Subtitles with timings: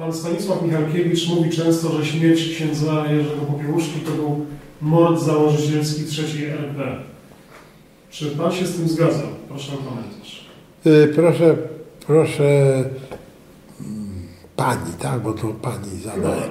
[0.00, 4.46] Pan Stanisław Michalkiewicz mówi często, że śmierć księdza Jerzego Popiełuszki to był
[4.82, 6.96] mord założycielski III RP.
[8.10, 9.22] Czy Pan się z tym zgadza?
[9.48, 10.46] Proszę o komentarz.
[10.86, 11.56] Y, proszę,
[12.06, 12.74] proszę
[13.80, 14.26] mm,
[14.56, 16.50] Pani, tak, bo to Pani zadaje.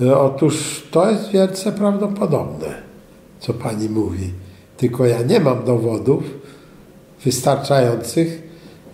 [0.00, 2.74] Y, Otóż to jest wielce prawdopodobne,
[3.40, 4.30] co Pani mówi.
[4.76, 6.24] Tylko ja nie mam dowodów
[7.24, 8.43] wystarczających,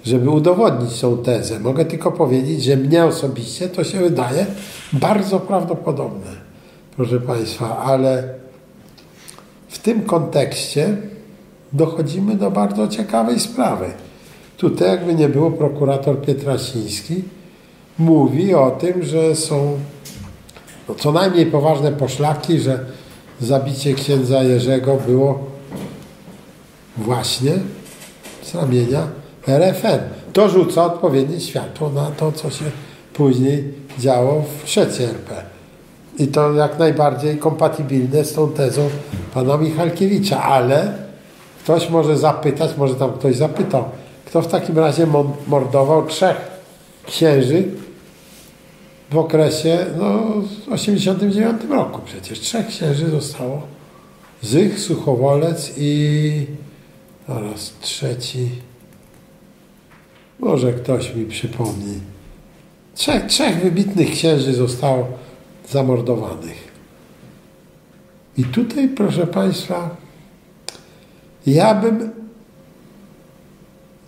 [0.04, 1.60] żeby udowodnić tą tezę.
[1.60, 4.46] Mogę tylko powiedzieć, że mnie osobiście to się wydaje
[4.92, 6.30] bardzo prawdopodobne,
[6.96, 8.34] proszę Państwa, ale
[9.68, 10.96] w tym kontekście
[11.72, 13.86] dochodzimy do bardzo ciekawej sprawy.
[14.56, 17.22] Tutaj, jakby nie było, prokurator Pietrasiński
[17.98, 19.78] mówi o tym, że są
[20.88, 22.84] no, co najmniej poważne poszlaki, że
[23.40, 25.38] zabicie księdza Jerzego było
[26.96, 27.52] właśnie
[28.42, 29.19] z ramienia
[29.50, 29.98] RFN.
[30.32, 32.64] To rzuca odpowiednie światło na to, co się
[33.14, 33.64] później
[33.98, 35.42] działo w trzeciej RP.
[36.18, 38.90] I to jak najbardziej kompatybilne z tą tezą
[39.34, 40.92] pana Michalkiewicza, ale
[41.64, 43.84] ktoś może zapytać, może tam ktoś zapytał,
[44.24, 45.06] kto w takim razie
[45.46, 46.36] mordował trzech
[47.06, 47.64] księży
[49.10, 50.18] w okresie no,
[50.66, 52.40] w 89 roku przecież.
[52.40, 53.62] Trzech księży zostało.
[54.42, 56.46] Zych, Suchowolec i
[57.28, 58.48] oraz trzeci
[60.40, 62.00] może ktoś mi przypomni.
[62.94, 65.06] Trzech, trzech wybitnych księży zostało
[65.68, 66.70] zamordowanych.
[68.38, 69.96] I tutaj, proszę Państwa,
[71.46, 72.10] ja bym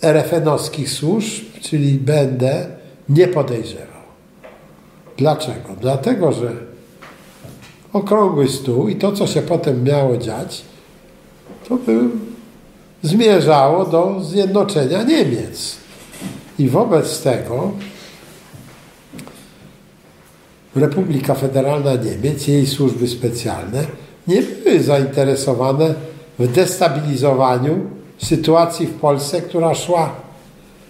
[0.02, 2.66] RFN-owskich służb, czyli będę,
[3.08, 4.02] nie podejrzewał.
[5.16, 5.76] Dlaczego?
[5.80, 6.52] Dlatego, że
[7.92, 10.62] okrągły stół i to, co się potem miało dziać,
[11.68, 12.00] to by
[13.02, 15.81] zmierzało do zjednoczenia Niemiec.
[16.58, 17.72] I wobec tego
[20.76, 23.86] Republika Federalna Niemiec, jej służby specjalne
[24.28, 25.94] nie były zainteresowane
[26.38, 27.78] w destabilizowaniu
[28.18, 30.14] sytuacji w Polsce, która szła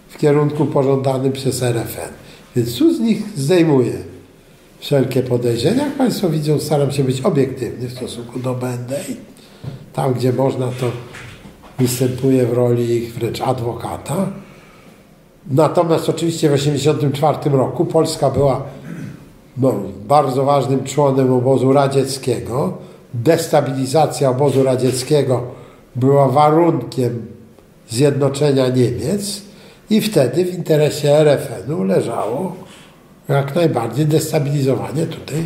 [0.09, 2.13] w kierunku pożądanym przez RFN.
[2.57, 3.93] Więc tu z nich zdejmuję
[4.79, 5.85] wszelkie podejrzenia.
[5.85, 9.17] Jak Państwo widzą, staram się być obiektywny w stosunku do BND i
[9.93, 10.91] tam, gdzie można, to
[11.79, 14.33] występuję w roli ich wręcz adwokata.
[15.51, 18.63] Natomiast oczywiście w 1984 roku Polska była
[19.57, 19.75] no,
[20.09, 22.73] bardzo ważnym członem obozu radzieckiego.
[23.15, 25.43] Destabilizacja obozu radzieckiego
[25.97, 27.27] była warunkiem
[27.89, 29.43] zjednoczenia Niemiec
[29.91, 32.53] i wtedy w interesie RFN-u leżało
[33.29, 35.45] jak najbardziej destabilizowanie tutaj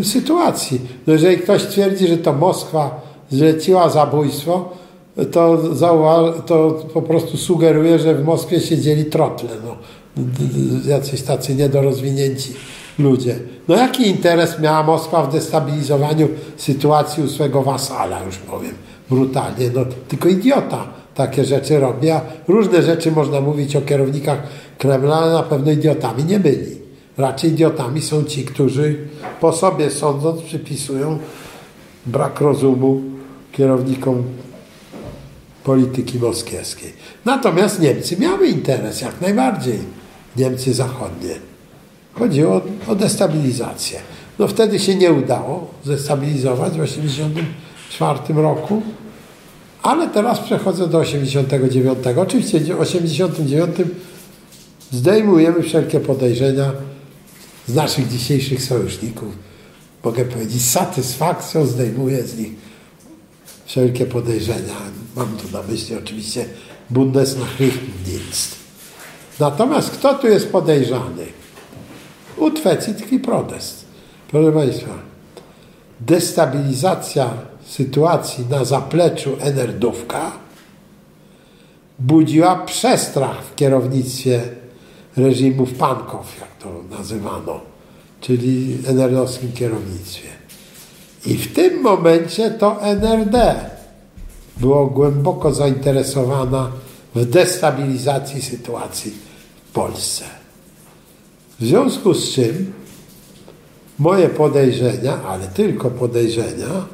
[0.00, 0.80] y, sytuacji.
[1.06, 4.70] No jeżeli ktoś twierdzi, że to Moskwa zleciła zabójstwo,
[5.32, 5.58] to,
[6.46, 9.76] to po prostu sugeruje, że w Moskwie siedzieli trotle, no,
[10.86, 12.52] jacyś tacy niedorozwinięci
[12.98, 13.38] ludzie.
[13.68, 18.74] No jaki interes miała Moskwa w destabilizowaniu sytuacji u swego wasala, już powiem
[19.10, 24.42] brutalnie, no tylko idiota takie rzeczy robi, a różne rzeczy można mówić o kierownikach
[24.78, 26.82] Kremla, ale na pewno idiotami nie byli.
[27.18, 28.98] Raczej idiotami są ci, którzy
[29.40, 31.18] po sobie sądząc przypisują
[32.06, 33.00] brak rozumu
[33.52, 34.22] kierownikom
[35.64, 36.92] polityki moskiewskiej.
[37.24, 39.78] Natomiast Niemcy miały interes jak najbardziej.
[40.36, 41.34] Niemcy zachodnie.
[42.14, 44.00] Chodziło o, o destabilizację.
[44.38, 48.82] No wtedy się nie udało zestabilizować w 1984 roku,
[49.82, 51.98] ale teraz przechodzę do 89.
[52.16, 53.76] Oczywiście w 89
[54.90, 56.72] zdejmujemy wszelkie podejrzenia
[57.66, 59.28] z naszych dzisiejszych sojuszników.
[60.04, 62.52] Mogę powiedzieć, z satysfakcją zdejmuję z nich
[63.66, 65.01] wszelkie podejrzenia.
[65.16, 66.44] Mam tu na myśli oczywiście
[66.90, 68.56] Bundesnachrichtendienst.
[69.40, 71.26] Natomiast kto tu jest podejrzany?
[72.36, 73.84] Utwecit tkwi protest.
[74.30, 74.90] Proszę Państwa,
[76.00, 77.30] destabilizacja
[77.66, 80.32] sytuacji na zapleczu Enerdówka
[81.98, 84.42] budziła przestrach w kierownictwie
[85.16, 87.60] reżimów pankow, jak to nazywano,
[88.20, 90.28] czyli NRD-owskim kierownictwie.
[91.26, 93.54] I w tym momencie to NRD
[94.62, 96.70] było głęboko zainteresowana
[97.14, 99.12] w destabilizacji sytuacji
[99.68, 100.24] w Polsce.
[101.60, 102.72] W związku z czym
[103.98, 106.86] moje podejrzenia, ale tylko podejrzenia,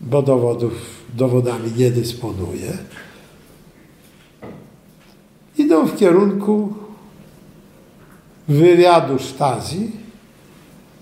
[0.00, 0.72] bo dowodów,
[1.14, 2.78] dowodami nie dysponuję,
[5.58, 6.74] idą w kierunku
[8.48, 9.92] wywiadu Stazji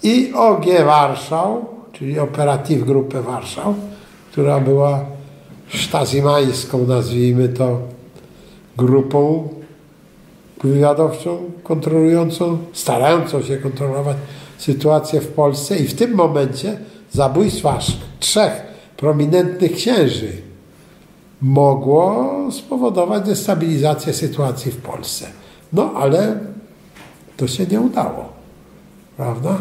[0.03, 3.75] i OG Warszał, czyli Operatyw Grupę Warszał,
[4.33, 5.16] która była
[5.69, 7.79] sztazimańską, nazwijmy to,
[8.77, 9.49] grupą
[10.65, 14.17] wywiadowczą kontrolującą, starającą się kontrolować
[14.59, 16.79] sytuację w Polsce i w tym momencie
[17.13, 18.63] zabójstwa aż trzech
[18.97, 20.33] prominentnych księży
[21.43, 25.27] mogło spowodować destabilizację sytuacji w Polsce.
[25.73, 26.39] No ale
[27.37, 28.29] to się nie udało,
[29.17, 29.59] prawda?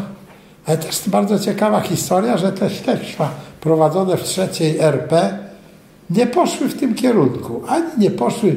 [0.66, 3.30] Ale też bardzo ciekawa historia, że te śledztwa
[3.60, 5.38] prowadzone w trzeciej RP
[6.10, 7.62] nie poszły w tym kierunku.
[7.68, 8.56] Ani nie poszły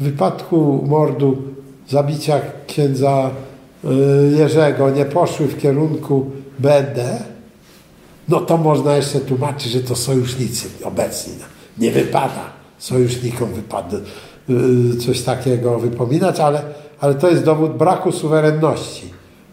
[0.00, 1.42] w wypadku mordu,
[1.88, 3.30] zabicia księdza
[3.84, 3.88] y,
[4.38, 7.22] Jerzego, nie poszły w kierunku BND,
[8.28, 11.32] no to można jeszcze tłumaczyć, że to sojusznicy obecni.
[11.78, 13.96] Nie wypada sojusznikom wypada
[14.50, 16.62] y, coś takiego wypominać, ale,
[17.00, 19.04] ale to jest dowód braku suwerenności.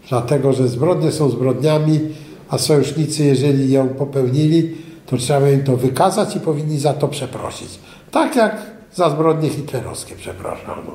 [0.08, 2.00] Dlatego, że zbrodnie są zbrodniami,
[2.48, 4.74] a sojusznicy, jeżeli ją popełnili,
[5.10, 7.78] to trzeba im to wykazać i powinni za to przeprosić.
[8.10, 8.56] Tak jak
[8.94, 10.92] za zbrodnie hitlerowskie przepraszano.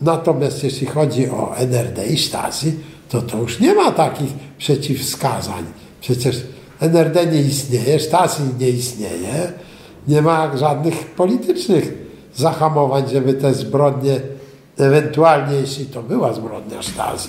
[0.00, 2.72] Natomiast jeśli chodzi o NRD i Stasi,
[3.08, 5.64] to to już nie ma takich przeciwwskazań.
[6.00, 6.42] Przecież
[6.80, 9.52] NRD nie istnieje, Stasi nie istnieje,
[10.08, 11.92] nie ma żadnych politycznych
[12.34, 14.20] zahamowań, żeby te zbrodnie,
[14.78, 17.28] ewentualnie jeśli to była zbrodnia Stasi,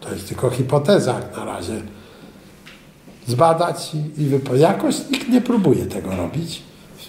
[0.00, 1.82] to jest tylko hipoteza jak na razie,
[3.26, 4.68] zbadać i, i wypowiedzieć.
[4.68, 6.62] Jakoś nikt nie próbuje tego robić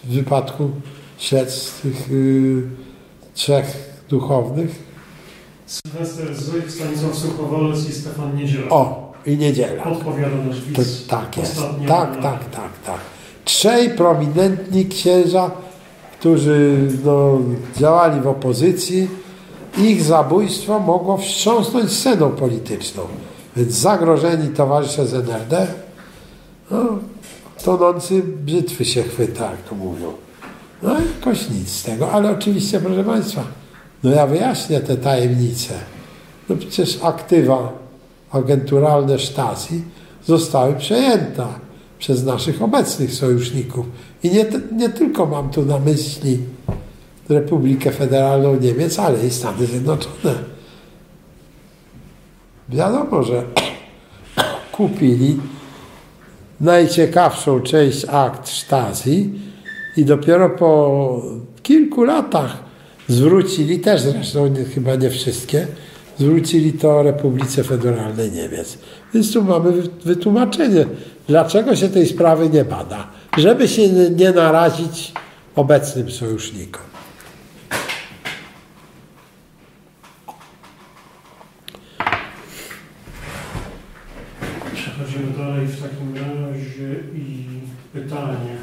[0.03, 0.69] w wypadku
[1.17, 2.63] śledztw tych yy,
[3.33, 3.65] trzech
[4.09, 4.87] duchownych.
[5.65, 8.69] Sylwester Zych, Stanisław Suchowolec i Stefan Niedziela.
[8.69, 9.83] O, i niedziela.
[9.83, 11.07] Podpowiada nasz To, widz.
[11.07, 11.55] tak jest.
[11.87, 12.99] Tak, na- tak, tak, tak.
[13.45, 15.51] Trzej prominentni księża,
[16.19, 17.39] którzy no,
[17.77, 19.07] działali w opozycji,
[19.77, 23.01] ich zabójstwo mogło wstrząsnąć sceną polityczną.
[23.57, 25.67] Więc zagrożeni towarzysze z NRD,
[26.71, 26.99] no,
[27.63, 30.13] tonący brzytwy się chwyta, jak to mówią.
[30.83, 33.43] No jakoś nic z tego, ale oczywiście, proszę Państwa,
[34.03, 35.73] no ja wyjaśnię te tajemnice.
[36.49, 37.73] No przecież aktywa
[38.31, 39.81] agenturalne Stasi
[40.25, 41.45] zostały przejęte
[41.99, 43.85] przez naszych obecnych sojuszników.
[44.23, 46.39] I nie, nie tylko mam tu na myśli
[47.29, 50.33] Republikę Federalną Niemiec, ale i Stany Zjednoczone.
[52.69, 53.43] Wiadomo, że
[54.77, 55.39] kupili
[56.61, 59.29] najciekawszą część akt Stasi
[59.97, 61.21] i dopiero po
[61.63, 62.57] kilku latach
[63.07, 65.67] zwrócili, też zresztą nie, chyba nie wszystkie,
[66.19, 68.77] zwrócili to Republice Federalnej Niemiec.
[69.13, 70.85] Więc tu mamy wy- wytłumaczenie,
[71.27, 73.07] dlaczego się tej sprawy nie bada.
[73.37, 75.13] Żeby się nie narazić
[75.55, 76.81] obecnym sojusznikom.
[84.73, 87.45] Przechodzimy dalej w takim razie i
[87.93, 88.55] pytanie.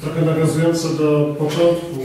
[0.00, 2.00] Trochę nawiązujące do początku,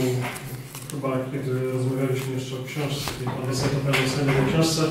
[0.90, 3.34] chyba kiedy rozmawialiśmy jeszcze o książce, Pan
[3.84, 4.82] Pan o książce.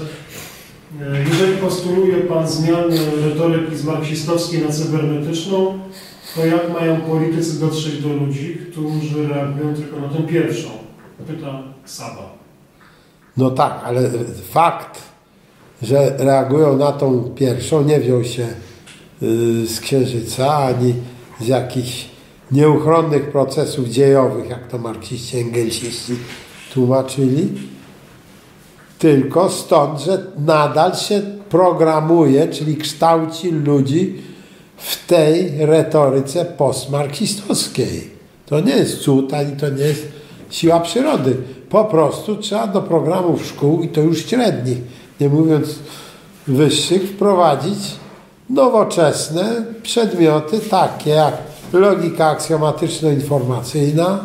[1.01, 5.79] E, Jeżeli postuluje Pan zmianę retoryki z marksistowskiej na cybernetyczną,
[6.35, 10.69] to jak mają politycy dotrzeć do ludzi, którzy reagują tylko na tę pierwszą?
[11.27, 12.33] Pyta Saba.
[13.37, 14.09] No tak, ale
[14.51, 15.01] fakt,
[15.81, 18.47] że reagują na tą pierwszą, nie wziął się
[19.23, 20.93] y, z księżyca ani
[21.41, 22.12] z jakichś
[22.53, 26.13] nieuchronnych procesów dziejowych, jak to marksiści, engelsiści
[26.73, 27.49] tłumaczyli,
[28.99, 34.21] tylko stąd, że nadal się programuje, czyli kształci ludzi
[34.77, 38.09] w tej retoryce postmarksistowskiej.
[38.45, 40.07] To nie jest cud, ani to nie jest
[40.49, 41.37] siła przyrody.
[41.69, 44.77] Po prostu trzeba do programów szkół, i to już średnich,
[45.19, 45.75] nie mówiąc
[46.47, 47.79] wyższych, wprowadzić
[48.49, 54.19] nowoczesne przedmioty, takie jak logika aksjomatyczno-informacyjna,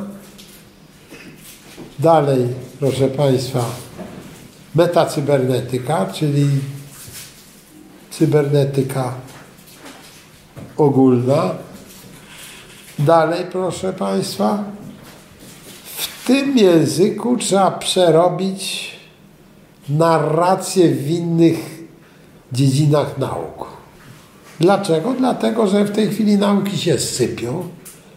[1.99, 2.47] dalej,
[2.81, 3.64] proszę Państwa,
[4.75, 6.49] metacybernetyka, czyli
[8.11, 9.14] cybernetyka
[10.76, 11.55] ogólna.
[12.99, 14.64] Dalej, proszę Państwa,
[15.85, 18.93] w tym języku trzeba przerobić
[19.88, 21.85] narrację w innych
[22.52, 23.77] dziedzinach nauk.
[24.61, 25.15] Dlaczego?
[25.19, 27.62] Dlatego, że w tej chwili nauki się sypią,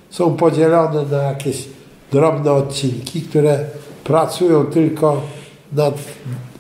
[0.10, 1.68] są podzielone na jakieś
[2.12, 3.60] drobne odcinki, które
[4.04, 5.22] pracują tylko
[5.74, 5.94] nad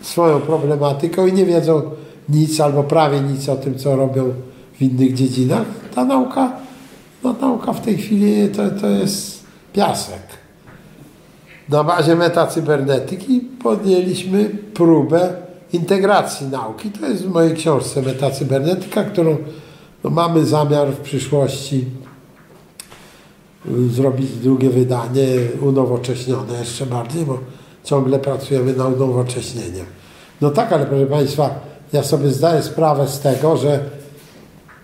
[0.01, 1.81] swoją problematyką i nie wiedzą
[2.29, 4.33] nic albo prawie nic o tym, co robią
[4.73, 5.65] w innych dziedzinach.
[5.95, 6.51] Ta nauka,
[7.23, 10.21] no, nauka w tej chwili to, to jest piasek.
[11.69, 15.33] Na bazie metacybernetyki podjęliśmy próbę
[15.73, 16.89] integracji nauki.
[16.89, 19.37] To jest w mojej książce Metacybernetyka, którą
[20.03, 21.85] no, mamy zamiar w przyszłości
[23.71, 25.25] y, zrobić drugie wydanie,
[25.61, 27.39] unowocześnione jeszcze bardziej, bo
[27.83, 29.85] ciągle pracujemy nad unowocześnieniem.
[30.41, 31.49] No tak, ale proszę Państwa,
[31.93, 33.79] ja sobie zdaję sprawę z tego, że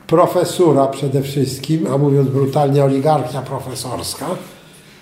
[0.07, 4.25] profesura przede wszystkim, a mówiąc brutalnie oligarchia profesorska,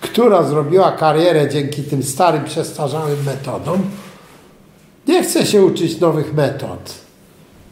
[0.02, 3.82] która zrobiła karierę dzięki tym starym, przestarzałym metodom,
[5.08, 6.94] nie chce się uczyć nowych metod.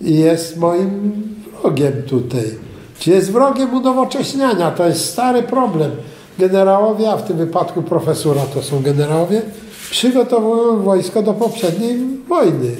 [0.02, 1.24] I jest moim
[1.64, 2.44] wrogiem tutaj.
[3.00, 4.72] Czy jest wrogiem unowocześniania?
[4.72, 5.92] To jest stary problem.
[6.40, 9.42] Generałowie, a w tym wypadku profesura to są generałowie,
[9.90, 12.72] przygotowują wojsko do poprzedniej wojny.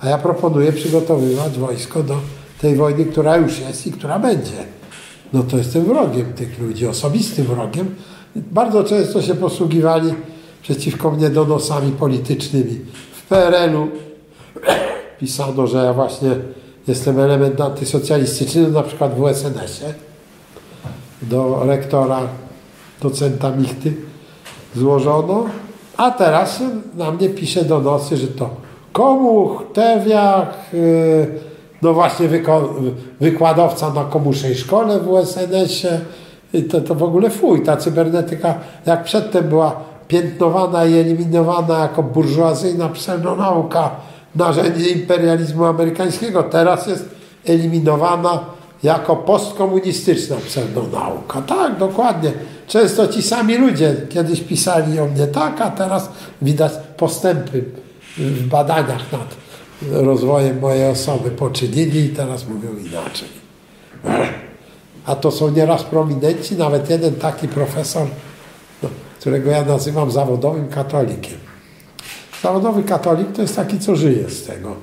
[0.00, 2.16] A ja proponuję przygotowywać wojsko do
[2.60, 4.64] tej wojny, która już jest i która będzie.
[5.32, 7.94] No to jestem wrogiem tych ludzi, osobistym wrogiem.
[8.36, 10.14] Bardzo często się posługiwali
[10.62, 12.80] przeciwko mnie donosami politycznymi.
[13.12, 13.88] W PRL-u
[15.20, 16.30] pisano, że ja właśnie
[16.88, 19.94] jestem element antysocjalistyczny, na przykład w USNS-ie
[21.22, 22.20] do rektora,
[23.02, 23.92] docenta Michty
[24.76, 25.44] złożono,
[25.96, 26.62] a teraz
[26.94, 28.50] na mnie pisze donosy, że to
[28.92, 31.26] Komuch, Tewiak, yy,
[31.82, 32.28] no właśnie
[33.20, 36.00] wykładowca na komuszej szkole w USNS-ie,
[36.70, 38.54] to, to w ogóle fuj, ta cybernetyka
[38.86, 39.76] jak przedtem była
[40.08, 43.90] piętnowana i eliminowana jako burżuazyjna pseudonauka,
[44.36, 47.08] narzędzie imperializmu amerykańskiego, teraz jest
[47.46, 48.40] eliminowana
[48.82, 51.42] jako postkomunistyczna pseudonauka.
[51.42, 52.32] Tak, dokładnie.
[52.66, 56.08] Często ci sami ludzie kiedyś pisali o mnie tak, a teraz
[56.42, 57.64] widać postępy
[58.18, 59.36] w badaniach nad
[59.92, 63.28] rozwojem mojej osoby poczynili i teraz mówią inaczej.
[65.06, 68.06] A to są nieraz prominenci, nawet jeden taki profesor,
[68.82, 68.88] no,
[69.20, 71.43] którego ja nazywam zawodowym katolikiem.
[72.44, 74.74] Zawodowy katolik to jest taki, co żyje z tego,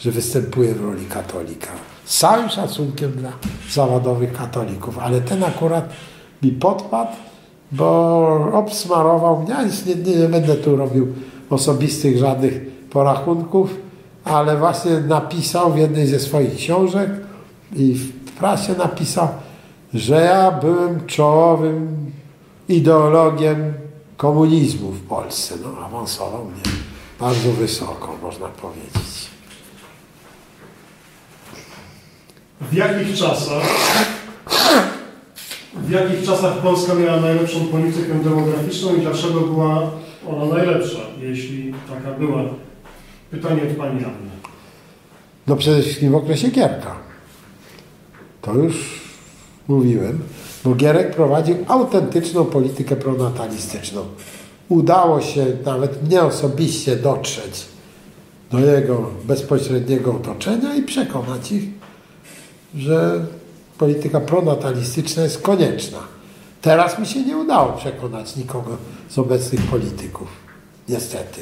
[0.00, 1.68] że występuje w roli katolika.
[2.04, 3.32] Z całym szacunkiem dla
[3.70, 5.88] zawodowych katolików, ale ten akurat
[6.42, 7.10] mi podpadł,
[7.72, 9.54] bo obsmarował mnie,
[9.86, 11.08] nie, nie, nie będę tu robił
[11.50, 13.74] osobistych żadnych porachunków,
[14.24, 17.10] ale właśnie napisał w jednej ze swoich książek
[17.76, 19.28] i w prasie napisał,
[19.94, 21.96] że ja byłem czołowym
[22.68, 23.72] ideologiem
[24.16, 25.54] komunizmu w Polsce.
[25.62, 26.89] No, awansował mnie
[27.20, 29.30] bardzo wysoko, można powiedzieć.
[32.60, 33.62] W jakich czasach
[35.74, 39.90] w jakich czasach Polska miała najlepszą politykę demograficzną i dlaczego była
[40.28, 42.42] ona najlepsza, jeśli taka była?
[43.30, 44.30] Pytanie od Pani Anny.
[45.46, 46.96] No przede wszystkim w okresie Gierka.
[48.42, 49.00] To już
[49.68, 50.18] mówiłem,
[50.64, 54.04] bo Gierek prowadził autentyczną politykę pronatalistyczną.
[54.70, 57.66] Udało się nawet mnie osobiście dotrzeć
[58.50, 61.64] do jego bezpośredniego otoczenia i przekonać ich,
[62.76, 63.26] że
[63.78, 65.98] polityka pronatalistyczna jest konieczna.
[66.62, 68.76] Teraz mi się nie udało przekonać nikogo
[69.08, 70.28] z obecnych polityków.
[70.88, 71.40] Niestety.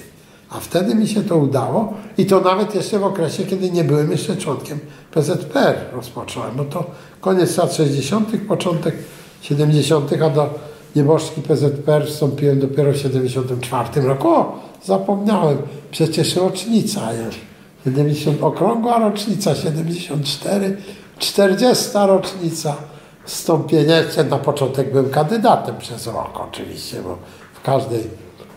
[0.50, 4.10] A wtedy mi się to udało i to nawet jeszcze w okresie, kiedy nie byłem
[4.10, 4.78] jeszcze członkiem
[5.10, 8.94] PZPR rozpocząłem, bo to koniec lat 60., początek
[9.42, 14.28] 70., a do nieboszczki PZPR wstąpiłem dopiero w 74 roku.
[14.28, 15.58] O, zapomniałem,
[15.90, 17.38] przecież rocznica jest.
[17.84, 20.76] 70, okrągła rocznica, 74,
[21.18, 22.76] 40 rocznica
[23.24, 23.96] wstąpienia.
[24.30, 27.18] Na początek byłem kandydatem przez rok oczywiście, bo
[27.54, 28.00] w każdej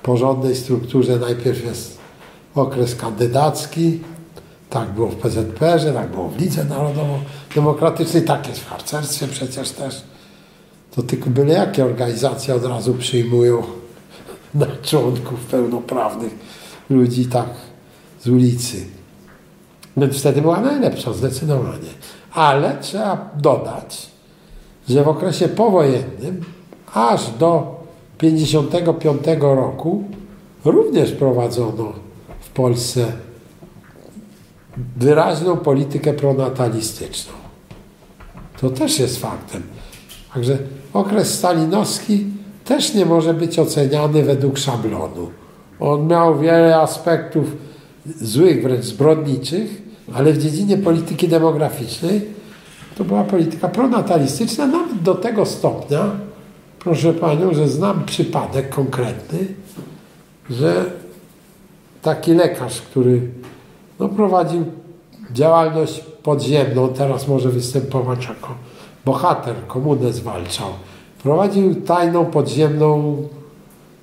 [0.04, 1.98] porządnej strukturze najpierw jest
[2.56, 4.00] okres kandydacki,
[4.70, 10.02] tak było w PZPR-ze, tak było w Lidze Narodowo-Demokratycznej, tak jest w harcerstwie przecież też.
[10.96, 13.64] To tylko byle jakie organizacje od razu przyjmują
[14.54, 16.32] na członków pełnoprawnych
[16.90, 17.50] ludzi tak
[18.22, 18.86] z ulicy.
[19.98, 21.90] Więc wtedy była najlepsza, zdecydowanie.
[22.34, 24.08] Ale trzeba dodać,
[24.90, 26.44] że w okresie powojennym
[26.94, 27.82] aż do
[28.18, 30.04] 1955 roku
[30.66, 31.94] również prowadzono
[32.42, 33.12] w Polsce
[34.98, 37.34] wyraźną politykę pronatalistyczną.
[38.62, 39.64] To też jest faktem.
[40.34, 40.58] Także
[40.94, 42.26] okres stalinowski
[42.66, 45.30] też nie może być oceniany według szablonu.
[45.80, 47.46] On miał wiele aspektów
[48.22, 49.82] złych, wręcz zbrodniczych,
[50.14, 52.22] ale w dziedzinie polityki demograficznej
[52.98, 56.12] to była polityka pronatalistyczna nawet do tego stopnia,
[56.80, 59.40] proszę Panią, że znam przypadek konkretny,
[60.50, 60.86] że
[62.02, 63.22] taki lekarz, który
[64.00, 64.66] no, prowadził
[65.34, 68.54] działalność podziemną, teraz może występować jako
[69.06, 70.68] bohater, komunę zwalczał.
[71.24, 73.18] Prowadził tajną, podziemną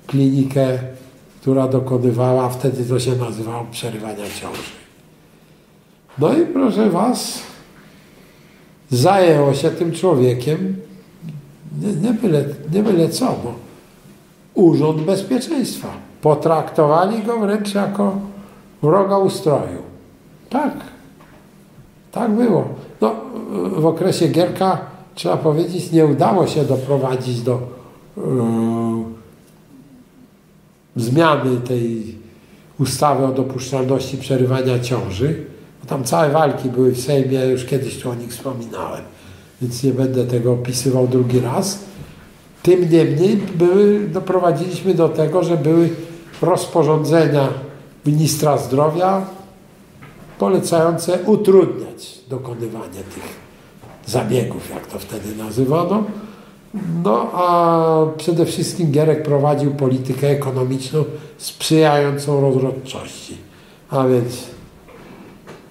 [0.07, 0.79] klinikę,
[1.41, 4.71] która dokonywała, wtedy to się nazywało przerywania ciąży.
[6.17, 7.39] No i proszę Was,
[8.89, 10.75] zajęło się tym człowiekiem
[11.81, 13.53] nie, nie, byle, nie byle co, bo
[14.53, 15.87] Urząd Bezpieczeństwa
[16.21, 18.19] potraktowali go wręcz jako
[18.81, 19.81] wroga ustroju.
[20.49, 20.73] Tak.
[22.11, 22.67] Tak było.
[23.01, 23.15] No,
[23.75, 24.77] w okresie Gierka,
[25.15, 27.59] trzeba powiedzieć, nie udało się doprowadzić do
[28.17, 28.23] yy,
[30.95, 32.15] zmiany tej
[32.79, 35.45] ustawy o dopuszczalności przerywania ciąży.
[35.87, 39.01] Tam całe walki były w Sejmie, już kiedyś tu o nich wspominałem,
[39.61, 41.79] więc nie będę tego opisywał drugi raz.
[42.63, 45.89] Tym niemniej były, doprowadziliśmy do tego, że były
[46.41, 47.47] rozporządzenia
[48.05, 49.25] ministra zdrowia
[50.39, 53.39] polecające utrudniać dokonywanie tych
[54.05, 56.03] zabiegów, jak to wtedy nazywano.
[57.03, 61.03] No a przede wszystkim Gierek prowadził politykę ekonomiczną
[61.37, 63.37] sprzyjającą rozrodczości.
[63.89, 64.47] A więc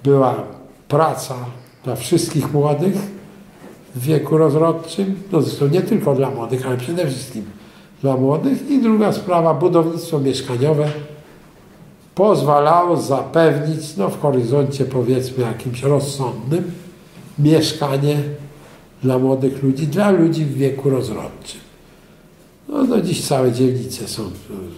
[0.05, 0.35] była
[0.89, 1.35] praca
[1.85, 2.95] dla wszystkich młodych
[3.95, 7.45] w wieku rozrodczym, no zresztą nie tylko dla młodych, ale przede wszystkim
[8.03, 8.71] dla młodych.
[8.71, 10.91] I druga sprawa, budownictwo mieszkaniowe
[12.19, 16.71] pozwalało zapewnić, no w horyzoncie powiedzmy jakimś rozsądnym,
[17.39, 18.17] mieszkanie
[19.03, 21.61] dla młodych ludzi, dla ludzi w wieku rozrodczym.
[22.69, 24.23] No, no dziś całe dzielnice są,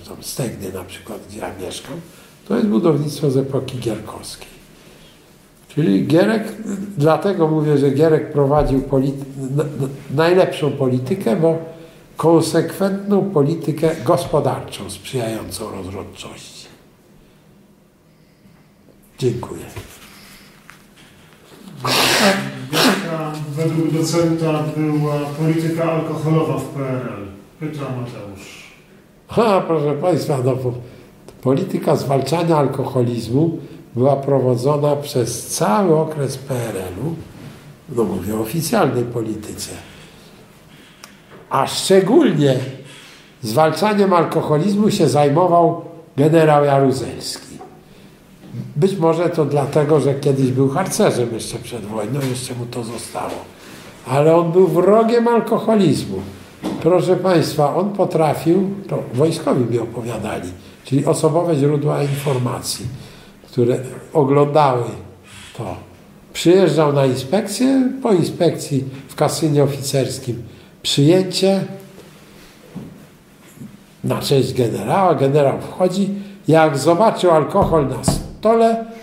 [0.03, 1.95] są Stegny na przykład, gdzie ja mieszkam,
[2.49, 4.49] to jest budownictwo z epoki gierkowskiej.
[5.69, 6.45] Czyli Gierek,
[6.99, 9.25] dlatego mówię, że Gierek prowadził polity,
[10.15, 11.59] najlepszą politykę, bo
[12.17, 16.60] konsekwentną politykę gospodarczą sprzyjającą rozrodczości.
[19.21, 19.65] Dziękuję.
[22.73, 27.27] Jaka według docenta była polityka alkoholowa w PRL?
[27.61, 28.71] Pyta Mateusz.
[29.29, 30.57] Ha, proszę Państwa, no,
[31.43, 33.59] polityka zwalczania alkoholizmu
[33.95, 37.15] była prowadzona przez cały okres PRL-u,
[37.89, 39.71] no mówię o oficjalnej polityce,
[41.51, 42.59] a szczególnie
[43.43, 45.85] zwalczaniem alkoholizmu się zajmował
[46.17, 47.50] generał Jaruzelski.
[48.77, 53.35] Być może to dlatego, że kiedyś był harcerzem jeszcze przed wojną, jeszcze mu to zostało.
[54.07, 56.19] Ale on był wrogiem alkoholizmu.
[56.83, 60.49] Proszę Państwa, on potrafił, to wojskowi mi opowiadali,
[60.85, 62.87] czyli osobowe źródła informacji,
[63.53, 63.79] które
[64.13, 64.85] oglądały
[65.57, 65.77] to.
[66.33, 70.43] Przyjeżdżał na inspekcję, po inspekcji w kasynie oficerskim
[70.83, 71.65] przyjęcie
[74.05, 75.15] na cześć generała.
[75.15, 76.09] Generał wchodzi,
[76.49, 78.20] jak zobaczył alkohol na stole,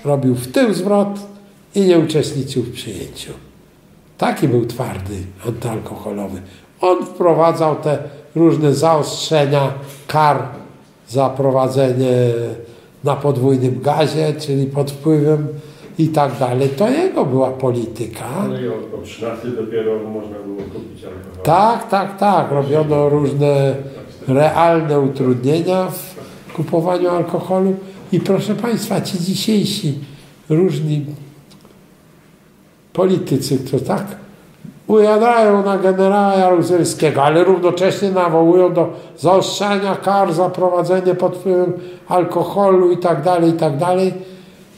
[0.05, 1.19] robił w tył zwrot
[1.75, 3.31] i nie uczestniczył w przyjęciu.
[4.17, 5.15] Taki był twardy
[5.47, 6.41] antyalkoholowy.
[6.81, 7.97] On wprowadzał te
[8.35, 9.73] różne zaostrzenia
[10.07, 10.43] kar
[11.09, 12.33] za prowadzenie
[13.03, 15.47] na podwójnym gazie, czyli pod wpływem
[15.99, 16.69] i tak dalej.
[16.69, 18.25] To jego była polityka.
[18.25, 21.43] Ale i od 13 dopiero można było kupić alkohol.
[21.43, 22.51] Tak, tak, tak.
[22.51, 23.75] Robiono różne
[24.27, 27.75] realne utrudnienia w kupowaniu alkoholu.
[28.11, 29.93] I proszę Państwa, ci dzisiejsi
[30.49, 31.05] różni
[32.93, 34.05] politycy, to tak
[34.87, 41.73] ujadają na generała Jaruzelskiego, ale równocześnie nawołują do zaostrzania kar za prowadzenie pod wpływem
[42.07, 43.73] alkoholu i tak dalej, i tak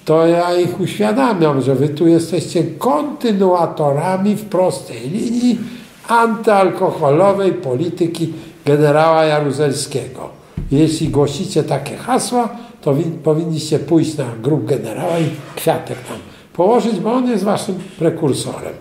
[0.06, 5.60] to ja ich uświadamiam, że wy tu jesteście kontynuatorami w prostej linii
[6.08, 8.34] antyalkoholowej polityki
[8.66, 10.30] generała Jaruzelskiego.
[10.72, 12.50] Jeśli głosicie takie hasła,
[12.82, 16.18] to powinniście pójść na grób generała i kwiatek tam
[16.54, 18.74] położyć, bo on jest waszym prekursorem.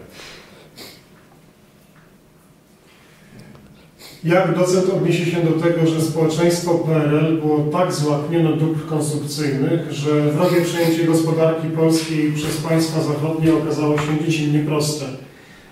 [4.24, 10.22] Jak docent odniesie się do tego, że społeczeństwo PRL było tak złaknione dóbr konsumpcyjnych, że
[10.22, 15.04] wrogie przejęcie gospodarki polskiej przez państwa zachodnie okazało się niczym nieproste?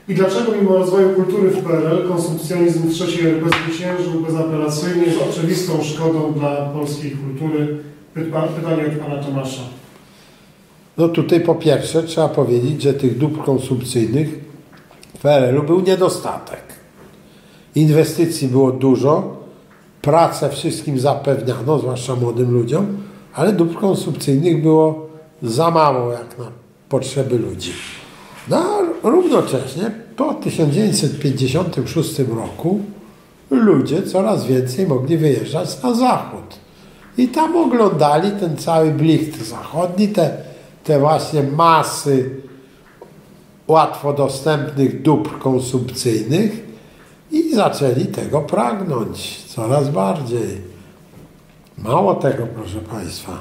[0.09, 6.33] I dlaczego mimo rozwoju kultury w PRL konsumpcjonizm trzeciej RP zwyciężył bezapelacyjnie z oczywistą szkodą
[6.33, 7.79] dla polskiej kultury?
[8.17, 9.63] Pytanie od pana Tomasza.
[10.99, 14.29] No tutaj po pierwsze trzeba powiedzieć, że tych dóbr konsumpcyjnych
[15.15, 16.63] w PRL-u był niedostatek.
[17.75, 19.37] Inwestycji było dużo,
[20.03, 22.87] pracę wszystkim zapewniano, zwłaszcza młodym ludziom,
[23.35, 25.07] ale dóbr konsumpcyjnych było
[25.43, 26.51] za mało jak na
[26.89, 27.73] potrzeby ludzi.
[28.49, 32.81] No a równocześnie po 1956 roku
[33.51, 36.66] ludzie coraz więcej mogli wyjeżdżać na zachód.
[37.19, 40.37] I tam oglądali ten cały blicht zachodni, te,
[40.85, 42.31] te właśnie masy
[43.69, 46.53] łatwo dostępnych dóbr konsumpcyjnych
[47.31, 50.61] i zaczęli tego pragnąć coraz bardziej.
[51.79, 53.33] Mało tego, proszę Państwa,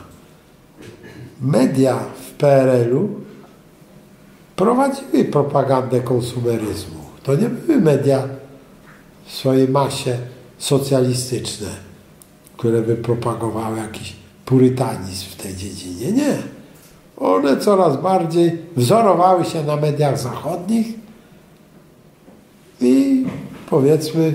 [1.41, 3.09] media w PRL-u
[4.55, 6.99] prowadziły propagandę konsumeryzmu.
[7.23, 8.23] To nie były media
[9.25, 10.17] w swojej masie
[10.57, 11.84] socjalistyczne.
[12.57, 14.15] Które by propagowały jakiś
[14.45, 16.11] purytanizm w tej dziedzinie.
[16.11, 16.37] Nie.
[17.17, 20.87] One coraz bardziej wzorowały się na mediach zachodnich
[22.81, 23.25] i
[23.69, 24.33] powiedzmy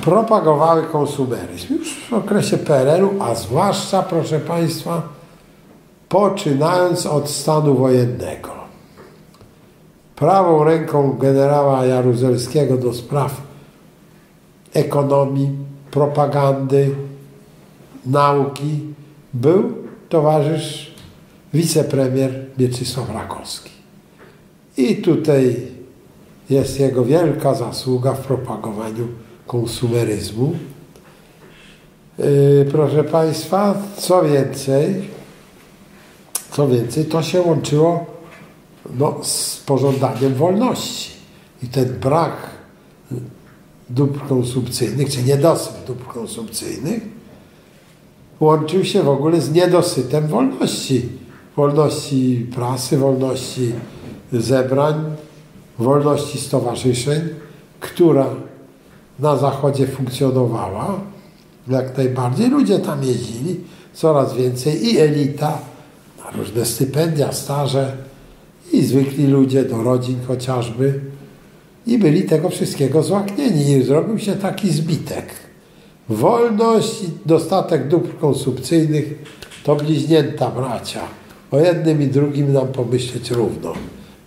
[0.00, 1.74] propagowały konsumeryzm.
[1.74, 5.02] Już w okresie PRL-u, a zwłaszcza, proszę Państwa,
[6.08, 8.50] poczynając od stanu wojennego.
[10.16, 13.40] Prawą ręką generała Jaruzelskiego do spraw
[14.74, 15.50] ekonomii,
[15.90, 16.94] propagandy,
[18.06, 18.80] nauki
[19.34, 19.72] był
[20.08, 20.94] towarzysz
[21.54, 23.70] wicepremier Mieczysław Rakowski.
[24.76, 25.56] I tutaj
[26.50, 29.08] jest jego wielka zasługa w propagowaniu
[29.46, 30.52] konsumeryzmu.
[32.18, 35.08] Yy, proszę Państwa, co więcej,
[36.50, 38.06] co więcej, to się łączyło
[38.98, 41.10] no, z pożądaniem wolności.
[41.62, 42.50] I ten brak
[43.90, 47.13] dóbr konsumpcyjnych, czy niedosyt dóbr konsumpcyjnych,
[48.40, 51.08] łączył się w ogóle z niedosytem wolności.
[51.56, 53.72] Wolności prasy, wolności
[54.32, 54.94] zebrań,
[55.78, 57.20] wolności stowarzyszeń,
[57.80, 58.26] która
[59.18, 61.00] na zachodzie funkcjonowała
[61.68, 62.50] jak najbardziej.
[62.50, 63.60] Ludzie tam jeździli,
[63.92, 65.58] coraz więcej i elita
[66.24, 67.96] na różne stypendia, staże
[68.72, 71.00] i zwykli ludzie do rodzin chociażby
[71.86, 75.43] i byli tego wszystkiego złaknieni i zrobił się taki zbitek.
[76.08, 79.14] Wolność i dostatek dóbr konsumpcyjnych
[79.64, 81.00] to bliźnięta bracia.
[81.50, 83.72] O jednym i drugim nam pomyśleć równo.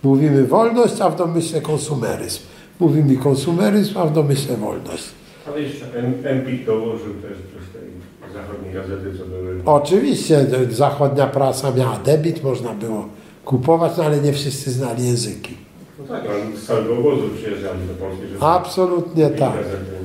[0.02, 2.40] Mówimy wolność, a w domyśle konsumeryzm.
[2.80, 5.04] Mówimy konsumeryzm, a w domyśle wolność.
[5.48, 5.86] Ale jeszcze
[6.24, 7.88] Empik dołożył też przez tej
[8.32, 9.60] zachodniej gazety, co były.
[9.64, 13.08] Oczywiście zachodnia prasa miała debit, można było
[13.44, 15.54] kupować, no ale nie wszyscy znali języki.
[15.98, 18.24] No tak, ale z całego obozu przyjeżdżali do Polski.
[18.40, 19.54] Absolutnie tak.
[19.54, 19.97] gazety.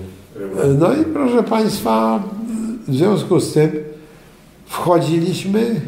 [0.79, 2.23] No i proszę Państwa,
[2.87, 3.71] w związku z tym
[4.65, 5.81] wchodziliśmy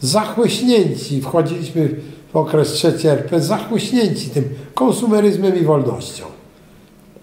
[0.00, 1.96] zachłyśnięci, wchodziliśmy
[2.32, 4.44] w okres trzeciej RP zachłyśnięci tym
[4.74, 6.24] konsumeryzmem i wolnością.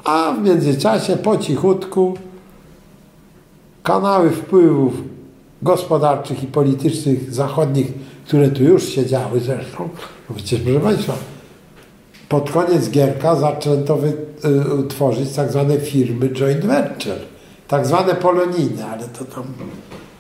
[0.04, 2.18] A w międzyczasie po cichutku
[3.84, 4.94] kanały wpływów
[5.62, 7.88] gospodarczych i politycznych zachodnich,
[8.26, 9.90] które tu już się działy zresztą,
[10.30, 11.14] no przecież proszę Państwa,
[12.30, 17.20] pod koniec Gierka zaczęto wy, y, tak zwane firmy joint venture,
[17.68, 19.44] tak zwane poloniny, ale to tam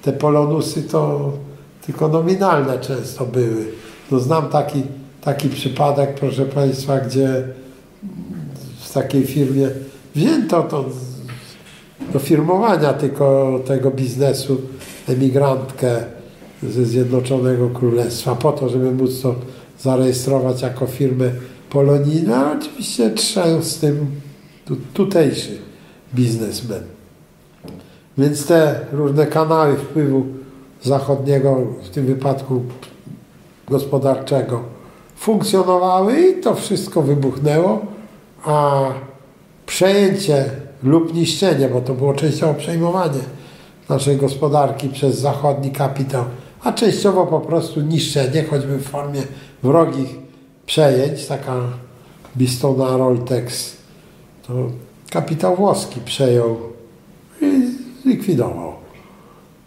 [0.01, 1.31] te polonusy to
[1.85, 3.65] tylko nominalne często były.
[4.11, 4.83] No znam taki,
[5.21, 7.43] taki przypadek, proszę Państwa, gdzie
[8.79, 9.69] w takiej firmie
[10.15, 10.85] wzięto to
[12.13, 14.61] do firmowania tylko tego biznesu
[15.07, 16.03] emigrantkę
[16.63, 19.35] ze Zjednoczonego Królestwa po to, żeby móc to
[19.79, 21.31] zarejestrować jako firmę
[21.69, 24.08] polonijną, a oczywiście trzeba z tym
[24.65, 25.58] tu, tutejszy
[26.15, 26.84] biznesmen.
[28.17, 30.25] Więc te różne kanały wpływu
[30.84, 32.62] zachodniego, w tym wypadku
[33.67, 34.63] gospodarczego,
[35.15, 37.86] funkcjonowały i to wszystko wybuchnęło,
[38.45, 38.82] a
[39.65, 40.45] przejęcie
[40.84, 43.19] lub niszczenie, bo to było częściowo przejmowanie
[43.89, 46.23] naszej gospodarki przez zachodni kapitał,
[46.63, 49.21] a częściowo po prostu niszczenie, choćby w formie
[49.63, 50.26] wrogich
[50.67, 51.62] przejęć, taka
[52.38, 53.77] Bistona Roltex,
[54.47, 54.53] to
[55.10, 56.58] kapitał włoski przejął
[57.41, 57.71] i
[58.03, 58.73] zlikwidował.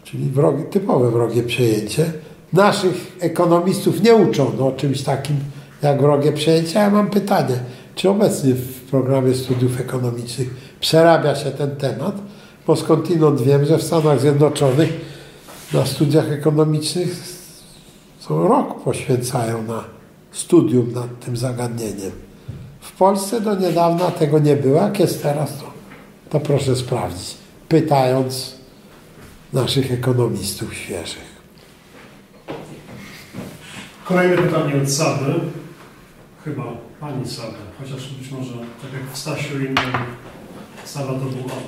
[0.03, 2.11] Czyli wrogi, typowe wrogie przejęcie.
[2.53, 5.35] Naszych ekonomistów nie uczono o czymś takim
[5.81, 6.79] jak wrogie przejęcie.
[6.79, 7.59] Ja mam pytanie,
[7.95, 12.15] czy obecnie w programie studiów ekonomicznych przerabia się ten temat?
[12.67, 14.89] Bo skądinąd wiem, że w Stanach Zjednoczonych
[15.73, 17.23] na studiach ekonomicznych
[18.19, 20.00] co rok poświęcają na
[20.31, 22.11] studium nad tym zagadnieniem.
[22.81, 24.81] W Polsce do niedawna tego nie było.
[24.81, 25.71] Jak jest teraz, to,
[26.29, 27.37] to proszę sprawdzić,
[27.69, 28.55] pytając
[29.53, 31.31] naszych ekonomistów świeżych.
[34.05, 35.33] Kolejne pytanie od Sady.
[36.45, 36.63] Chyba
[36.99, 39.91] pani Sada, chociaż być może tak jak w Stasiu innym
[40.85, 41.63] Sada to był on.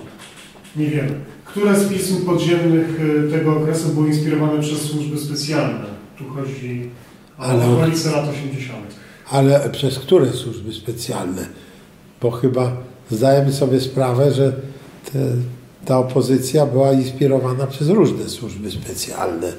[0.75, 1.19] Nie wiemy.
[1.45, 5.85] Które z pism podziemnych y, tego okresu były inspirowane przez służby specjalne?
[6.17, 6.89] Tu chodzi
[7.43, 8.79] Ale- okolice lat 80.
[9.29, 11.45] Ale przez które służby specjalne?
[12.21, 12.71] Bo chyba
[13.11, 14.53] zdajemy sobie sprawę, że
[15.13, 15.19] te,
[15.85, 19.53] ta opozycja była inspirowana przez różne służby specjalne.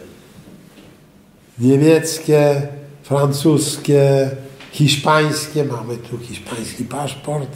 [1.59, 2.63] Niemieckie,
[3.03, 4.31] francuskie,
[4.73, 7.49] hiszpańskie, mamy tu hiszpański paszport,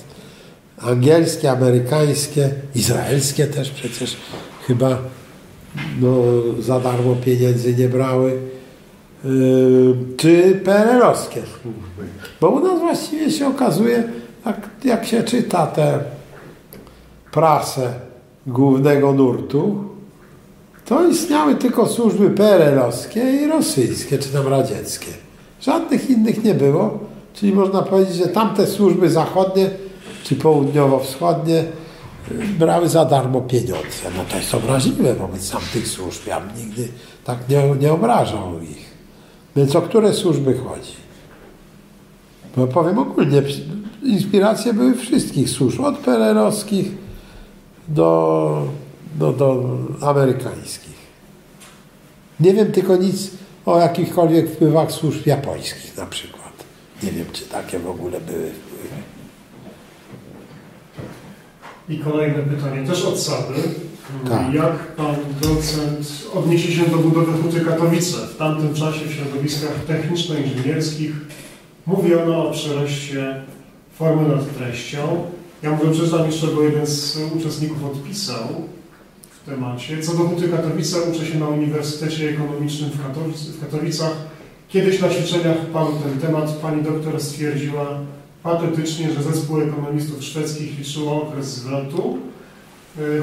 [0.79, 4.17] angielskie, amerykańskie, izraelskie też przecież
[4.67, 4.99] chyba
[6.01, 6.15] no,
[6.61, 8.39] za darmo pieniędzy nie brały.
[9.25, 12.05] Yy, czy PRL-owskie służby.
[12.41, 14.05] Bo u nas właściwie się okazuje,
[14.47, 15.99] jak, jak się czyta tę
[17.33, 17.93] prasę
[18.47, 19.85] głównego nurtu,
[20.85, 25.11] to istniały tylko służby PRL-owskie i rosyjskie, czy tam radzieckie.
[25.61, 26.99] Żadnych innych nie było,
[27.35, 29.71] czyli można powiedzieć, że tamte służby zachodnie
[30.25, 31.65] czy południowo-wschodnie
[32.59, 34.11] brały za darmo pieniądze.
[34.17, 36.27] No to jest obraźliwe wobec tamtych służb.
[36.27, 36.89] Ja bym nigdy
[37.25, 38.88] tak nie, nie obrażał ich.
[39.59, 40.97] Więc o które służby chodzi?
[42.57, 43.43] Bo powiem ogólnie,
[44.03, 46.87] inspiracje były wszystkich służb, od PRL-owskich
[47.89, 48.69] do,
[49.15, 49.65] do, do
[50.01, 50.99] amerykańskich.
[52.41, 53.31] Nie wiem tylko nic
[53.67, 56.53] o jakichkolwiek wpływach służb japońskich na przykład.
[57.03, 59.03] Nie wiem, czy takie w ogóle były wpływy.
[61.89, 63.63] I kolejne pytanie, też od Sady.
[64.29, 64.55] Tak.
[64.55, 68.17] Jak pan docent odniesie się do budowy Huty Katowice?
[68.17, 71.13] W tamtym czasie w środowiskach techniczno-inżynierskich
[71.87, 73.43] mówiono o przeroście
[73.99, 75.25] formy nad treścią.
[75.63, 78.49] Ja może przeczytam jeszcze, bo jeden z uczestników odpisał
[79.31, 80.03] w temacie.
[80.03, 84.13] Co do Huty Katowice uczę się na Uniwersytecie Ekonomicznym w, Katowic w Katowicach.
[84.69, 86.53] Kiedyś na ćwiczeniach padł ten temat.
[86.53, 87.99] Pani doktor stwierdziła
[88.43, 92.19] patetycznie, że zespół ekonomistów szwedzkich liczyło okres zwrotu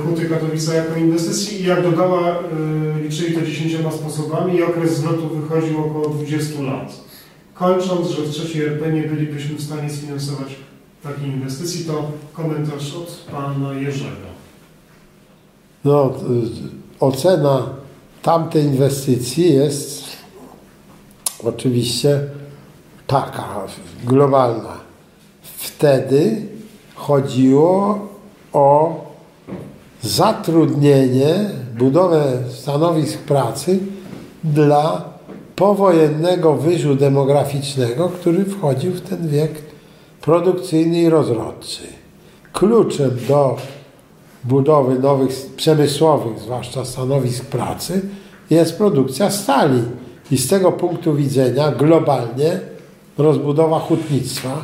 [0.05, 2.39] Huty Katowice jako inwestycji i jak dodała,
[2.99, 6.93] y, liczyli to dziesięcioma sposobami i okres zwrotu wychodził około 20 lat.
[7.53, 10.55] Kończąc, że w trzeciej RP nie bylibyśmy w stanie sfinansować
[11.03, 14.27] takiej inwestycji, to komentarz od pana Jerzego.
[15.85, 17.69] No, y, ocena
[18.21, 20.03] tamtej inwestycji jest
[21.43, 22.21] oczywiście
[23.07, 23.47] taka,
[24.03, 24.77] globalna.
[25.57, 26.47] Wtedy
[26.95, 27.99] chodziło
[28.53, 29.04] o
[30.05, 33.79] zatrudnienie, budowę stanowisk pracy
[34.43, 35.01] dla
[35.55, 39.51] powojennego wyżu demograficznego, który wchodził w ten wiek
[40.21, 41.83] produkcyjny i rozrodczy.
[42.53, 43.57] Kluczem do
[44.43, 48.01] budowy nowych przemysłowych, zwłaszcza stanowisk pracy,
[48.49, 49.81] jest produkcja stali.
[50.31, 52.59] I z tego punktu widzenia globalnie
[53.17, 54.63] rozbudowa hutnictwa,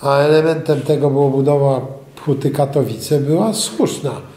[0.00, 1.80] a elementem tego było budowa
[2.24, 4.31] huty Katowice, była słuszna.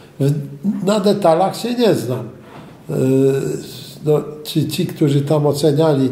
[0.84, 2.30] Na detalach się nie znam.
[2.90, 2.96] Yy,
[4.06, 6.10] no, ci, ci, którzy tam oceniali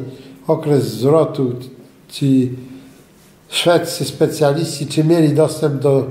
[0.47, 1.53] okres zwrotu,
[2.09, 2.51] ci
[3.49, 6.03] szwedzcy specjaliści, czy mieli dostęp do,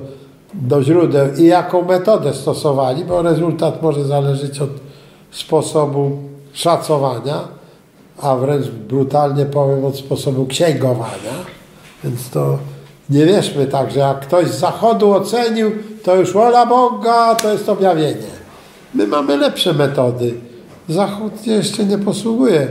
[0.55, 4.71] do źródeł i jaką metodę stosowali, bo rezultat może zależeć od
[5.31, 6.19] sposobu
[6.53, 7.49] szacowania,
[8.19, 11.33] a wręcz brutalnie powiem od sposobu księgowania.
[12.05, 12.59] Więc to
[13.11, 15.71] nie wierzmy tak, że jak ktoś z zachodu ocenił,
[16.03, 18.33] to już wola Boga, to jest objawienie.
[18.95, 20.35] My mamy lepsze metody.
[20.89, 22.69] Zachód jeszcze nie posługuje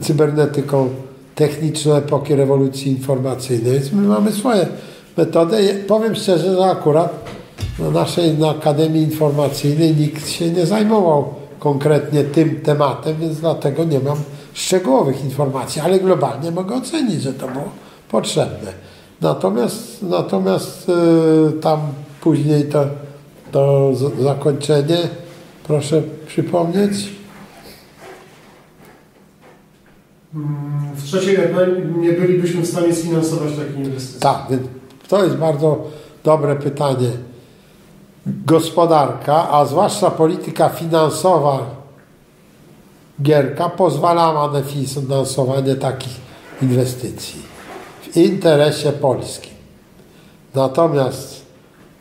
[0.00, 0.88] cybernetyką
[1.34, 4.66] techniczną epoki rewolucji informacyjnej, więc my mamy swoje
[5.16, 5.84] metody.
[5.88, 7.24] Powiem szczerze, że akurat
[7.78, 14.00] na naszej na Akademii Informacyjnej nikt się nie zajmował konkretnie tym tematem, więc dlatego nie
[14.00, 14.18] mam
[14.54, 17.68] szczegółowych informacji, ale globalnie mogę ocenić, że to było
[18.10, 18.72] potrzebne.
[19.20, 21.80] Natomiast, natomiast yy, tam
[22.20, 22.84] później to,
[23.52, 24.98] to zakończenie,
[25.64, 27.12] proszę przypomnieć.
[30.94, 31.38] W trzeciej
[31.98, 34.20] nie bylibyśmy w stanie sfinansować takiej inwestycji.
[34.20, 34.46] Tak,
[35.08, 35.78] to jest bardzo
[36.24, 37.10] dobre pytanie.
[38.26, 41.66] Gospodarka, a zwłaszcza polityka finansowa
[43.22, 46.12] Gierka pozwalała na finansowanie takich
[46.62, 47.49] inwestycji
[48.16, 49.54] interesie polskim.
[50.54, 51.44] Natomiast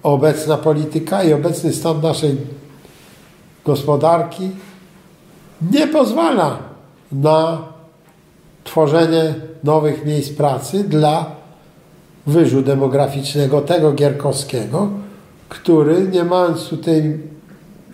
[0.04, 2.38] obecna polityka i obecny stan naszej
[3.66, 4.50] gospodarki
[5.72, 6.60] nie pozwala
[7.12, 7.62] na
[8.64, 11.26] tworzenie nowych miejsc pracy dla
[12.28, 14.90] wyżu demograficznego, tego gierkowskiego,
[15.50, 17.20] który nie mając tutaj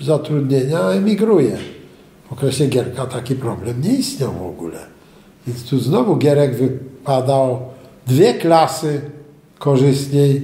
[0.01, 1.57] zatrudnienia emigruje.
[2.29, 4.79] W okresie Gierka taki problem nie istniał w ogóle.
[5.47, 7.74] Więc tu znowu Gierek wypada o
[8.07, 9.01] dwie klasy
[9.59, 10.41] korzystniej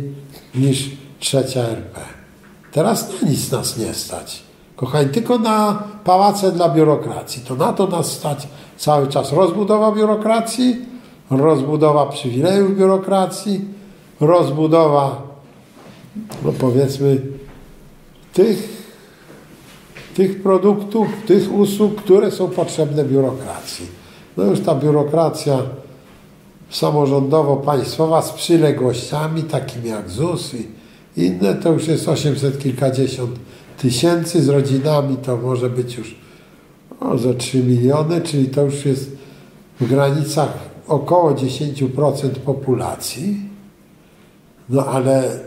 [0.55, 1.99] niż trzecia RP.
[2.71, 4.43] Teraz na nic nas nie stać.
[4.75, 7.41] Kochani, tylko na pałace dla biurokracji.
[7.47, 8.47] To na to nas stać
[8.77, 9.31] cały czas.
[9.31, 10.85] Rozbudowa biurokracji,
[11.29, 13.65] rozbudowa przywilejów biurokracji,
[14.19, 15.21] rozbudowa,
[16.43, 17.21] no powiedzmy,
[18.33, 18.83] tych,
[20.15, 23.87] tych produktów, tych usług, które są potrzebne biurokracji.
[24.37, 25.57] No już ta biurokracja
[26.71, 30.67] samorządowo-państwowa z przyległościami, takimi jak ZUS i
[31.21, 33.31] inne, to już jest 800 kilkadziesiąt
[33.77, 36.15] tysięcy, z rodzinami to może być już
[36.99, 39.11] o, ze 3 miliony, czyli to już jest
[39.79, 40.57] w granicach
[40.87, 43.37] około 10% populacji.
[44.69, 45.39] No ale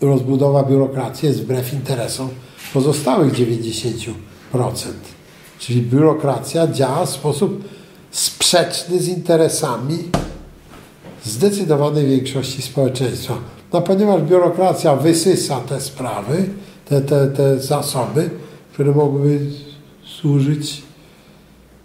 [0.00, 2.28] rozbudowa biurokracji jest wbrew interesom
[2.72, 4.12] pozostałych 90%.
[5.58, 7.64] Czyli biurokracja działa w sposób
[8.10, 9.98] sprzeczny z interesami
[11.24, 13.34] zdecydowanej większości społeczeństwa.
[13.72, 16.48] No ponieważ biurokracja wysysa te sprawy,
[16.88, 18.30] te, te, te zasoby,
[18.72, 19.40] które mogłyby
[20.04, 20.82] służyć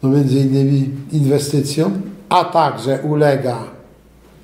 [0.04, 3.64] no między innymi inwestycjom, a także ulega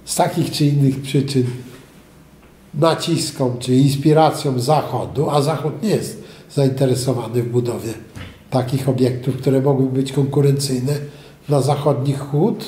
[0.05, 1.43] z takich czy innych przyczyn
[2.73, 6.23] naciskom czy inspiracjom Zachodu, a Zachód nie jest
[6.55, 7.93] zainteresowany w budowie
[8.49, 10.93] takich obiektów, które mogłyby być konkurencyjne
[11.51, 12.65] dla zachodnich hut,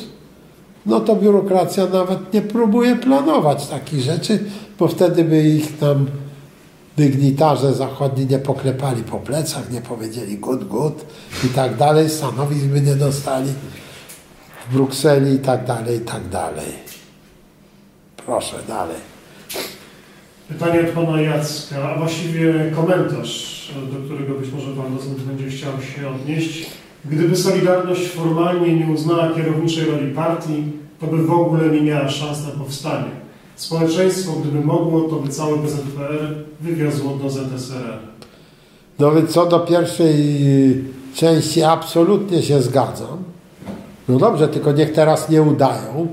[0.86, 4.39] no to biurokracja nawet nie próbuje planować takich rzeczy,
[4.80, 6.08] bo wtedy by ich tam
[6.98, 11.06] dygnitarze zachodni nie poklepali po plecach, nie powiedzieli good, good
[11.46, 13.50] i tak dalej, stanowisk by nie dostali
[14.69, 16.72] w Brukseli i tak dalej, i tak dalej.
[18.26, 18.98] Proszę dalej.
[20.48, 25.72] Pytanie od pana Jacka, a właściwie komentarz, do którego być może pan docent będzie chciał
[25.82, 26.83] się odnieść.
[27.06, 30.63] Gdyby Solidarność formalnie nie uznała kierowniczej roli partii,
[31.00, 33.12] to by w ogóle nie miała szans na powstanie.
[33.56, 38.00] Społeczeństwo, gdyby mogło, to by cały PZPR wywiozło do ZSRR.
[39.00, 40.13] No więc co do pierwszej
[41.16, 43.24] części absolutnie się zgadzam.
[44.10, 46.08] No dobrze, tylko niech teraz nie udają,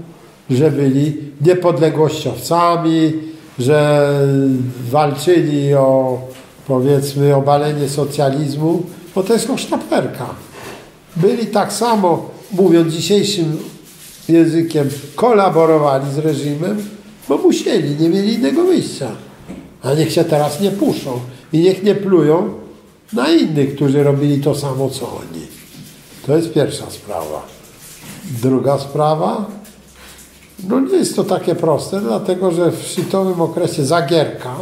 [0.50, 3.12] że byli niepodległościowcami,
[3.58, 4.10] że
[4.90, 6.18] walczyli o
[6.66, 8.82] powiedzmy obalenie socjalizmu,
[9.14, 10.26] bo to jest hosztaplerka.
[11.16, 13.58] Byli tak samo, mówiąc dzisiejszym
[14.28, 16.86] językiem, kolaborowali z reżimem,
[17.28, 19.10] bo musieli, nie mieli innego wyjścia.
[19.82, 21.20] A niech się teraz nie puszczą
[21.52, 22.52] i niech nie plują
[23.12, 25.46] na innych, którzy robili to samo co oni.
[26.26, 27.46] To jest pierwsza sprawa.
[28.42, 29.46] Druga sprawa,
[30.68, 34.56] no nie jest to takie proste, dlatego że w szczytowym okresie Zagierka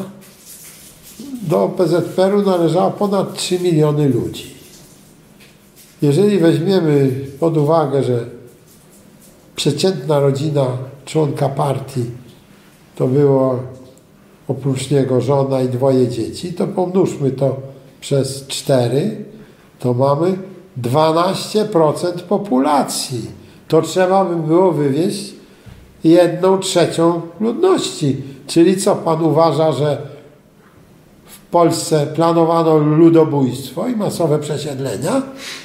[1.42, 4.57] do PZPR-u należało ponad 3 miliony ludzi.
[6.02, 8.24] Jeżeli weźmiemy pod uwagę, że
[9.56, 10.66] przeciętna rodzina
[11.04, 12.04] członka partii
[12.96, 13.58] to było
[14.48, 17.56] oprócz niego żona i dwoje dzieci, to pomnóżmy to
[18.00, 19.24] przez 4,
[19.78, 20.38] to mamy
[20.82, 23.30] 12% populacji.
[23.68, 25.34] To trzeba by było wywieźć
[26.04, 28.16] jedną trzecią ludności.
[28.46, 30.07] Czyli co pan uważa, że
[31.50, 35.22] Polsce planowano ludobójstwo i masowe przesiedlenia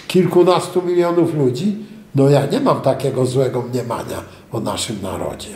[0.08, 1.76] kilkunastu milionów ludzi?
[2.16, 5.50] No ja nie mam takiego złego mniemania o naszym narodzie.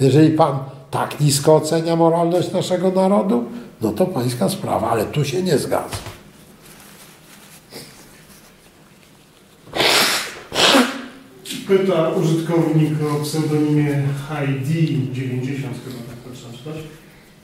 [0.00, 0.58] Jeżeli pan
[0.90, 3.44] tak nisko ocenia moralność naszego narodu,
[3.80, 5.96] no to pańska sprawa, ale tu się nie zgadza.
[11.68, 16.97] Pyta użytkownik o pseudonimie Heidi90, chyba tak czytać.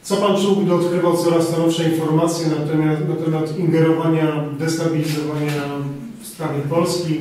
[0.04, 5.62] Co pan czuł, gdy odkrywał coraz nowsze informacje na temat, na temat ingerowania, destabilizowania
[6.22, 7.20] w sprawie Polski?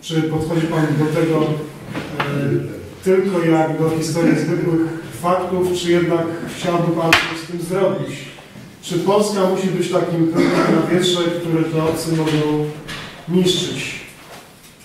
[0.00, 1.44] Czy podchodzi pan do tego e,
[3.04, 4.80] tylko jak do historii zwykłych
[5.22, 8.18] faktów, czy jednak chciałby pan coś z tym zrobić?
[8.82, 12.64] Czy Polska musi być takim pyłkiem na wietrze, które to obcy mogą
[13.28, 14.00] niszczyć?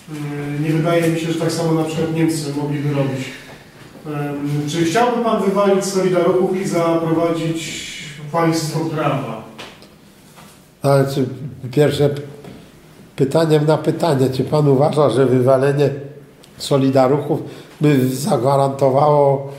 [0.08, 3.43] Yy, Nie wydaje mi się, że tak samo na przykład Niemcy mogliby robić.
[4.68, 7.84] Czy chciałby Pan wywalić Solidarów i zaprowadzić
[8.32, 9.42] państwo prawa?
[10.82, 11.26] Ale czy
[11.72, 12.20] pierwsze p-
[13.16, 15.90] pytaniem na pytanie, czy pan uważa, że wywalenie
[16.58, 17.42] Solidaruchów
[17.80, 19.52] by zagwarantowało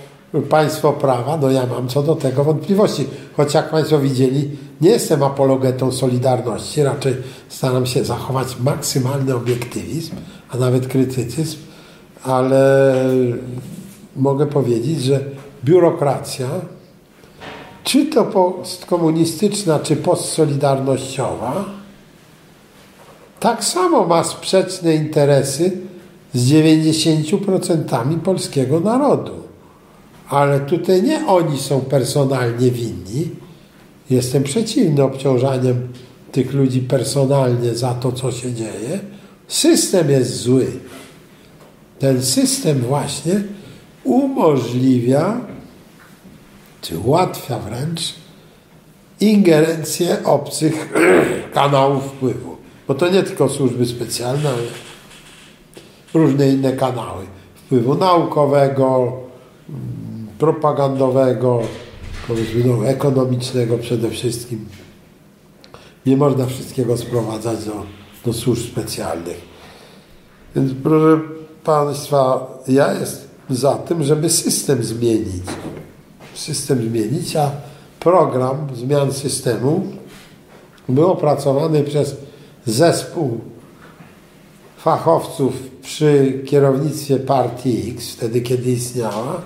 [0.50, 1.38] państwo prawa?
[1.38, 3.08] No ja mam co do tego wątpliwości.
[3.38, 4.50] Choć jak państwo widzieli,
[4.82, 7.16] nie jestem apologetą Solidarności, raczej
[7.50, 10.16] staram się zachować maksymalny obiektywizm,
[10.50, 11.58] a nawet krytycyzm,
[12.24, 12.94] ale
[14.16, 15.20] mogę powiedzieć, że
[15.64, 16.48] biurokracja
[17.86, 21.66] czy to postkomunistyczna, czy postsolidarnościowa,
[23.40, 25.72] tak samo ma sprzeczne interesy
[26.34, 29.32] z 90% polskiego narodu.
[30.30, 33.30] Ale tutaj nie oni są personalnie winni.
[34.10, 35.88] Jestem przeciwny obciążaniem
[36.32, 39.00] tych ludzi personalnie za to, co się dzieje.
[39.48, 40.68] System jest zły.
[42.00, 43.44] Ten system właśnie
[44.06, 45.40] umożliwia
[46.82, 48.16] czy ułatwia wręcz
[49.20, 50.94] ingerencję obcych
[51.54, 52.56] kanałów wpływu.
[52.88, 54.62] Bo to nie tylko służby specjalne, ale
[56.14, 57.26] różne inne kanały
[57.56, 59.14] wpływu naukowego,
[60.40, 61.62] propagandowego,
[62.28, 64.66] powiedzmy no, ekonomicznego przede wszystkim.
[66.06, 67.84] Nie można wszystkiego sprowadzać do,
[68.26, 69.42] do służb specjalnych.
[70.56, 71.22] Więc proszę
[71.64, 75.44] Państwa, ja jestem za tym, żeby system zmienić
[76.38, 77.52] system zmienić, a
[78.00, 79.82] program zmian systemu
[80.90, 82.16] był opracowany przez
[82.66, 83.40] zespół
[84.78, 89.42] fachowców przy kierownictwie partii X, wtedy kiedy istniała.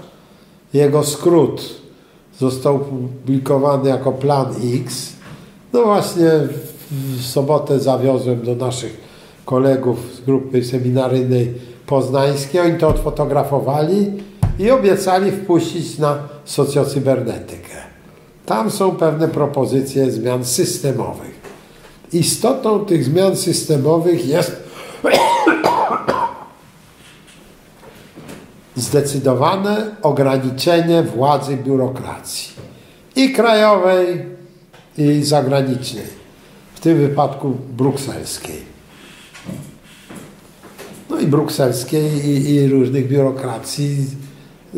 [0.73, 1.75] Jego skrót
[2.39, 5.13] został opublikowany jako Plan X.
[5.73, 6.31] No właśnie
[6.91, 8.97] w sobotę zawiozłem do naszych
[9.45, 11.53] kolegów z grupy seminaryjnej
[11.89, 12.61] poznańskiej.
[12.61, 14.13] Oni to odfotografowali
[14.59, 17.75] i obiecali wpuścić na socjocybernetykę.
[18.45, 21.39] Tam są pewne propozycje zmian systemowych.
[22.13, 24.63] Istotą tych zmian systemowych jest
[28.75, 32.49] zdecydowane ograniczenie władzy biurokracji
[33.15, 34.25] i krajowej,
[34.97, 36.05] i zagranicznej,
[36.73, 38.78] w tym wypadku brukselskiej.
[41.19, 44.05] I brukselskiej, i, i różnych biurokracji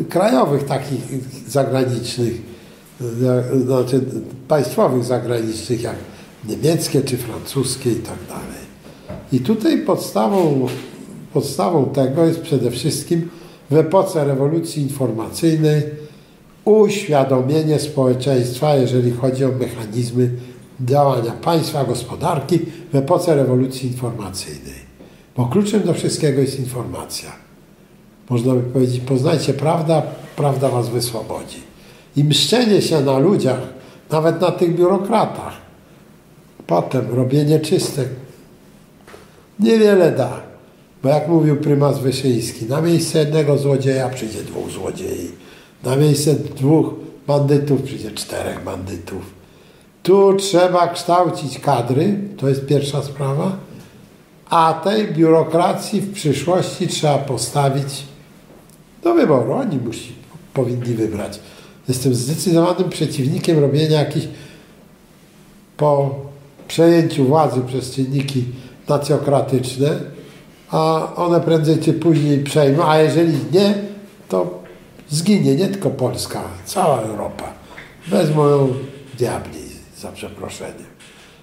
[0.08, 1.00] krajowych, takich
[1.48, 2.42] zagranicznych,
[3.66, 4.00] znaczy
[4.48, 5.96] państwowych zagranicznych, jak
[6.48, 8.62] niemieckie czy francuskie i tak dalej.
[9.32, 10.66] I tutaj podstawą,
[11.32, 13.28] podstawą tego jest przede wszystkim
[13.70, 15.82] w epoce rewolucji informacyjnej
[16.64, 20.30] uświadomienie społeczeństwa, jeżeli chodzi o mechanizmy
[20.80, 22.58] działania państwa, gospodarki
[22.92, 24.91] w epoce rewolucji informacyjnej.
[25.36, 27.32] Bo kluczem do wszystkiego jest informacja.
[28.30, 30.02] Można by powiedzieć, poznajcie prawdę,
[30.36, 31.62] prawda was wyswobodzi.
[32.16, 33.60] I mszczenie się na ludziach,
[34.10, 35.52] nawet na tych biurokratach,
[36.66, 38.08] potem robienie czystek,
[39.58, 40.40] niewiele da.
[41.02, 45.30] Bo jak mówił prymas Wyszyński, na miejsce jednego złodzieja przyjdzie dwóch złodziei.
[45.84, 46.94] Na miejsce dwóch
[47.26, 49.22] bandytów przyjdzie czterech bandytów.
[50.02, 53.56] Tu trzeba kształcić kadry, to jest pierwsza sprawa,
[54.52, 58.04] a tej biurokracji w przyszłości trzeba postawić
[59.02, 59.52] do wyboru.
[59.52, 60.12] Oni musi,
[60.54, 61.40] powinni wybrać.
[61.88, 64.26] Jestem zdecydowanym przeciwnikiem robienia jakichś
[65.76, 66.14] po
[66.68, 68.44] przejęciu władzy przez czynniki
[68.88, 69.88] nacjokratyczne,
[70.70, 73.74] a one prędzej czy później przejmą, a jeżeli nie,
[74.28, 74.62] to
[75.10, 77.44] zginie nie tylko Polska, cała Europa.
[78.08, 78.68] Wezmą ją
[79.18, 79.60] diabli,
[79.98, 80.92] za przeproszeniem.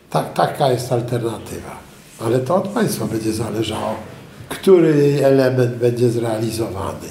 [0.09, 1.88] Tak, taka jest alternatywa.
[2.25, 3.95] Ale to od Państwa będzie zależało,
[4.49, 7.07] który element będzie zrealizowany.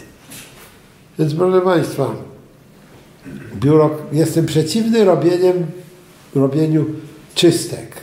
[1.18, 2.14] Więc proszę Państwa,
[4.12, 5.66] jestem przeciwny robieniem,
[6.34, 6.84] robieniu
[7.34, 7.96] czystek,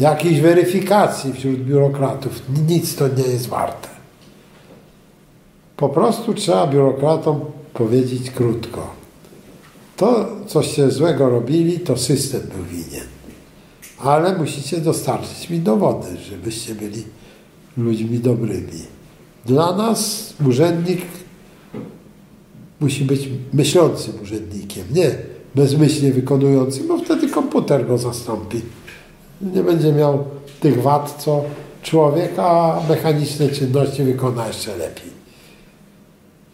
[0.00, 2.42] jakiejś weryfikacji wśród biurokratów.
[2.68, 3.88] Nic to nie jest warte.
[5.76, 7.40] Po prostu trzeba biurokratom
[7.74, 8.90] powiedzieć krótko.
[9.96, 13.17] To, coście złego robili, to system był winien.
[14.04, 17.02] Ale musicie dostarczyć mi dowody, żebyście byli
[17.76, 18.82] ludźmi dobrymi.
[19.46, 21.02] Dla nas urzędnik
[22.80, 25.10] musi być myślącym urzędnikiem, nie
[25.54, 28.60] bezmyślnie wykonującym, bo wtedy komputer go zastąpi.
[29.54, 30.24] Nie będzie miał
[30.60, 31.44] tych wad, co
[31.82, 35.18] człowiek, a mechaniczne czynności wykona jeszcze lepiej.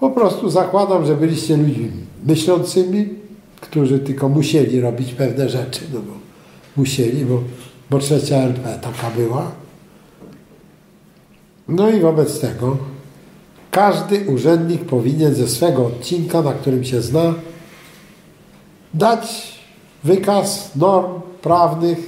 [0.00, 1.90] Po prostu zakładam, że byliście ludźmi
[2.26, 3.08] myślącymi,
[3.60, 6.23] którzy tylko musieli robić pewne rzeczy, no bo
[6.76, 7.42] musieli, bo,
[7.90, 9.50] bo trzecia RP taka była.
[11.68, 12.76] No i wobec tego
[13.70, 17.34] każdy urzędnik powinien ze swego odcinka, na którym się zna,
[18.94, 19.54] dać
[20.04, 21.98] wykaz norm prawnych,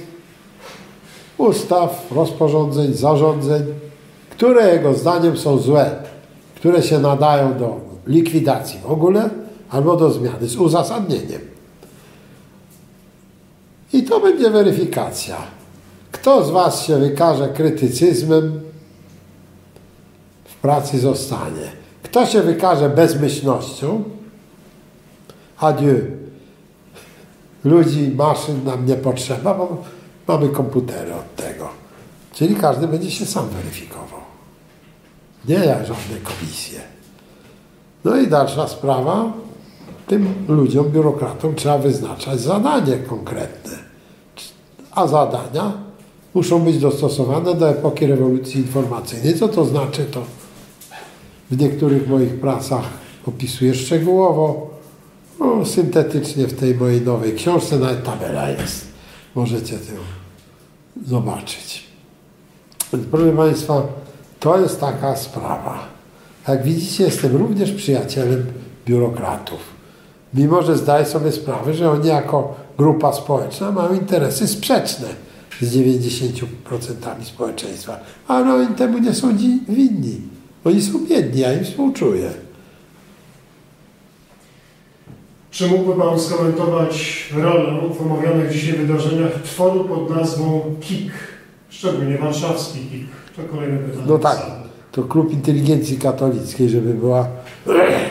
[1.37, 3.63] ustaw, rozporządzeń, zarządzeń,
[4.29, 5.95] które jego zdaniem są złe,
[6.55, 9.29] które się nadają do likwidacji w ogóle
[9.69, 11.56] albo do zmiany z uzasadnieniem.
[13.93, 15.37] I to będzie weryfikacja.
[16.11, 18.61] Kto z Was się wykaże krytycyzmem,
[20.45, 21.71] w pracy zostanie.
[22.03, 24.03] Kto się wykaże bezmyślnością,
[25.57, 26.01] adieu.
[27.63, 29.83] Ludzi, maszyn nam nie potrzeba, bo
[30.27, 31.69] mamy komputery od tego.
[32.33, 34.19] Czyli każdy będzie się sam weryfikował.
[35.47, 36.79] Nie jak żadne komisje.
[38.03, 39.33] No i dalsza sprawa,
[40.07, 43.77] tym ludziom, biurokratom trzeba wyznaczać zadanie konkretne.
[44.91, 45.73] A zadania
[46.33, 49.39] muszą być dostosowane do epoki rewolucji informacyjnej.
[49.39, 50.23] Co to znaczy, to
[51.51, 52.83] w niektórych moich pracach
[53.25, 54.69] opisuję szczegółowo.
[55.39, 58.87] No, syntetycznie w tej mojej nowej książce nawet tabela jest.
[59.35, 59.93] Możecie to
[61.05, 61.87] zobaczyć.
[63.11, 63.83] Proszę Państwa,
[64.39, 65.79] to jest taka sprawa.
[66.47, 68.45] Jak widzicie, jestem również przyjacielem
[68.85, 69.76] biurokratów
[70.33, 75.07] mimo że zdaję sobie sprawę, że oni jako grupa społeczna mają interesy sprzeczne
[75.61, 76.45] z 90%
[77.23, 77.99] społeczeństwa.
[78.27, 79.37] Ale oni temu nie są
[79.69, 80.21] winni.
[80.65, 82.29] Oni są biedni, ja im współczuję.
[85.51, 91.11] Czy mógłby Pan skomentować rolę w omawianych dzisiaj wydarzeniach tworu pod nazwą KIK,
[91.69, 94.05] szczególnie warszawski KIK, To kolejne pytanie.
[94.07, 94.45] No tak,
[94.91, 97.27] to Klub Inteligencji Katolickiej, żeby była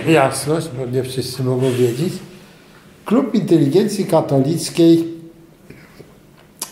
[0.08, 2.12] jasność, bo nie wszyscy mogą wiedzieć.
[3.04, 5.04] Klub Inteligencji Katolickiej,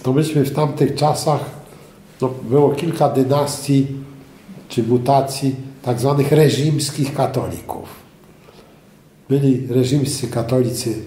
[0.03, 1.41] to myśmy w tamtych czasach,
[2.21, 3.87] no, było kilka dynastii
[4.69, 7.89] czy mutacji tak zwanych reżimskich katolików.
[9.29, 11.03] Byli reżimscy katolicy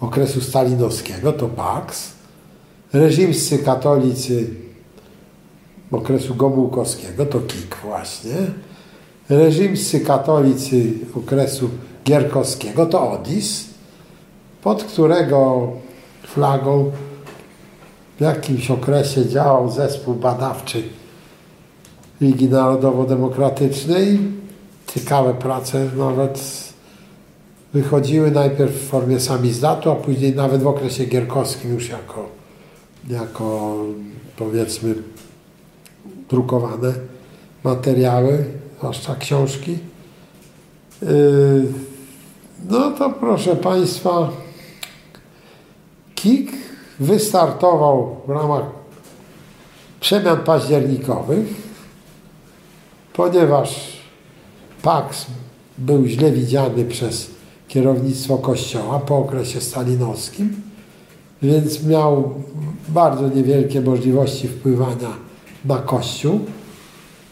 [0.00, 2.12] okresu stalinowskiego, to PAX,
[2.92, 4.50] reżimscy katolicy
[5.90, 8.32] okresu Gomułkowskiego, to KIK właśnie,
[9.28, 11.70] reżimscy katolicy okresu
[12.04, 13.64] Gierkowskiego, to ODIS,
[14.62, 15.70] pod którego
[16.22, 16.90] flagą
[18.16, 20.82] w jakimś okresie działał zespół badawczy
[22.20, 24.18] Ligi Narodowo-Demokratycznej.
[24.94, 26.40] Ciekawe prace nawet
[27.72, 32.28] wychodziły najpierw w formie samizdatu, a później nawet w okresie gierkowskim już jako,
[33.08, 33.76] jako
[34.36, 34.94] powiedzmy
[36.30, 36.92] drukowane
[37.64, 38.44] materiały,
[38.78, 39.78] zwłaszcza książki.
[41.02, 41.72] Yy,
[42.68, 44.30] no to proszę Państwa,
[46.14, 46.50] KIK
[47.00, 48.62] wystartował w ramach
[50.00, 51.46] przemian październikowych,
[53.12, 53.96] ponieważ
[54.82, 55.26] PAX
[55.78, 57.30] był źle widziany przez
[57.68, 60.62] kierownictwo Kościoła po okresie stalinowskim,
[61.42, 62.34] więc miał
[62.88, 65.10] bardzo niewielkie możliwości wpływania
[65.64, 66.40] na Kościół.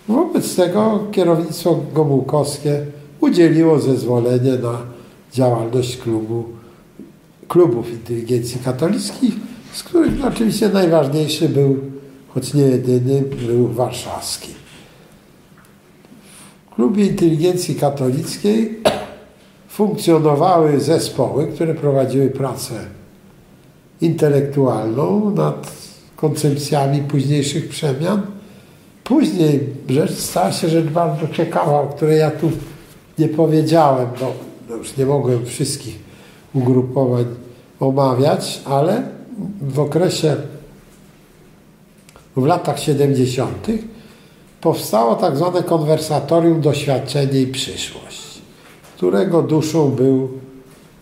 [0.08, 2.86] Wobec tego kierownictwo gomułkowskie
[3.20, 4.78] udzieliło zezwolenie na
[5.32, 6.44] działalność klubu,
[7.48, 9.32] klubów inteligencji katolickiej,
[9.72, 11.78] z których oczywiście najważniejszy był,
[12.28, 14.54] choć nie jedyny, był warszawski.
[16.70, 18.80] W klubie inteligencji katolickiej
[19.68, 22.74] funkcjonowały zespoły, które prowadziły pracę
[24.00, 25.72] intelektualną nad
[26.16, 28.33] koncepcjami późniejszych przemian.
[29.04, 32.50] Później rzecz stała się rzecz bardzo ciekawa, o której ja tu
[33.18, 35.98] nie powiedziałem, bo już nie mogłem wszystkich
[36.54, 37.24] ugrupowań
[37.80, 39.02] omawiać, ale
[39.62, 40.36] w okresie,
[42.36, 43.66] w latach 70.
[44.60, 48.42] powstało tak zwane konwersatorium Doświadczenie i Przyszłość,
[48.96, 50.28] którego duszą był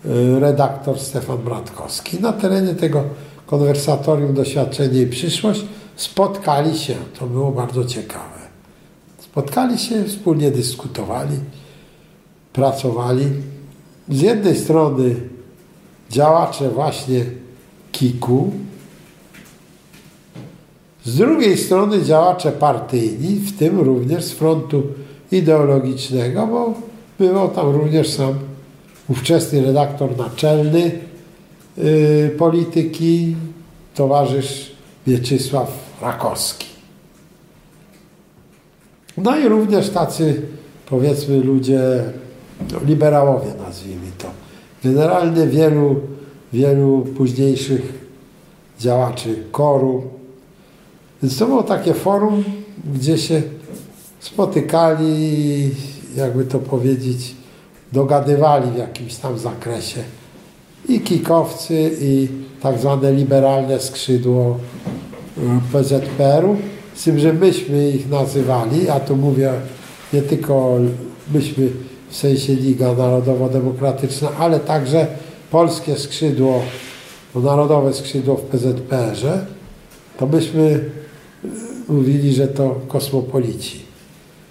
[0.07, 2.21] y, redaktor Stefan Bratkowski.
[2.21, 3.03] Na terenie tego
[3.47, 5.65] konwersatorium Doświadczenie i Przyszłość
[5.97, 8.43] spotkali się, to było bardzo ciekawe.
[9.19, 11.37] Spotkali się, wspólnie dyskutowali,
[12.53, 13.27] pracowali.
[14.09, 15.15] Z jednej strony
[16.11, 17.25] działacze właśnie
[17.93, 18.53] KIK-u,
[21.05, 24.83] z drugiej strony działacze partyjni, w tym również z frontu
[25.33, 26.75] ideologicznego, bo
[27.19, 28.35] był tam również sam
[29.09, 30.91] ówczesny redaktor naczelny
[31.77, 33.37] yy, polityki,
[33.95, 34.72] towarzysz
[35.07, 36.67] Mieczysław Rakowski.
[39.17, 40.43] No i również tacy,
[40.87, 41.81] powiedzmy, ludzie,
[42.73, 44.29] no, liberałowie nazwijmy to.
[44.85, 46.01] Generalnie wielu,
[46.53, 48.03] wielu późniejszych
[48.79, 50.03] działaczy koru.
[51.23, 52.45] Więc to było takie forum,
[52.95, 53.43] gdzie się
[54.21, 55.71] spotykali,
[56.17, 57.35] jakby to powiedzieć,
[57.93, 60.05] dogadywali w jakimś tam zakresie
[60.89, 62.29] i kikowcy, i
[62.61, 64.59] tak zwane liberalne skrzydło
[65.39, 65.41] y,
[65.73, 66.57] PZPR-u,
[66.95, 69.53] z tym, że myśmy ich nazywali, a tu mówię
[70.13, 70.79] nie tylko
[71.35, 71.69] myśmy
[72.09, 75.07] w sensie Liga Narodowo-Demokratyczna, ale także
[75.51, 76.63] polskie skrzydło,
[77.35, 79.47] narodowe skrzydło w PZPR-ze,
[80.19, 81.49] to myśmy y,
[81.89, 83.83] mówili, że to kosmopolici.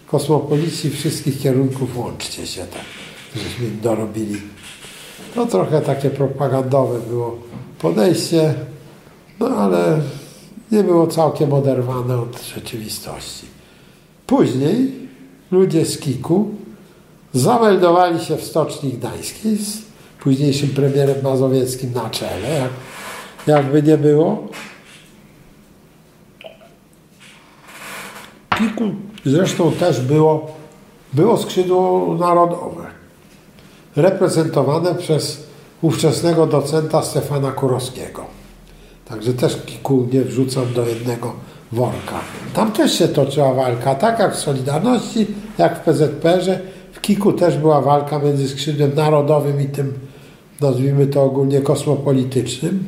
[0.07, 2.85] Kosmopolici wszystkich kierunków łączcie się tak,
[3.35, 4.37] żeśmy dorobili.
[5.35, 7.37] To trochę takie propagandowe było
[7.79, 8.53] podejście,
[9.39, 10.01] no ale
[10.71, 13.45] nie było całkiem oderwane od rzeczywistości.
[14.27, 14.91] Później
[15.51, 16.49] ludzie z Kiku
[17.33, 19.81] zameldowali się w Stoczni Gdańskiej z
[20.23, 22.71] późniejszym premierem Mazowieckim na czele, jak,
[23.47, 24.47] jakby nie było.
[28.57, 28.83] Kiku
[29.25, 30.51] zresztą też było,
[31.13, 33.00] było skrzydło narodowe,
[33.95, 35.43] reprezentowane przez
[35.81, 38.25] ówczesnego docenta Stefana Kurowskiego.
[39.05, 41.33] Także też Kiku nie wrzucam do jednego
[41.71, 42.19] worka.
[42.53, 45.27] Tam też się toczyła walka, tak jak w Solidarności,
[45.57, 46.59] jak w PZPR-ze.
[46.91, 49.93] W Kiku też była walka między skrzydłem narodowym i tym,
[50.61, 52.87] nazwijmy to ogólnie kosmopolitycznym.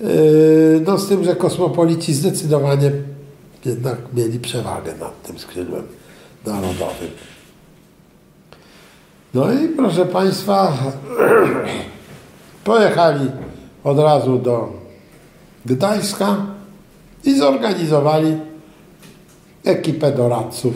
[0.00, 2.92] Yy, no z tym, że kosmopolici zdecydowanie
[3.64, 5.82] jednak mieli przewagę nad tym skrzydłem
[6.46, 7.10] narodowym.
[9.34, 10.72] No i proszę Państwa,
[12.64, 13.30] pojechali
[13.84, 14.72] od razu do
[15.66, 16.36] Gdańska
[17.24, 18.36] i zorganizowali
[19.64, 20.74] ekipę doradców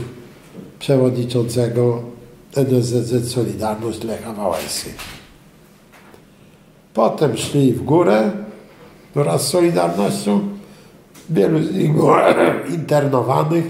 [0.79, 2.03] przewodniczącego
[2.57, 4.91] NSZZ Solidarność Lecha Wałęsy.
[6.95, 8.31] Potem szli w górę
[9.15, 10.49] wraz z Solidarnością.
[11.31, 12.17] Wielu z nich było
[12.79, 13.65] internowanych.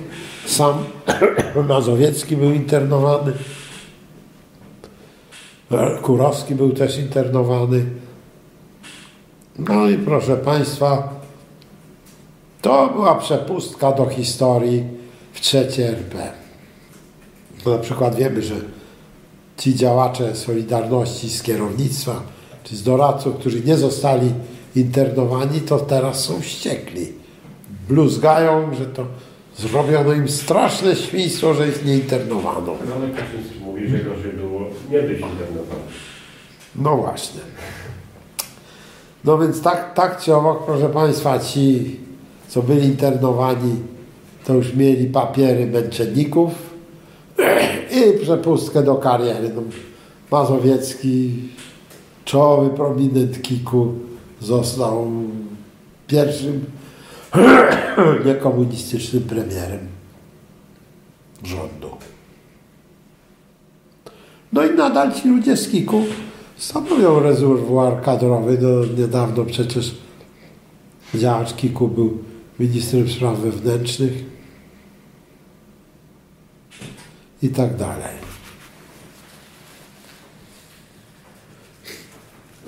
[0.47, 0.75] Sam
[1.69, 3.33] Mazowiecki był internowany.
[6.03, 7.85] Kurowski był też internowany.
[9.59, 11.21] No i proszę Państwa,
[12.63, 14.85] to była przepustka do historii
[15.33, 16.33] w trzeciej RP.
[17.67, 18.55] Na przykład wiemy, że
[19.59, 22.23] ci działacze Solidarności z kierownictwa
[22.65, 24.33] czy z doradców, którzy nie zostali
[24.77, 27.13] internowani, to teraz są wściekli.
[27.89, 29.07] Bluzgają, że to
[29.59, 32.75] zrobiono im straszne świństwo, że ich nie internowano.
[32.89, 34.50] No ale Kaczyński mówi, że gorzej było
[34.91, 35.89] nie być internowanym.
[36.77, 37.41] No właśnie.
[39.25, 41.97] No więc tak, tak czy owak, proszę Państwa, ci,
[42.49, 43.77] co byli internowani,
[44.45, 46.51] to już mieli papiery męczenników
[47.97, 49.51] i przepustkę do kariery.
[49.57, 49.63] No,
[50.31, 51.33] Mazowiecki,
[52.25, 53.95] czołowy prominent Kiku,
[54.41, 55.11] został
[56.07, 56.65] pierwszym
[58.27, 59.89] niekomunistycznym premierem
[61.45, 62.10] rządu.
[64.53, 66.03] No i nadal ci ludzie z Kiku
[66.57, 68.59] stanowią rezerwuar kadrowy.
[68.61, 69.95] No, niedawno przecież
[71.15, 72.19] działacz Kiku był
[72.59, 74.13] ministrem spraw wewnętrznych
[77.43, 78.31] i tak dalej.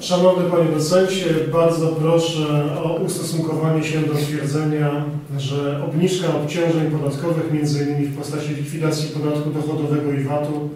[0.00, 5.04] Szanowny Panie Docencie, bardzo proszę o ustosunkowanie się do twierdzenia,
[5.38, 8.06] że obniżka obciążeń podatkowych, m.in.
[8.06, 10.68] w postaci likwidacji podatku dochodowego i VAT-u,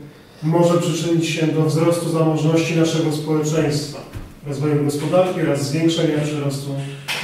[0.46, 3.98] może przyczynić się do wzrostu zamożności naszego społeczeństwa,
[4.46, 6.70] rozwoju gospodarki oraz zwiększenia przyrostu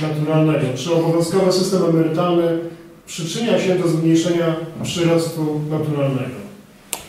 [0.03, 0.66] naturalnego.
[0.77, 2.59] Czy obowiązkowy system emerytalny
[3.07, 6.43] przyczynia się do zmniejszenia przyrostu naturalnego?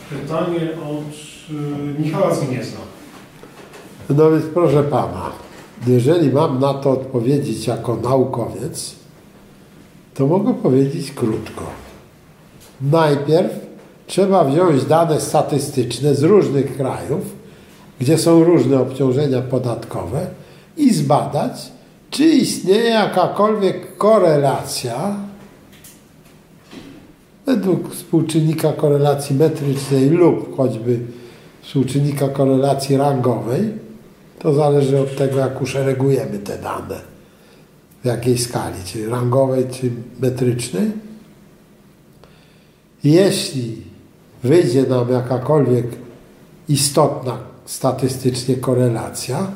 [0.10, 1.14] Pytanie od
[2.00, 2.80] y, Michała Zgniezna.
[4.10, 5.32] No więc proszę Pana,
[5.88, 8.96] jeżeli mam na to odpowiedzieć jako naukowiec,
[10.14, 11.64] to mogę powiedzieć krótko.
[12.82, 13.63] Najpierw
[14.14, 17.22] trzeba wziąć dane statystyczne z różnych krajów,
[18.00, 20.28] gdzie są różne obciążenia podatkowe
[20.78, 21.72] i zbadać,
[22.10, 25.16] czy istnieje jakakolwiek korelacja
[27.46, 31.00] według współczynnika korelacji metrycznej lub choćby
[31.62, 33.74] współczynnika korelacji rangowej.
[34.40, 37.02] To zależy od tego, jak uszeregujemy te dane,
[38.04, 40.92] w jakiej skali, czy rangowej, czy metrycznej.
[43.04, 43.93] Jeśli
[44.44, 45.86] wyjdzie nam jakakolwiek
[46.70, 49.48] istotna statystycznie korelacja,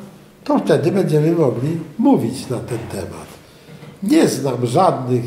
[0.44, 3.28] to wtedy będziemy mogli mówić na ten temat.
[4.02, 5.24] Nie znam żadnych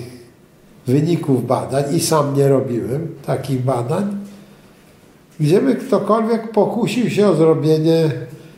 [0.88, 4.18] wyników badań i sam nie robiłem takich badań,
[5.40, 8.12] gdzie by ktokolwiek pokusił się o zrobienie,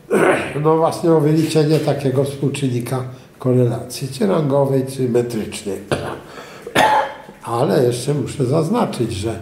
[0.64, 3.04] no właśnie o wyliczenie takiego współczynnika
[3.39, 5.78] korelacji, czy rangowej, czy metrycznej.
[7.43, 9.39] Ale jeszcze muszę zaznaczyć, że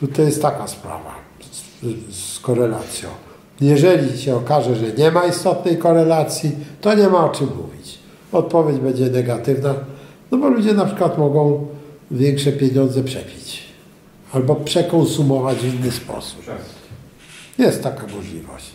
[0.00, 1.14] tutaj jest taka sprawa
[1.52, 3.08] z, z korelacją.
[3.60, 7.98] Jeżeli się okaże, że nie ma istotnej korelacji, to nie ma o czym mówić.
[8.32, 9.74] Odpowiedź będzie negatywna,
[10.30, 11.66] no bo ludzie na przykład mogą
[12.10, 13.62] większe pieniądze przepić
[14.32, 16.42] albo przekonsumować w inny sposób.
[17.58, 18.70] Jest taka możliwość.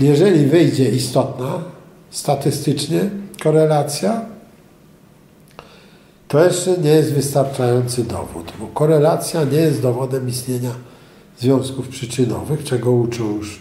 [0.00, 1.62] Jeżeli wyjdzie istotna
[2.10, 3.00] statystycznie
[3.42, 4.24] korelacja,
[6.30, 10.70] to jeszcze nie jest wystarczający dowód, bo korelacja nie jest dowodem istnienia
[11.38, 13.60] związków przyczynowych, czego uczą już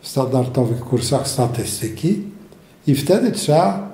[0.00, 2.22] w standardowych kursach statystyki
[2.86, 3.88] i wtedy trzeba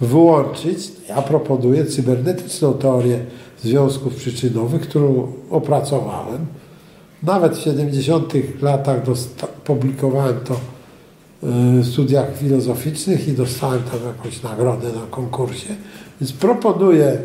[0.00, 3.24] wyłączyć, ja proponuję cybernetyczną teorię
[3.62, 6.46] związków przyczynowych, którą opracowałem.
[7.22, 9.00] Nawet w 70 latach
[9.64, 10.56] publikowałem to
[11.42, 15.68] w studiach filozoficznych i dostałem tam jakąś nagrodę na konkursie.
[16.20, 17.18] Więc proponuję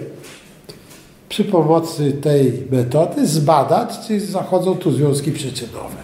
[1.36, 5.96] przy pomocy tej metody zbadać, czy zachodzą tu związki przyczynowe.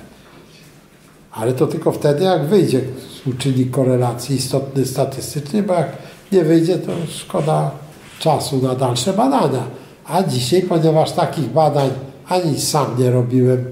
[1.31, 5.97] Ale to tylko wtedy, jak wyjdzie współczynnik korelacji istotny statystycznie, bo jak
[6.31, 7.71] nie wyjdzie, to szkoda
[8.19, 9.63] czasu na dalsze badania.
[10.05, 11.89] A dzisiaj, ponieważ takich badań
[12.27, 13.65] ani sam nie robiłem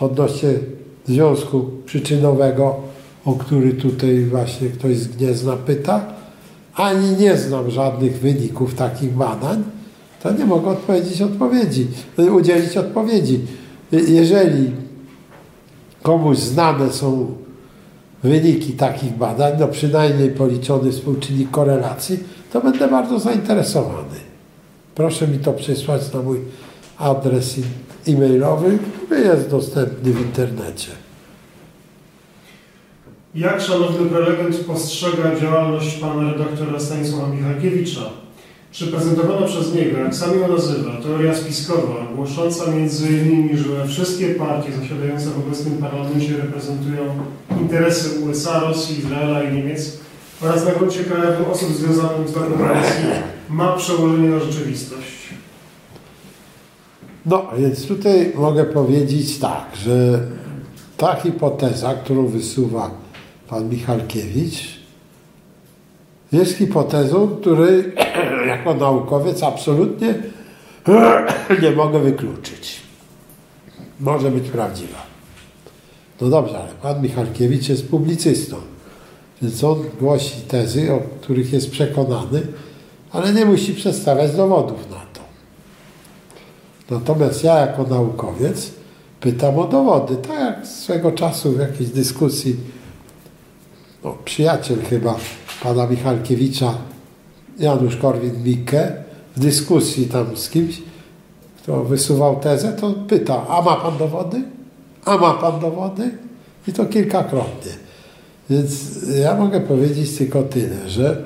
[0.00, 0.50] odnośnie
[1.06, 2.76] związku przyczynowego,
[3.24, 6.04] o który tutaj właśnie ktoś z Gniezna pyta,
[6.74, 9.64] ani nie znam żadnych wyników takich badań,
[10.22, 11.86] to nie mogę odpowiedzieć odpowiedzi,
[12.32, 13.40] udzielić odpowiedzi.
[13.92, 14.70] Jeżeli
[16.02, 17.34] komuś znane są
[18.22, 22.18] wyniki takich badań, no przynajmniej policzony współczynnik korelacji,
[22.52, 24.32] to będę bardzo zainteresowany.
[24.94, 26.38] proszę mi to przysłać na mój
[26.98, 27.56] adres
[28.08, 30.88] e-mailowy, który jest dostępny w internecie.
[33.34, 38.21] Jak szanowny prelegent postrzega działalność pana redaktora Stanisława Michalkiewicza?
[38.72, 44.34] Czy prezentowana przez niego, jak sam ją nazywa, teoria spiskowa, głosząca między innymi, że wszystkie
[44.34, 47.02] partie zasiadające w obecnym parlamencie reprezentują
[47.60, 49.98] interesy USA, Rosji, Izraela i Niemiec
[50.42, 53.04] oraz na gruncie krajowym osób związanych z Rosji,
[53.48, 55.12] ma przełożenie na rzeczywistość?
[57.26, 60.20] No, więc tutaj mogę powiedzieć tak, że
[60.96, 62.90] ta hipoteza, którą wysuwa
[63.48, 64.81] pan Michalkiewicz,
[66.32, 67.92] jest hipotezą, której
[68.52, 70.14] jako naukowiec absolutnie
[71.62, 72.80] nie mogę wykluczyć.
[74.00, 75.02] Może być prawdziwa.
[76.20, 78.56] No dobrze, ale pan Michalkiewicz jest publicystą,
[79.42, 82.42] więc on głosi tezy, o których jest przekonany,
[83.10, 85.20] ale nie musi przedstawiać dowodów na to.
[86.90, 88.70] Natomiast ja jako naukowiec
[89.20, 92.56] pytam o dowody, tak jak swego czasu w jakiejś dyskusji
[94.04, 95.16] no, przyjaciel chyba
[95.62, 96.74] pana Michalkiewicza,
[97.58, 98.92] Janusz Korwin-Mikke,
[99.36, 100.82] w dyskusji tam z kimś,
[101.62, 104.42] kto wysuwał tezę, to pyta, a ma pan dowody?
[105.04, 106.10] A ma pan dowody?
[106.68, 107.72] I to kilkakrotnie.
[108.50, 108.72] Więc
[109.22, 111.22] ja mogę powiedzieć tylko tyle, że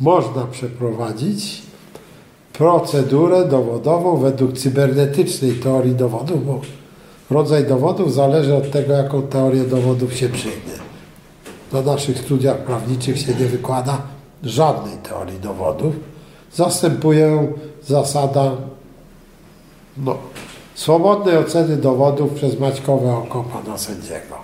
[0.00, 1.62] można przeprowadzić
[2.52, 6.60] procedurę dowodową według cybernetycznej teorii dowodów, bo
[7.30, 10.71] rodzaj dowodów zależy od tego, jaką teorię dowodów się przyjmie.
[11.72, 13.98] Na naszych studiach prawniczych się nie wykłada
[14.42, 15.94] żadnej teorii dowodów.
[16.54, 17.52] Zastępuje
[17.86, 18.50] zasada
[19.96, 20.16] no,
[20.74, 24.34] swobodnej oceny dowodów przez Maćkowe oko pana sędziego.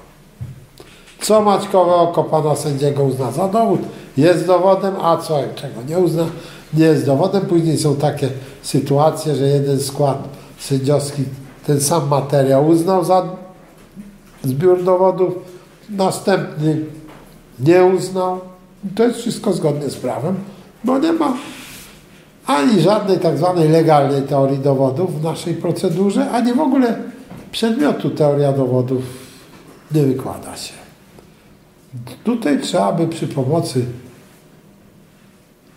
[1.21, 3.81] Co Maćkowe oko pana sędziego uzna za dowód,
[4.17, 6.27] jest dowodem, a co, czego nie uzna,
[6.75, 7.47] nie jest dowodem.
[7.47, 8.29] Później są takie
[8.63, 11.25] sytuacje, że jeden skład sędziowski
[11.67, 13.29] ten sam materiał uznał za
[14.45, 15.35] zbiór dowodów,
[15.91, 16.85] następny
[17.61, 18.41] nie uznał.
[18.95, 20.37] To jest wszystko zgodne z prawem,
[20.85, 21.37] bo nie ma
[22.47, 26.99] ani żadnej tak zwanej legalnej teorii dowodów w naszej procedurze, ani w ogóle
[27.53, 29.03] przedmiotu teoria dowodów
[29.93, 30.75] nie wykłada się.
[32.25, 33.85] Tutaj trzeba by przy pomocy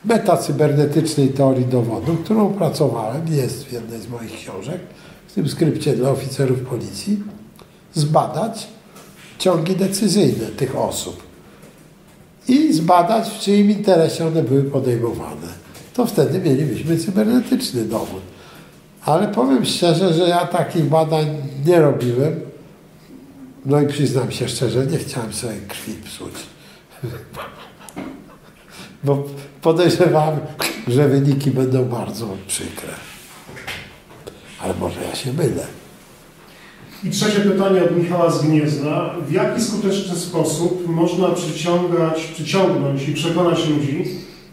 [0.05, 4.81] metacybernetycznej teorii dowodu, którą opracowałem, jest w jednej z moich książek,
[5.27, 7.23] w tym skrypcie dla oficerów policji,
[7.93, 8.67] zbadać
[9.39, 11.30] ciągi decyzyjne tych osób
[12.47, 15.47] i zbadać, w czyim interesie one były podejmowane.
[15.93, 18.21] To wtedy mielibyśmy cybernetyczny dowód.
[19.05, 21.25] Ale powiem szczerze, że ja takich badań
[21.65, 22.39] nie robiłem.
[23.65, 26.33] No i przyznam się szczerze, nie chciałem sobie krwi psuć.
[29.03, 29.23] Bo
[29.61, 30.39] podejrzewam,
[30.87, 32.89] że wyniki będą bardzo przykre.
[34.61, 35.80] Ale może ja się mylę.
[37.03, 39.09] I trzecie pytanie od Michała z Gniezna.
[39.27, 44.05] W jaki skuteczny sposób można przyciągać, przyciągnąć i przekonać ludzi,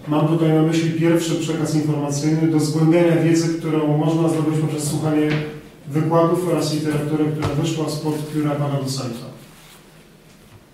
[0.09, 5.29] mam tutaj na myśli pierwszy przekaz informacyjny, do zgłębiania wiedzy, którą można zdobyć poprzez słuchanie
[5.89, 9.27] wykładów oraz literatury, która wyszła spod pióra pana docenta?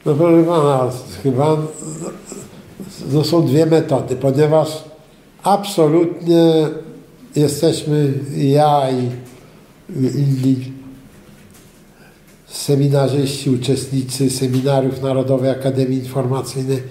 [0.06, 0.90] No proszę pana,
[1.22, 1.56] chyba
[3.12, 4.84] to są dwie metody, ponieważ
[5.42, 6.68] absolutnie
[7.36, 9.10] jesteśmy ja i
[10.18, 10.72] inni
[12.54, 16.82] seminarzyści, uczestnicy seminariów Narodowej Akademii Informacyjnej,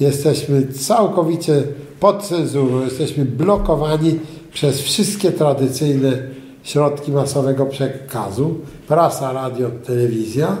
[0.00, 1.62] jesteśmy całkowicie
[2.00, 4.18] pod cenzurą, jesteśmy blokowani
[4.52, 6.22] przez wszystkie tradycyjne
[6.62, 8.54] środki masowego przekazu,
[8.88, 10.56] prasa, radio, telewizja,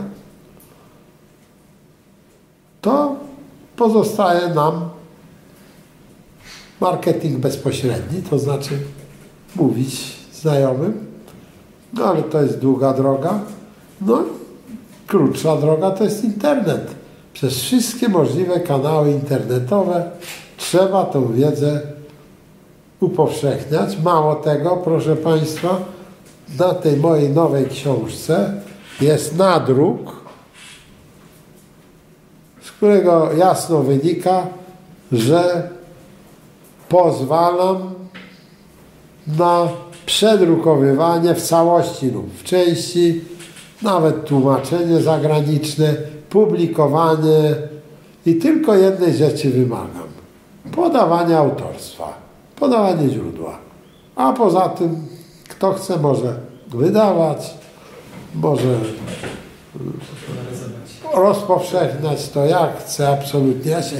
[2.80, 3.16] to
[3.76, 4.88] pozostaje nam
[6.80, 8.78] marketing bezpośredni, to znaczy
[9.56, 11.06] mówić znajomym,
[11.92, 13.40] no ale to jest długa droga,
[14.00, 14.39] no
[15.10, 16.94] krótsza droga to jest internet.
[17.32, 20.10] Przez wszystkie możliwe kanały internetowe
[20.56, 21.80] trzeba tą wiedzę
[23.00, 23.98] upowszechniać.
[24.04, 25.80] Mało tego, proszę Państwa,
[26.58, 28.52] na tej mojej nowej książce
[29.00, 30.16] jest nadruk,
[32.62, 34.46] z którego jasno wynika,
[35.12, 35.68] że
[36.88, 37.94] pozwalam
[39.26, 39.68] na
[40.06, 43.29] przedrukowywanie w całości lub w części
[43.82, 45.94] nawet tłumaczenie zagraniczne,
[46.30, 47.54] publikowanie
[48.26, 50.08] i tylko jednej rzeczy wymagam.
[50.72, 52.18] Podawanie autorstwa,
[52.56, 53.58] podawanie źródła.
[54.16, 55.06] A poza tym,
[55.48, 56.34] kto chce, może
[56.68, 57.54] wydawać,
[58.34, 58.78] może
[61.14, 63.70] rozpowszechniać to jak chce, absolutnie.
[63.70, 63.96] Ja się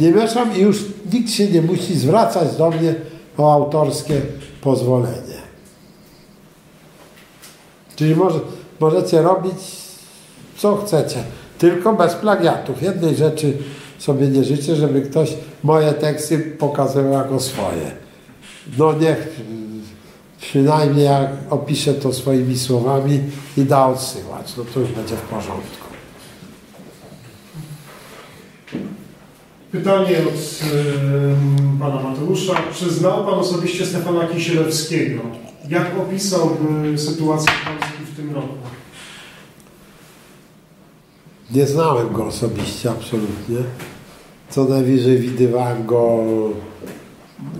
[0.00, 2.94] nie mieszam i już nikt się nie musi zwracać do mnie
[3.38, 4.20] o autorskie
[4.60, 5.36] pozwolenie.
[7.96, 8.40] Czyli może,
[8.80, 9.58] możecie robić
[10.56, 11.24] co chcecie,
[11.58, 12.82] tylko bez plagiatów.
[12.82, 13.56] Jednej rzeczy
[13.98, 17.90] sobie nie życzę, żeby ktoś moje teksty pokazywał jako swoje.
[18.78, 19.28] No niech
[20.40, 23.20] przynajmniej jak opisze to swoimi słowami
[23.56, 25.86] i da odsyłać, no to już będzie w porządku.
[29.72, 32.52] Pytanie od em, pana Mateusza.
[32.74, 35.20] Czy znał pan osobiście Stefana Kisielewskiego?
[35.68, 37.85] Jak opisałby sytuację Polski
[38.16, 38.54] w tym roku?
[41.50, 43.56] Nie znałem go osobiście, absolutnie.
[44.50, 46.24] Co najwyżej widywałem go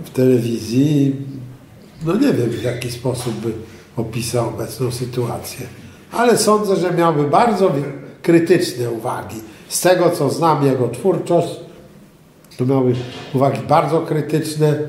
[0.05, 1.15] w telewizji.
[2.05, 3.53] No nie wiem, w jaki sposób by
[3.97, 5.67] opisał obecną sytuację.
[6.11, 7.71] Ale sądzę, że miałby bardzo
[8.21, 9.37] krytyczne uwagi.
[9.67, 11.55] Z tego, co znam jego twórczość,
[12.57, 12.93] to miałby
[13.33, 14.79] uwagi bardzo krytyczne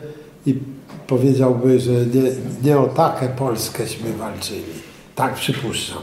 [0.46, 0.58] i
[1.06, 2.22] powiedziałby, że nie,
[2.62, 4.87] nie o taką Polskeśmy walczyli.
[5.18, 5.98] Tak przypuszczam.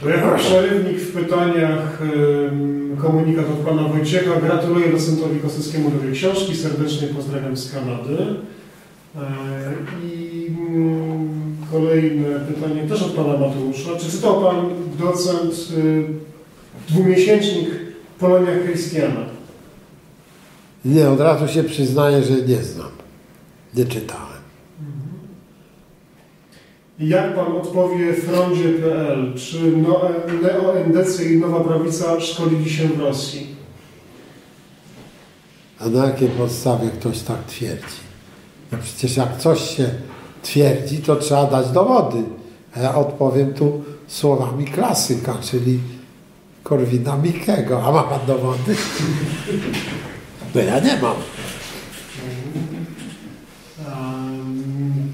[0.00, 1.98] To jako przerywnik w pytaniach
[3.02, 4.40] komunikat od pana Wojciecha.
[4.40, 6.56] Gratuluję docentowi Kosowskiemu nowej książki.
[6.56, 8.16] Serdecznie pozdrawiam z Kanady.
[9.16, 9.32] E,
[10.04, 13.90] I mm, kolejne pytanie też od pana Mateusza.
[14.00, 14.56] Czy czytał pan
[14.98, 16.04] docent y,
[16.88, 17.68] dwumiesięcznik
[18.18, 19.20] Polonia Christiana?
[20.84, 22.90] Nie, od razu się przyznaję, że nie znam.
[23.74, 24.29] Nie czytałem.
[27.00, 29.34] Jak pan odpowie frondzie.pl?
[29.36, 30.00] Czy no,
[30.42, 33.46] neoendecy i nowa prawica szkolili się w Rosji?
[35.78, 38.00] A na jakiej podstawie ktoś tak twierdzi?
[38.72, 39.90] No przecież jak coś się
[40.42, 42.22] twierdzi, to trzeba dać dowody.
[42.76, 45.78] A ja odpowiem tu słowami klasyka, czyli
[46.62, 47.82] Korwina Mikkego.
[47.84, 48.76] A ma pan dowody?
[50.54, 51.16] No ja nie mam.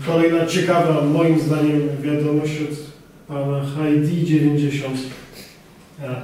[0.06, 2.78] Kolejna ciekawa, moim zdaniem, wiadomość od
[3.28, 4.96] pana Heidi 90.
[6.02, 6.16] E,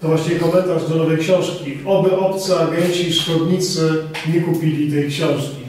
[0.00, 1.78] To właściwie komentarz do nowej książki.
[1.86, 3.92] Oby obcy agenci i szkodnicy
[4.34, 5.60] nie kupili tej książki.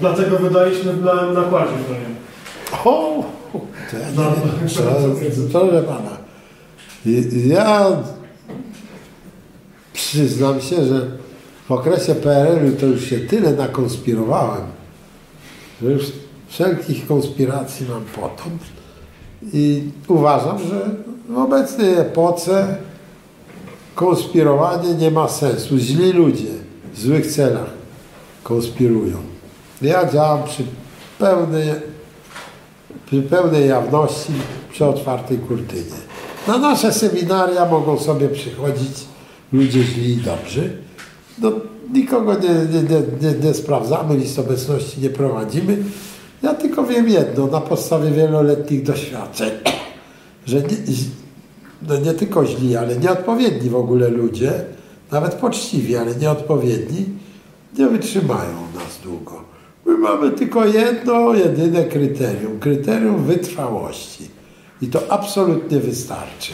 [0.00, 2.14] Dlatego wydaliśmy na nakładzie powiem.
[2.84, 3.24] O,
[3.90, 6.16] to ja No, Proszę pana,
[7.46, 7.86] ja
[9.92, 11.06] przyznam się, że
[11.68, 14.62] w okresie PRL-u to już się tyle nakonspirowałem,
[15.82, 16.04] że już
[16.52, 18.62] wszelkich konspiracji mam potąd
[19.52, 20.90] i uważam, że
[21.28, 22.76] w obecnej epoce
[23.94, 25.78] konspirowanie nie ma sensu.
[25.78, 26.52] Źli ludzie
[26.94, 27.70] w złych celach
[28.42, 29.16] konspirują.
[29.82, 30.62] Ja działam przy
[31.18, 31.68] pełnej
[33.06, 34.32] przy pełnej jawności,
[34.70, 36.00] przy otwartej kurtynie.
[36.48, 39.04] Na nasze seminaria mogą sobie przychodzić
[39.52, 40.78] ludzie źli i dobrzy.
[41.38, 41.52] No,
[41.92, 45.84] nikogo nie, nie, nie, nie, nie sprawdzamy, list obecności nie prowadzimy.
[46.42, 49.50] Ja tylko wiem jedno, na podstawie wieloletnich doświadczeń,
[50.46, 50.76] że nie,
[51.88, 54.52] no nie tylko źli, ale nieodpowiedni w ogóle ludzie,
[55.10, 57.04] nawet poczciwi, ale nieodpowiedni,
[57.78, 59.42] nie wytrzymają nas długo.
[59.86, 64.30] My mamy tylko jedno, jedyne kryterium, kryterium wytrwałości.
[64.82, 66.52] I to absolutnie wystarczy.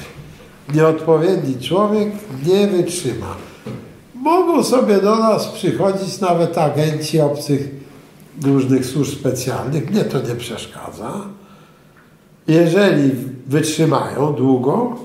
[0.74, 2.08] Nieodpowiedni człowiek
[2.46, 3.34] nie wytrzyma.
[4.14, 7.68] Mogą sobie do nas przychodzić nawet agenci obcych
[8.44, 9.90] różnych służb specjalnych.
[9.90, 11.12] Mnie to nie przeszkadza.
[12.48, 13.10] Jeżeli
[13.46, 14.96] wytrzymają długo,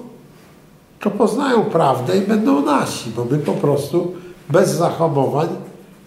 [0.99, 4.13] to poznają prawdę i będą nasi, bo my po prostu
[4.49, 5.47] bez zahamowań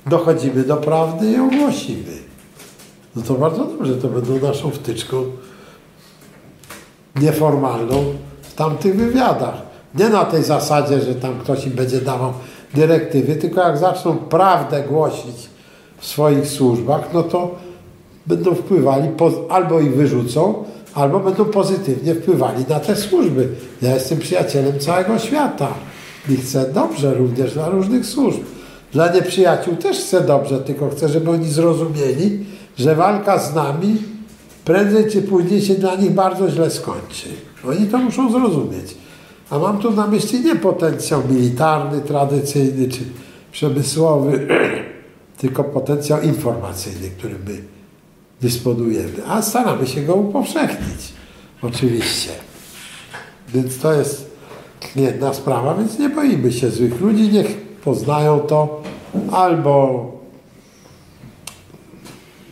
[0.07, 2.17] dochodzimy do prawdy i ją głosimy.
[3.17, 5.25] No to bardzo dobrze, to będą naszą wtyczką
[7.21, 8.05] nieformalną
[8.43, 9.55] w tamtych wywiadach.
[9.95, 12.33] Nie na tej zasadzie, że tam ktoś im będzie dawał
[12.75, 15.56] dyrektywy, tylko jak zaczną prawdę głosić
[15.99, 17.55] w swoich służbach, no to
[18.27, 19.09] będą wpływali,
[19.49, 23.49] albo ich wyrzucą, albo będą pozytywnie wpływali na te służby.
[23.83, 25.69] Ja jestem przyjacielem całego świata
[26.29, 28.41] i chcę dobrze również dla różnych służb.
[28.93, 32.45] Dla nieprzyjaciół też chcę dobrze, tylko chcę, żeby oni zrozumieli,
[32.79, 33.97] że walka z nami
[34.65, 37.29] prędzej czy później się dla nich bardzo źle skończy.
[37.69, 38.95] Oni to muszą zrozumieć.
[39.51, 43.01] A mam tu na myśli nie potencjał militarny, tradycyjny czy
[43.53, 44.49] przemysłowy,
[45.37, 47.63] tylko potencjał informacyjny, którym my
[48.41, 49.27] dysponujemy.
[49.29, 51.13] A staramy się go upowszechnić.
[51.63, 52.31] Oczywiście.
[53.49, 54.37] Więc to jest
[54.97, 58.83] jedna sprawa, więc nie boimy się złych ludzi, niech poznają to
[59.33, 60.07] albo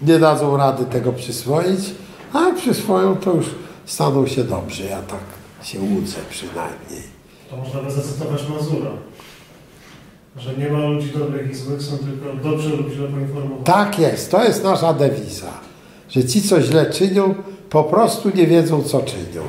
[0.02, 1.80] nie dadzą rady tego przyswoić,
[2.32, 3.46] a jak przyswoją, to już
[3.86, 4.84] staną się dobrze.
[4.84, 5.20] Ja tak
[5.62, 7.14] się łudzę przynajmniej.
[7.50, 8.90] To można by zacytować Mazura.
[10.36, 13.64] Że nie ma ludzi dobrych i złych, są tylko dobrzy lub źle poinformowani.
[13.64, 15.50] Tak jest, to jest nasza dewiza.
[16.08, 17.34] Że ci, co źle czynią,
[17.70, 19.42] po prostu nie wiedzą, co czynią.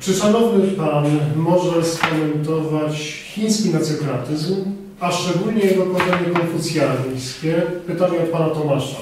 [0.00, 1.04] Czy szanowny Pan
[1.36, 2.96] może skomentować
[3.34, 4.56] chiński nacjokratyzm,
[5.00, 7.62] a szczególnie jego korzenie konfucjańskie?
[7.86, 8.96] Pytanie od Pana Tomasza.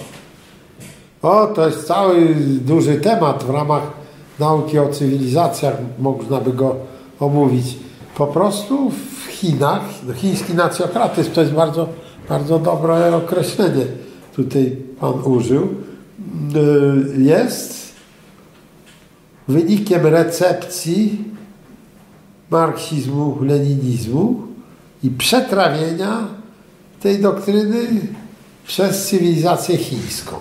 [1.23, 3.83] O, to jest cały duży temat w ramach
[4.39, 6.77] nauki o cywilizacjach, można by go
[7.21, 7.77] omówić.
[8.21, 9.83] Po prostu w Chinach,
[10.15, 11.89] chiński nacjokratyzm to jest bardzo,
[12.29, 13.87] bardzo dobre określenie,
[14.37, 15.63] tutaj Pan użył,
[17.17, 17.93] y, jest
[19.49, 21.25] wynikiem recepcji
[22.51, 24.43] marksizmu, leninizmu
[25.03, 26.29] i przetrawienia
[27.03, 27.87] tej doktryny
[28.67, 30.37] przez cywilizację chińską.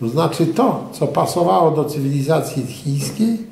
[0.00, 3.47] To znaczy to, co pasowało do cywilizacji chińskiej,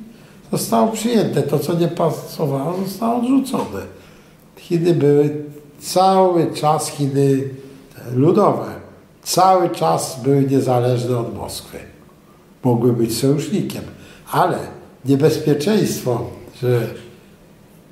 [0.51, 1.43] zostało przyjęte.
[1.43, 3.81] To, co nie pasowało, zostało odrzucone.
[4.57, 5.35] Chiny były
[5.79, 7.43] cały czas, Chiny
[8.15, 8.65] ludowe,
[9.23, 11.77] cały czas były niezależne od Moskwy.
[12.63, 13.83] Mogły być sojusznikiem,
[14.31, 14.57] ale
[15.05, 16.25] niebezpieczeństwo,
[16.61, 16.87] że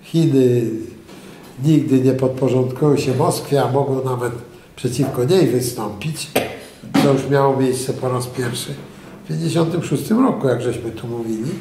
[0.03, 0.61] Chiny
[1.63, 4.31] nigdy nie podporządkują się Moskwie, a mogą nawet
[4.75, 6.31] przeciwko niej wystąpić,
[7.03, 8.73] to już miało miejsce po raz pierwszy
[9.23, 11.51] w 1956 roku, jak żeśmy tu mówili,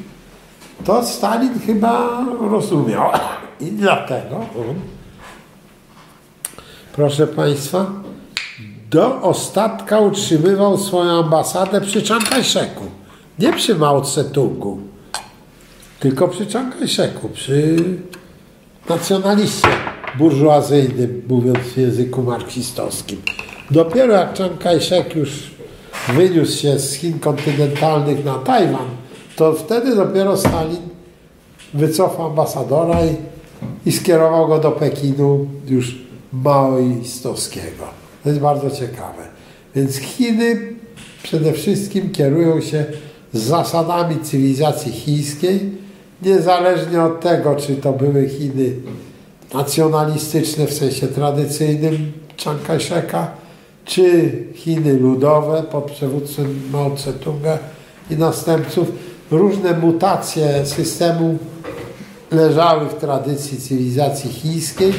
[0.85, 3.11] to Stalin chyba rozumiał.
[3.61, 4.75] I dlatego on,
[6.93, 7.87] proszę Państwa,
[8.91, 12.85] do ostatka utrzymywał swoją ambasadę przy Czangajszeku.
[13.39, 14.79] Nie przy Mao Tse-tungu,
[16.01, 17.77] tylko przy Czangajszeku, przy
[18.89, 19.69] nacjonaliście
[20.19, 23.23] burżuazyjnym, mówiąc w języku marksistowskim.
[23.71, 25.51] Dopiero jak Chiang Kai-shek już
[26.09, 28.87] wyniósł się z Chin kontynentalnych na Tajwan,
[29.37, 30.89] to wtedy dopiero Stalin
[31.75, 33.17] wycofał ambasadora i,
[33.89, 35.99] i skierował go do Pekinu już
[36.33, 37.85] maoistowskiego.
[38.23, 39.23] To jest bardzo ciekawe.
[39.75, 40.75] Więc Chiny
[41.23, 42.85] przede wszystkim kierują się
[43.33, 45.73] zasadami cywilizacji chińskiej,
[46.23, 48.73] niezależnie od tego, czy to były Chiny
[49.55, 53.27] nacjonalistyczne w sensie tradycyjnym Chiang Kai-sheka,
[53.85, 57.59] czy Chiny ludowe pod przewództwem Mao Tse-tunga
[58.11, 58.93] i następców.
[59.35, 61.39] Różne mutacje systemu
[62.31, 64.93] leżały w tradycji cywilizacji chińskiej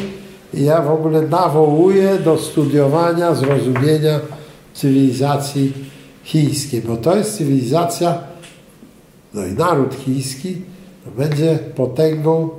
[0.54, 4.20] i ja w ogóle nawołuję do studiowania, zrozumienia
[4.74, 5.74] cywilizacji
[6.24, 8.18] chińskiej, bo to jest cywilizacja,
[9.34, 10.62] no i naród chiński
[11.18, 12.50] będzie potęgą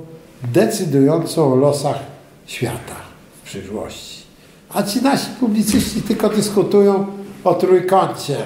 [0.53, 1.99] decydującą o losach
[2.45, 2.95] świata
[3.41, 4.23] w przyszłości.
[4.73, 7.05] A ci nasi publicyści tylko dyskutują
[7.43, 8.37] o trójkącie.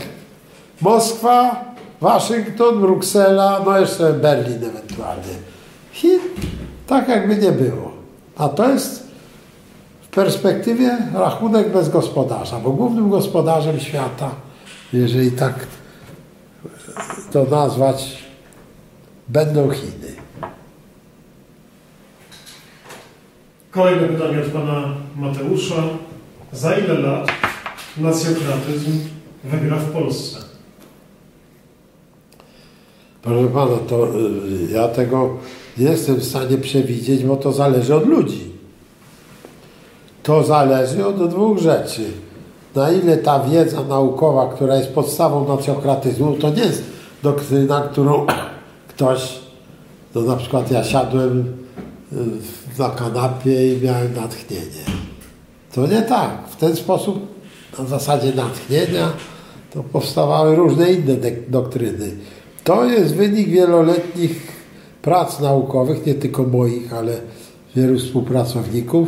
[0.82, 1.71] Moskwa,
[2.02, 5.34] Waszyngton, Bruksela, no jeszcze Berlin ewentualnie.
[5.92, 6.20] Chin
[6.88, 7.92] tak jakby nie było.
[8.38, 9.08] A to jest
[10.02, 14.32] w perspektywie rachunek bez gospodarza, bo głównym gospodarzem świata,
[14.94, 15.54] jeżeli tak
[17.32, 18.24] to nazwać,
[19.28, 20.16] będą Chiny.
[23.72, 25.76] Kolejne pytanie od Pana Mateusza.
[26.52, 27.28] Za ile lat
[27.98, 29.00] nacjokratyzm
[29.44, 30.51] wygra w Polsce?
[33.22, 35.30] Proszę Pana, to y, ja tego
[35.78, 38.52] nie jestem w stanie przewidzieć, bo to zależy od ludzi.
[40.24, 42.02] To zależy od dwóch rzeczy.
[42.76, 46.84] Na ile ta wiedza naukowa, która jest podstawą nacjokratyzmu, to nie jest
[47.24, 48.26] doktryna, którą
[48.96, 49.40] ktoś,
[50.16, 51.40] no na przykład ja siadłem
[52.14, 52.16] y,
[52.80, 54.86] na kanapie i miałem natchnienie.
[55.74, 56.48] To nie tak.
[56.50, 57.28] W ten sposób,
[57.80, 59.14] na zasadzie natchnienia,
[59.74, 61.16] to powstawały różne inne
[61.48, 62.12] doktryny.
[62.64, 64.52] To jest wynik wieloletnich
[65.02, 67.18] prac naukowych, nie tylko moich, ale
[67.76, 69.08] wielu współpracowników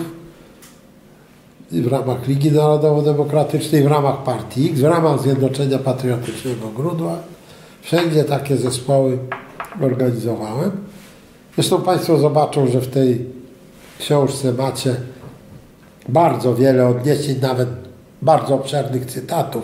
[1.71, 7.17] w ramach Ligi Narodowo-Demokratycznej, w ramach partii X, w ramach Zjednoczenia Patriotycznego Grudła.
[7.81, 9.17] Wszędzie takie zespoły
[9.81, 10.71] organizowałem.
[11.55, 13.25] Zresztą Państwo zobaczą, że w tej
[13.99, 14.95] książce macie
[16.09, 17.69] bardzo wiele odniesień, nawet
[18.21, 19.63] bardzo obszernych cytatów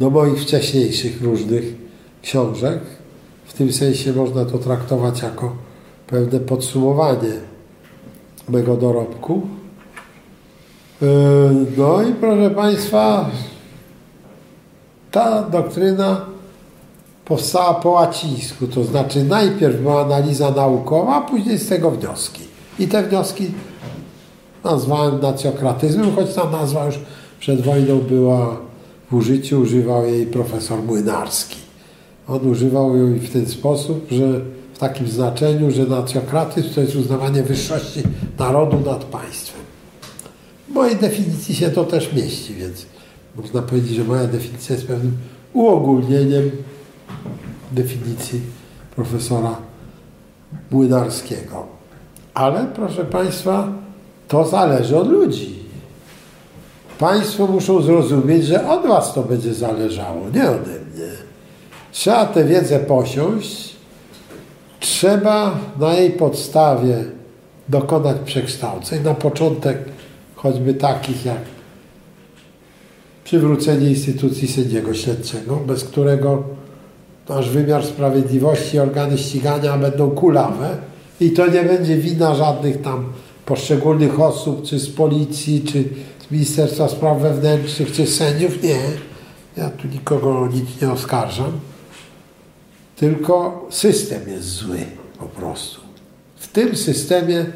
[0.00, 1.64] do moich wcześniejszych różnych
[2.22, 2.78] książek.
[3.44, 5.56] W tym sensie można to traktować jako
[6.06, 7.32] pewne podsumowanie
[8.48, 9.42] mego dorobku.
[11.02, 11.08] Yy,
[11.76, 13.30] no i proszę Państwa,
[15.10, 16.26] ta doktryna
[17.24, 22.42] powstała po łacińsku, to znaczy najpierw była analiza naukowa, a później z tego wnioski.
[22.78, 23.50] I te wnioski
[24.64, 26.98] nazwałem nacjokratyzmem, choć ta nazwa już
[27.40, 28.56] przed wojną była
[29.10, 31.61] w użyciu, używał jej profesor Młynarski.
[32.28, 34.40] On używał jej w ten sposób, że
[34.74, 38.02] w takim znaczeniu, że nacjokratyzm to jest uznawanie wyższości
[38.38, 39.62] narodu nad państwem.
[40.68, 42.86] W mojej definicji się to też mieści, więc
[43.36, 45.16] można powiedzieć, że moja definicja jest pewnym
[45.52, 46.50] uogólnieniem
[47.72, 48.40] definicji
[48.96, 49.56] profesora
[50.70, 51.66] Młynarskiego.
[52.34, 53.68] Ale proszę Państwa,
[54.28, 55.58] to zależy od ludzi.
[56.98, 60.81] Państwo muszą zrozumieć, że od Was to będzie zależało, nie ode.
[61.92, 63.76] Trzeba tę wiedzę posiąść,
[64.80, 67.04] trzeba na jej podstawie
[67.68, 69.02] dokonać przekształceń.
[69.02, 69.78] Na początek
[70.34, 71.40] choćby takich jak
[73.24, 76.42] przywrócenie instytucji sędziego śledczego, bez którego
[77.28, 80.76] nasz wymiar sprawiedliwości, organy ścigania będą kulawe
[81.20, 83.12] i to nie będzie wina żadnych tam
[83.46, 85.84] poszczególnych osób, czy z policji, czy
[86.28, 88.62] z Ministerstwa Spraw Wewnętrznych, czy sędziów.
[88.62, 88.80] Nie,
[89.56, 91.52] ja tu nikogo nic nie oskarżam,
[92.96, 94.78] tylko system jest zły
[95.18, 95.80] po prostu.
[96.36, 97.46] W tym systemie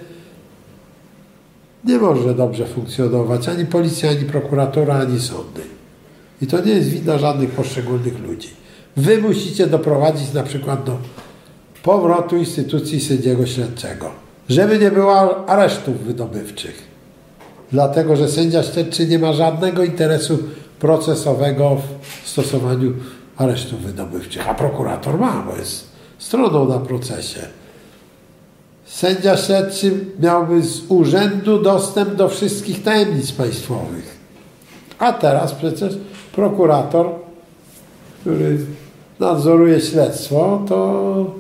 [1.84, 5.60] nie może dobrze funkcjonować ani policja, ani prokuratura, ani sądy.
[6.42, 8.48] I to nie jest wina żadnych poszczególnych ludzi.
[8.96, 10.98] Wy musicie doprowadzić na przykład do
[11.82, 14.10] powrotu instytucji sędziego śledczego,
[14.48, 16.82] żeby nie było aresztów wydobywczych.
[17.72, 20.38] Dlatego, że sędzia śledczy nie ma żadnego interesu
[20.78, 21.76] procesowego
[22.22, 22.92] w stosowaniu
[23.36, 27.40] aresztów wydobywczych, a prokurator ma, bo jest stroną na procesie.
[28.86, 34.16] Sędzia śledczy miałby z urzędu dostęp do wszystkich tajemnic państwowych.
[34.98, 35.98] A teraz przecież
[36.32, 37.10] prokurator,
[38.20, 38.58] który
[39.20, 41.34] nadzoruje śledztwo, to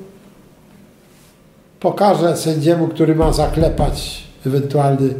[1.80, 5.14] pokaże sędziemu, który ma zaklepać ewentualny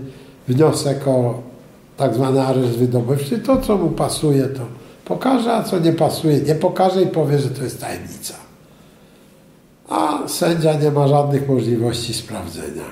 [0.49, 1.43] wniosek o
[1.97, 4.61] tak zwany areszt wydobywczy, to co mu pasuje, to
[5.07, 8.34] pokaże, a co nie pasuje, nie pokaże i powie, że to jest tajemnica.
[9.88, 12.84] A sędzia nie ma żadnych możliwości sprawdzenia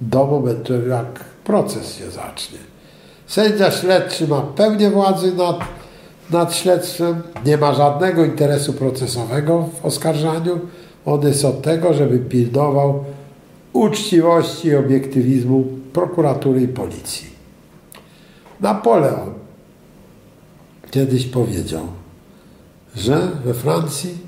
[0.00, 2.58] do momentu, jak proces się zacznie.
[3.26, 5.58] Sędzia śledczy ma pełnię władzy nad,
[6.30, 10.60] nad śledztwem, nie ma żadnego interesu procesowego w oskarżaniu.
[11.06, 13.04] On jest od tego, żeby pilnował
[13.72, 17.30] uczciwości i obiektywizmu prokuratury i policji.
[18.60, 19.45] Napoleon
[20.96, 21.86] kiedyś powiedział,
[22.96, 24.18] że we Francji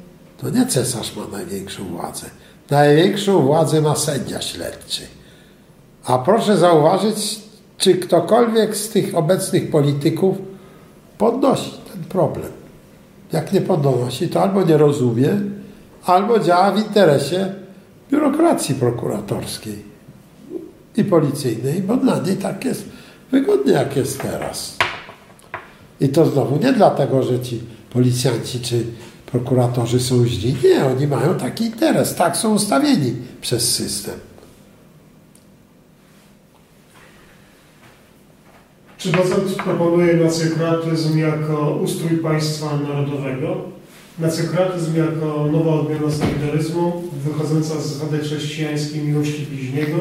[0.40, 2.26] to nie cesarz ma największą władzę.
[2.70, 5.02] Największą władzę ma sędzia śledczy.
[6.04, 7.40] A proszę zauważyć,
[7.78, 10.36] czy ktokolwiek z tych obecnych polityków
[11.18, 12.52] podnosi ten problem.
[13.32, 15.28] Jak nie podnosi, to albo nie rozumie,
[16.04, 17.54] albo działa w interesie
[18.10, 19.82] biurokracji prokuratorskiej
[20.96, 22.84] i policyjnej, bo dla niej tak jest
[23.30, 24.77] wygodnie, jak jest teraz.
[26.00, 28.84] I to znowu nie dlatego, że ci policjanci czy
[29.26, 30.56] prokuratorzy są źli.
[30.64, 32.14] Nie, oni mają taki interes.
[32.14, 34.14] Tak są ustawieni przez system.
[38.98, 43.56] Czy docent proponuje nacjokratyzm jako ustrój państwa narodowego?
[44.18, 49.98] Nacjokratyzm jako nowa odmiana solidaryzmu, wychodząca z zasady chrześcijańskiej miłości bliźniego,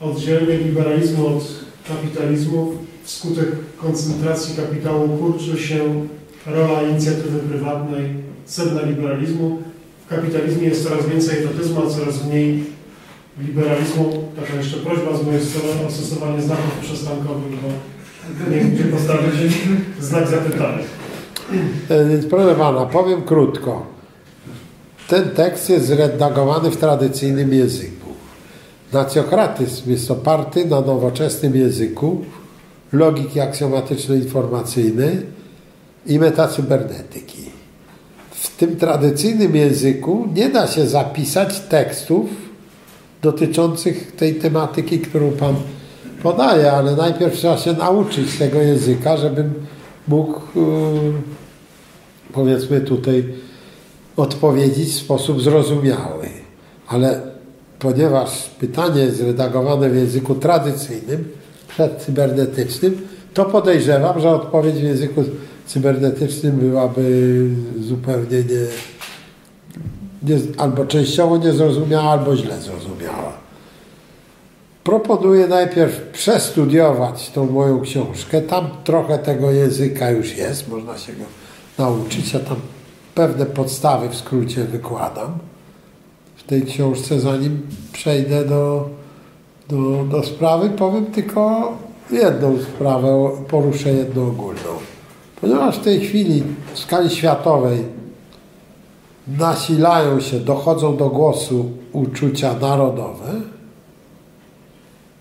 [0.00, 1.44] oddzielnie liberalizmu od
[1.88, 2.72] kapitalizmu,
[3.04, 3.46] wskutek
[3.76, 6.06] koncentracji kapitału kurczy się
[6.46, 8.14] rola inicjatywy prywatnej,
[8.46, 9.58] sedna liberalizmu.
[10.06, 12.64] W kapitalizmie jest coraz więcej etatyzmu, a coraz mniej
[13.40, 14.28] liberalizmu.
[14.40, 17.68] Taka jeszcze prośba z mojej strony o stosowanie znaków przestankowych, bo
[18.50, 19.52] nie gdzie postawić
[20.00, 20.78] znak zapytania.
[21.88, 23.86] E, Więc proszę Pana, powiem krótko.
[25.08, 28.08] Ten tekst jest zredagowany w tradycyjnym języku.
[28.92, 32.24] Nacjokratyzm jest oparty na nowoczesnym języku
[32.92, 35.26] logiki aksjomatyczno-informacyjnej
[36.06, 37.42] i metacybernetyki.
[38.30, 42.30] W tym tradycyjnym języku nie da się zapisać tekstów
[43.22, 45.54] dotyczących tej tematyki, którą Pan
[46.22, 49.54] podaje, ale najpierw trzeba się nauczyć tego języka, żebym
[50.08, 51.12] mógł yy,
[52.32, 53.24] powiedzmy tutaj
[54.16, 56.28] odpowiedzieć w sposób zrozumiały.
[56.88, 57.20] Ale
[57.78, 61.28] ponieważ pytanie jest zredagowane w języku tradycyjnym,
[61.74, 63.00] przedcybernetycznym,
[63.34, 65.24] to podejrzewam, że odpowiedź w języku
[65.66, 67.46] cybernetycznym byłaby
[67.80, 68.66] zupełnie nie,
[70.22, 73.32] nie, albo częściowo niezrozumiała, albo źle zrozumiała.
[74.84, 78.42] Proponuję najpierw przestudiować tą moją książkę.
[78.42, 81.24] Tam trochę tego języka już jest, można się go
[81.78, 82.32] nauczyć.
[82.32, 82.56] Ja tam
[83.14, 85.38] pewne podstawy w skrócie wykładam
[86.36, 87.62] w tej książce, zanim
[87.92, 88.88] przejdę do,
[89.72, 90.70] do, do sprawy.
[90.70, 91.72] Powiem tylko
[92.10, 94.70] jedną sprawę, poruszę jedną ogólną.
[95.40, 96.42] Ponieważ w tej chwili
[96.74, 97.84] w skali światowej
[99.38, 103.32] nasilają się, dochodzą do głosu uczucia narodowe,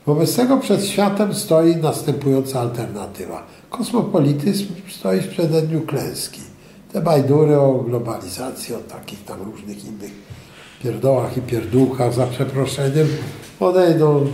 [0.05, 3.43] wobec tego przed światem stoi następująca alternatywa.
[3.69, 6.41] Kosmopolityzm stoi w przededniu klęski.
[6.93, 10.11] Te bajdury o globalizacji, o takich tam różnych innych
[10.83, 13.07] pierdołach i pierdółkach, za przeproszeniem,
[13.61, 14.27] odejdą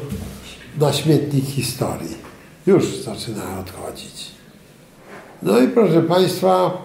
[0.79, 2.17] na śmietnik historii.
[2.67, 4.31] Już zaczynają odchodzić.
[5.43, 6.77] No i proszę Państwa,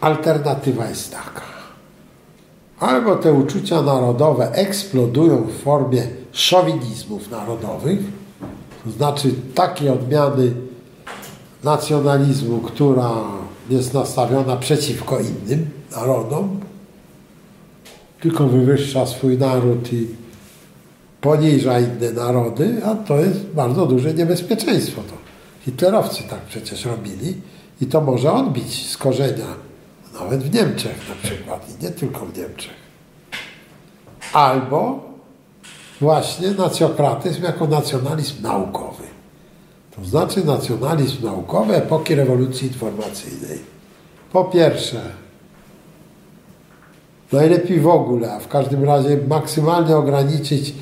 [0.00, 1.42] alternatywa jest taka.
[2.80, 7.98] Albo te uczucia narodowe eksplodują w formie szowinizmów narodowych,
[8.84, 10.52] to znaczy takiej odmiany
[11.64, 13.10] nacjonalizmu, która
[13.70, 16.60] jest nastawiona przeciwko innym narodom,
[18.20, 20.25] tylko wywyższa swój naród i
[21.26, 25.02] poniża inne narody, a to jest bardzo duże niebezpieczeństwo.
[25.02, 25.14] To
[25.64, 27.34] hitlerowcy tak przecież robili
[27.80, 29.46] i to może odbić z korzenia,
[30.20, 32.74] nawet w Niemczech na przykład i nie tylko w Niemczech.
[34.32, 35.00] Albo
[36.00, 39.04] właśnie nacjokratyzm jako nacjonalizm naukowy.
[39.96, 43.58] To znaczy nacjonalizm naukowy epoki rewolucji informacyjnej.
[44.32, 45.00] Po pierwsze,
[47.32, 50.74] najlepiej w ogóle, a w każdym razie maksymalnie ograniczyć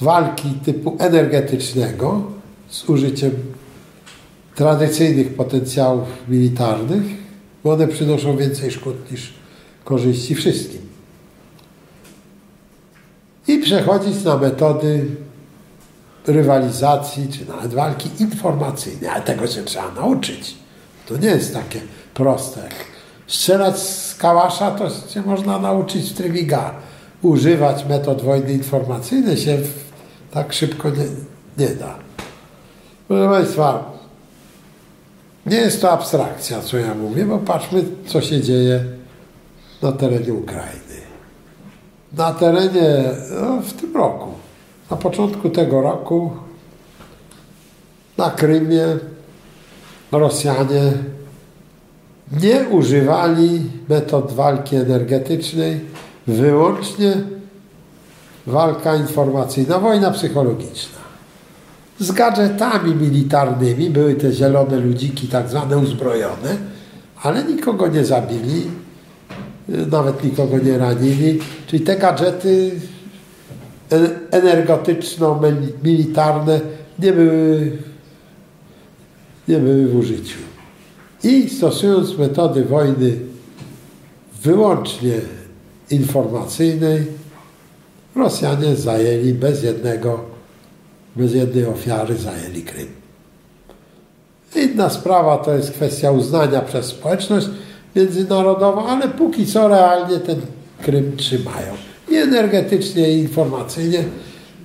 [0.00, 2.22] walki typu energetycznego
[2.68, 3.30] z użyciem
[4.54, 7.02] tradycyjnych potencjałów militarnych,
[7.64, 9.34] bo one przynoszą więcej szkód niż
[9.84, 10.80] korzyści wszystkim.
[13.48, 15.06] I przechodzić na metody
[16.26, 20.54] rywalizacji, czy nawet walki informacyjnej, ale tego się trzeba nauczyć.
[21.08, 21.80] To nie jest takie
[22.14, 22.68] proste.
[23.26, 26.74] Strzelać z kałasza to się można nauczyć w trywiga.
[27.22, 29.58] Używać metod wojny informacyjnej się
[30.30, 31.04] tak szybko nie,
[31.58, 31.94] nie da.
[33.08, 33.92] Proszę Państwa,
[35.46, 38.84] nie jest to abstrakcja, co ja mówię, bo patrzmy, co się dzieje
[39.82, 41.00] na terenie Ukrainy.
[42.12, 43.04] Na terenie,
[43.40, 44.28] no, w tym roku,
[44.90, 46.30] na początku tego roku,
[48.18, 48.86] na Krymie
[50.12, 50.92] Rosjanie
[52.40, 55.80] nie używali metod walki energetycznej,
[56.26, 57.16] wyłącznie
[58.46, 61.00] walka informacyjna, wojna psychologiczna.
[61.98, 66.56] Z gadżetami militarnymi były te zielone ludziki, tak zwane uzbrojone,
[67.22, 68.66] ale nikogo nie zabili,
[69.68, 71.40] nawet nikogo nie ranili.
[71.66, 72.80] Czyli te gadżety
[74.30, 76.60] energetyczno-militarne
[76.98, 77.72] nie były,
[79.48, 80.38] nie były w użyciu.
[81.24, 83.16] I stosując metody wojny
[84.42, 85.14] wyłącznie
[85.90, 87.19] informacyjnej,
[88.14, 90.24] Rosjanie zajęli bez jednego,
[91.16, 92.88] bez jednej ofiary zajęli Krym.
[94.56, 97.46] Inna sprawa to jest kwestia uznania przez społeczność
[97.96, 100.40] międzynarodową, ale póki co realnie ten
[100.82, 101.74] Krym trzymają.
[102.08, 104.04] I energetycznie, i informacyjnie,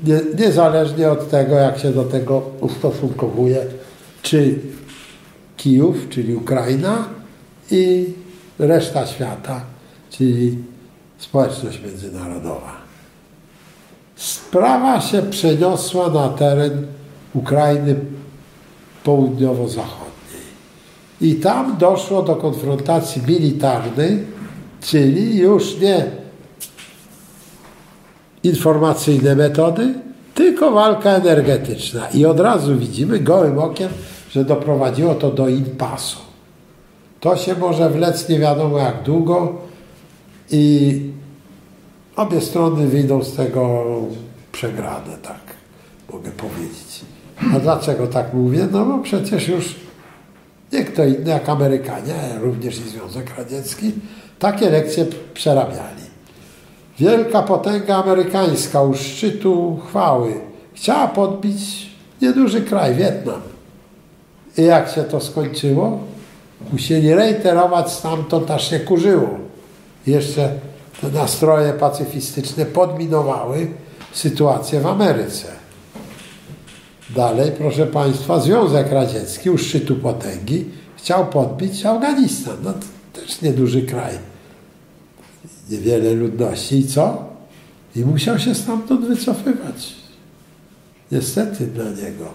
[0.04, 3.66] nie, niezależnie od tego, jak się do tego ustosunkowuje,
[4.22, 4.60] czy
[5.58, 7.10] Kijów, czyli Ukraina
[7.72, 8.14] i
[8.60, 9.62] reszta świata,
[10.10, 10.58] czyli
[11.18, 12.85] społeczność międzynarodowa.
[14.16, 16.88] Sprawa się przeniosła na teren
[17.34, 17.96] Ukrainy
[19.04, 20.06] południowo-zachodniej.
[21.22, 24.24] I tam doszło do konfrontacji militarnej,
[24.82, 26.06] czyli już nie
[28.44, 29.94] informacyjne metody,
[30.34, 32.10] tylko walka energetyczna.
[32.10, 33.90] I od razu widzimy gołym okiem,
[34.32, 36.18] że doprowadziło to do impasu.
[37.20, 39.54] To się może wlec nie wiadomo jak długo
[40.52, 41.02] i
[42.16, 43.84] obie strony wyjdą z tego
[44.52, 45.42] przegrane, tak
[46.14, 47.02] mogę powiedzieć.
[47.56, 48.68] A dlaczego tak mówię?
[48.72, 49.76] No bo przecież już
[50.74, 53.92] nie kto inny jak Amerykanie, również i Związek Radziecki,
[54.40, 56.06] takie lekcje przerabiali.
[57.00, 60.34] Wielka potęga amerykańska u szczytu chwały
[60.76, 61.90] chciała podbić
[62.22, 63.42] nieduży kraj, Wietnam.
[64.58, 66.00] I jak się to skończyło?
[66.72, 69.30] Musieli reiterować stamtąd, aż się kurzyło.
[70.08, 70.50] Jeszcze
[71.14, 73.68] nastroje pacyfistyczne podminowały
[74.14, 75.48] sytuację w Ameryce.
[77.10, 80.65] Dalej, proszę Państwa, Związek Radziecki u szczytu potęgi
[80.98, 82.57] chciał podbić Afganistan.
[82.64, 82.73] No
[83.14, 84.14] też nieduży kraj.
[85.69, 86.80] Niewiele ludności.
[86.80, 87.23] I co?
[87.95, 89.95] I musiał się stamtąd wycofywać.
[91.11, 92.26] Niestety dla niego.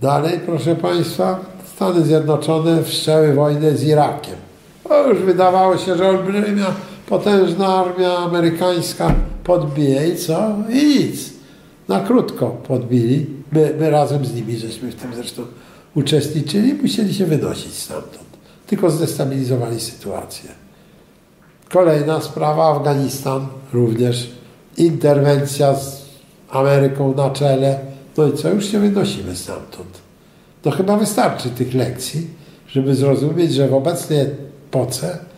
[0.00, 1.40] Dalej, proszę Państwa,
[1.74, 4.36] Stany Zjednoczone wszczęły wojnę z Irakiem.
[4.84, 6.66] O, już wydawało się, że olbrzymia,
[7.10, 9.14] potężna armia amerykańska
[9.44, 10.54] podbije i co?
[10.68, 11.30] I nic.
[11.88, 13.26] Na krótko podbili.
[13.52, 15.42] My, my razem z nimi, żeśmy w tym zresztą
[15.94, 18.30] uczestniczyli, musieli się wynosić stamtąd.
[18.66, 20.50] Tylko zdestabilizowali sytuację.
[21.72, 24.30] Kolejna sprawa, Afganistan również.
[24.76, 26.04] Interwencja z
[26.50, 27.78] Ameryką na czele.
[28.16, 30.00] No i co, już się wynosimy stamtąd.
[30.64, 32.26] No chyba wystarczy tych lekcji,
[32.68, 35.29] żeby zrozumieć, że w obecnej epoce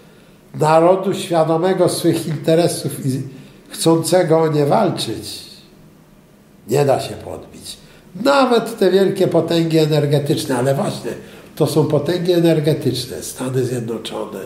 [0.55, 3.23] narodu świadomego swych interesów i
[3.69, 5.43] chcącego o nie walczyć,
[6.69, 7.77] nie da się podbić.
[8.23, 11.11] Nawet te wielkie potęgi energetyczne, ale właśnie
[11.57, 14.41] to są potęgi energetyczne, Stany Zjednoczone,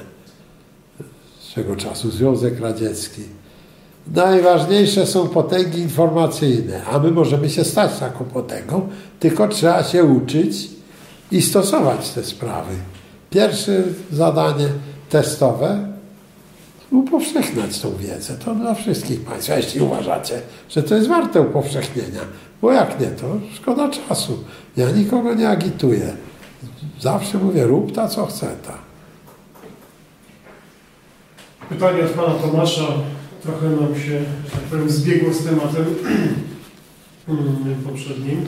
[1.41, 3.23] swego czasu Związek Radziecki.
[4.15, 8.89] Najważniejsze są potęgi informacyjne, a my możemy się stać taką potęgą,
[9.21, 10.69] tylko trzeba się uczyć
[11.33, 12.75] i stosować te sprawy.
[13.31, 14.69] Pierwsze zadanie
[15.11, 15.96] testowe
[16.91, 18.35] upowszechniać tą wiedzę.
[18.35, 22.21] To dla wszystkich Państwa, jeśli uważacie, że to jest warte upowszechnienia.
[22.63, 24.45] Bo jak nie, to szkoda czasu.
[24.77, 26.17] Ja nikogo nie agituję.
[27.01, 28.79] Zawsze mówię, rób ta, co chce ta.
[31.69, 32.87] Pytanie od Pana Tomasza
[33.43, 35.85] trochę nam się, że tak powiem, zbiegło z tematem
[37.87, 38.47] poprzednim.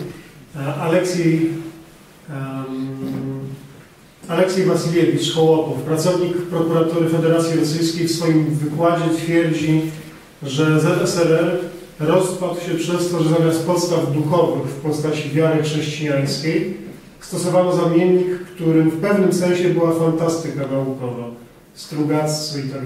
[0.56, 1.50] E, Aleksiej,
[2.30, 3.27] um,
[4.28, 9.82] Aleksiej Wasyliewicz, Hołopow, pracownik prokuratury Federacji Rosyjskiej w swoim wykładzie twierdzi,
[10.42, 11.58] że ZSRR
[12.00, 16.76] rozpadł się przez to, że zamiast podstaw duchowych w postaci wiary chrześcijańskiej
[17.20, 21.24] stosowano zamiennik, którym w pewnym sensie była fantastyka naukowa,
[21.74, 22.82] strugactwo i tak.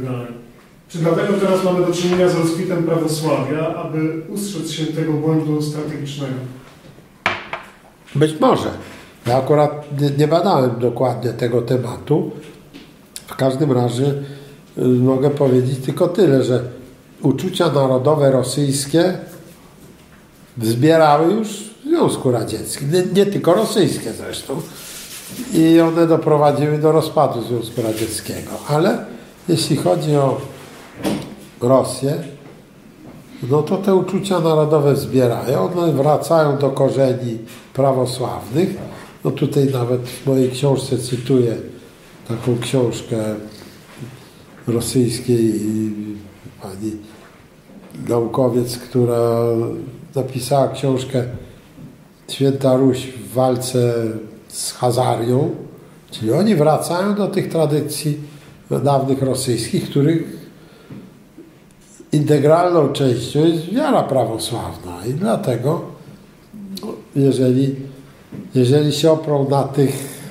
[0.88, 6.34] Czy dlatego teraz mamy do czynienia z rozkwitem prawosławia, aby ustrzec się tego błędu strategicznego?
[8.14, 8.70] Być może.
[9.26, 12.30] Ja akurat nie, nie badałem dokładnie tego tematu.
[13.26, 14.04] W każdym razie
[14.78, 16.62] y, mogę powiedzieć tylko tyle, że
[17.22, 19.18] uczucia narodowe rosyjskie
[20.62, 22.92] zbierały już w Związku Radzieckim.
[22.92, 24.60] Nie, nie tylko rosyjskie zresztą.
[25.54, 28.50] I one doprowadziły do rozpadu Związku Radzieckiego.
[28.68, 29.04] Ale
[29.48, 30.40] jeśli chodzi o
[31.60, 32.14] Rosję,
[33.50, 37.38] no to te uczucia narodowe zbierają, one wracają do korzeni
[37.74, 38.68] prawosławnych.
[39.24, 41.56] No tutaj nawet w mojej książce cytuję
[42.28, 43.16] taką książkę
[44.66, 45.60] rosyjskiej
[46.62, 46.92] pani
[48.08, 49.42] naukowiec, która
[50.14, 51.24] napisała książkę
[52.28, 53.94] Święta Ruś w walce
[54.48, 55.50] z Hazarią,
[56.10, 58.18] czyli oni wracają do tych tradycji
[58.84, 60.42] dawnych rosyjskich, których
[62.12, 65.06] integralną częścią jest wiara prawosławna.
[65.06, 65.80] I dlatego
[66.82, 67.76] no, jeżeli,
[68.54, 70.22] jeżeli się oprą na tych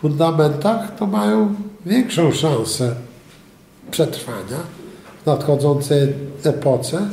[0.00, 1.54] fundamentach, to mają
[1.86, 2.94] większą szansę
[3.90, 4.58] przetrwania
[5.22, 6.12] w nadchodzącej
[6.44, 7.08] epoce.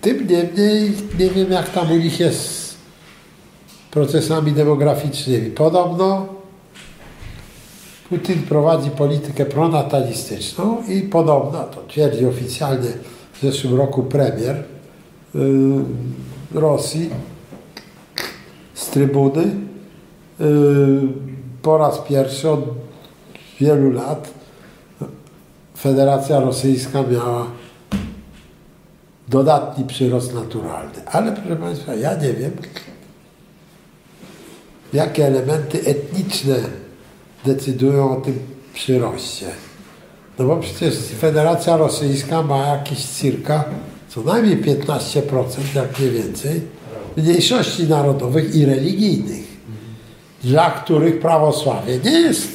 [0.00, 2.74] Tym niemniej nie wiem jak tam u nich jest z
[3.90, 5.50] procesami demograficznymi.
[5.50, 6.26] Podobno
[8.08, 12.88] Putin prowadzi politykę pronatalistyczną i podobno, to twierdzi oficjalnie
[13.32, 14.64] w zeszłym roku premier
[15.34, 15.40] yy,
[16.54, 17.10] Rosji
[18.82, 19.56] z trybuny,
[20.40, 20.48] yy,
[21.62, 22.60] po raz pierwszy od
[23.60, 24.30] wielu lat
[25.78, 27.46] Federacja Rosyjska miała
[29.28, 31.06] dodatni przyrost naturalny.
[31.06, 32.52] Ale proszę Państwa, ja nie wiem,
[34.92, 36.56] jakie elementy etniczne
[37.44, 38.38] decydują o tym
[38.74, 39.46] przyroście.
[40.38, 43.64] No bo przecież Federacja Rosyjska ma jakieś cirka
[44.08, 45.22] co najmniej 15%,
[45.74, 46.60] jak nie więcej,
[47.16, 49.44] mniejszości narodowych i religijnych,
[50.44, 52.48] dla których prawosławie nie jest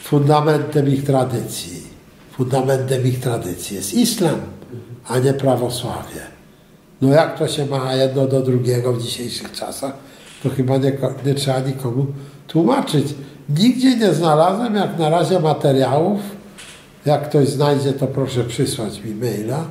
[0.00, 1.82] fundamentem ich tradycji.
[2.32, 4.40] Fundamentem ich tradycji jest islam,
[5.08, 6.20] a nie prawosławie.
[7.02, 9.92] No jak to się ma jedno do drugiego w dzisiejszych czasach,
[10.42, 10.92] to chyba nie,
[11.26, 12.06] nie trzeba nikomu
[12.46, 13.06] tłumaczyć.
[13.58, 16.20] Nigdzie nie znalazłem jak na razie materiałów.
[17.06, 19.64] Jak ktoś znajdzie, to proszę przysłać mi maila.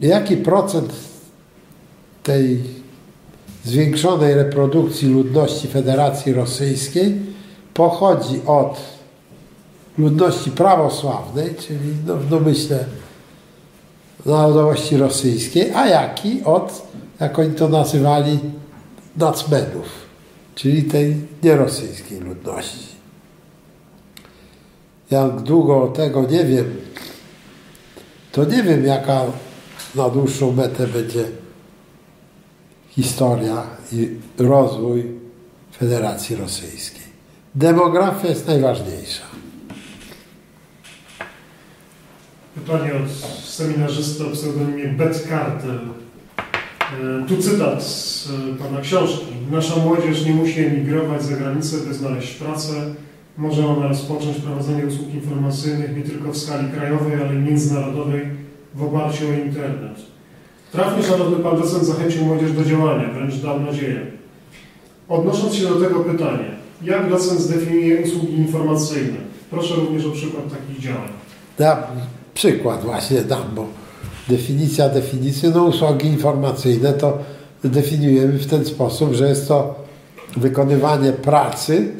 [0.00, 0.92] Jaki procent
[2.26, 2.62] tej
[3.64, 7.20] zwiększonej reprodukcji ludności Federacji Rosyjskiej
[7.74, 8.80] pochodzi od
[9.98, 12.84] ludności prawosławnej, czyli no, w domyśle
[14.26, 16.82] narodowości rosyjskiej, a jaki od,
[17.20, 18.38] jak oni to nazywali,
[19.16, 20.06] nacmenów
[20.56, 22.86] czyli tej nierosyjskiej ludności.
[25.10, 26.76] Jak długo tego nie wiem,
[28.32, 29.22] to nie wiem, jaka
[29.94, 31.24] na dłuższą metę będzie
[32.96, 33.62] historia
[33.92, 34.08] i
[34.38, 35.04] rozwój
[35.78, 37.06] Federacji Rosyjskiej.
[37.54, 39.22] Demografia jest najważniejsza.
[42.54, 43.10] Pytanie od
[43.44, 45.28] seminarzysty o pseudonimie Bet.
[45.32, 49.26] E, tu cytat z e, Pana książki.
[49.50, 52.72] Nasza młodzież nie musi emigrować za granicę, by znaleźć pracę.
[53.36, 58.22] może ona rozpocząć prowadzenie usług informacyjnych nie tylko w skali krajowej, ale i międzynarodowej
[58.74, 60.15] w oparciu o internet.
[60.72, 64.06] Trafnie, szanowny pan docent zachęcił młodzież do działania, wręcz dał nadzieję.
[65.08, 69.16] Odnosząc się do tego pytania, jak docent zdefiniuje usługi informacyjne?
[69.50, 71.08] Proszę również o przykład takich działań.
[71.58, 71.78] Dam
[72.34, 73.66] przykład właśnie dam, bo
[74.28, 77.18] definicja definicji, no usługi informacyjne to
[77.64, 79.74] definiujemy w ten sposób, że jest to
[80.36, 81.92] wykonywanie pracy,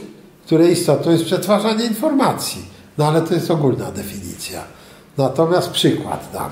[0.47, 2.63] której istotą jest przetwarzanie informacji.
[2.99, 4.65] No ale to jest ogólna definicja.
[5.19, 6.51] Natomiast przykład dam.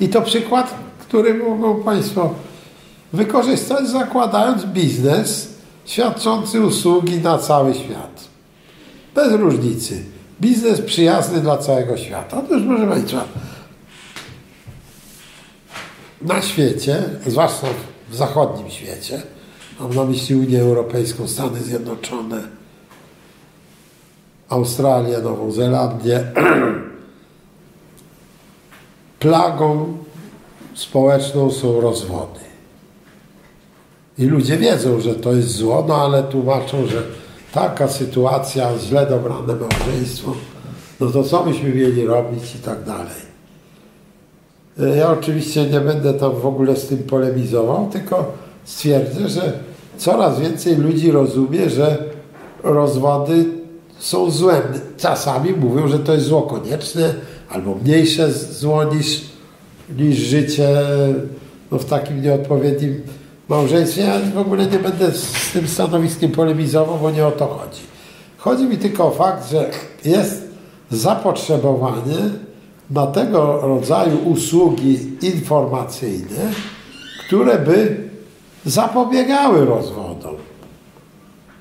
[0.00, 0.74] I to przykład,
[1.08, 2.34] który mogą Państwo
[3.12, 5.48] wykorzystać, zakładając biznes
[5.84, 8.24] świadczący usługi na cały świat.
[9.14, 10.04] Bez różnicy.
[10.40, 12.36] Biznes przyjazny dla całego świata.
[12.44, 13.24] Otóż, proszę Państwa,
[16.22, 17.66] na świecie, zwłaszcza
[18.08, 19.22] w zachodnim świecie,
[19.80, 22.42] mam na myśli Unię Europejską, Stany Zjednoczone,
[24.48, 26.32] Australię, Nową Zelandię,
[29.18, 30.03] plagą
[30.74, 32.40] społeczną są rozwody.
[34.18, 37.02] I ludzie wiedzą, że to jest zło, no ale tłumaczą, że
[37.52, 40.32] taka sytuacja, źle dobrane małżeństwo,
[41.00, 43.34] no to co myśmy mieli robić i tak dalej.
[44.98, 48.32] Ja oczywiście nie będę tam w ogóle z tym polemizował, tylko
[48.64, 49.52] stwierdzę, że
[49.96, 52.04] coraz więcej ludzi rozumie, że
[52.62, 53.44] rozwody
[53.98, 54.62] są złem.
[54.96, 57.14] Czasami mówią, że to jest zło konieczne,
[57.50, 59.20] albo mniejsze zło niż,
[59.98, 60.68] niż życie
[61.72, 63.02] no, w takim nieodpowiednim
[63.48, 64.02] małżeństwie.
[64.02, 67.82] Ja w ogóle nie będę z tym stanowiskiem polemizował, bo nie o to chodzi.
[68.38, 69.70] Chodzi mi tylko o fakt, że
[70.04, 70.42] jest
[70.90, 72.16] zapotrzebowanie
[72.90, 76.52] na tego rodzaju usługi informacyjne,
[77.26, 78.08] które by
[78.66, 80.34] zapobiegały rozwodom.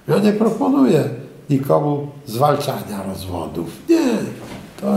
[0.07, 1.09] Ja nie proponuję
[1.49, 3.67] nikomu zwalczania rozwodów.
[3.89, 4.11] Nie.
[4.81, 4.87] To,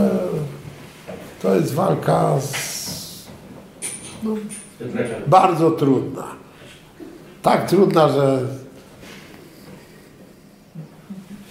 [1.41, 2.76] to jest walka z,
[5.27, 6.23] bardzo trudna.
[7.41, 8.39] Tak trudna, że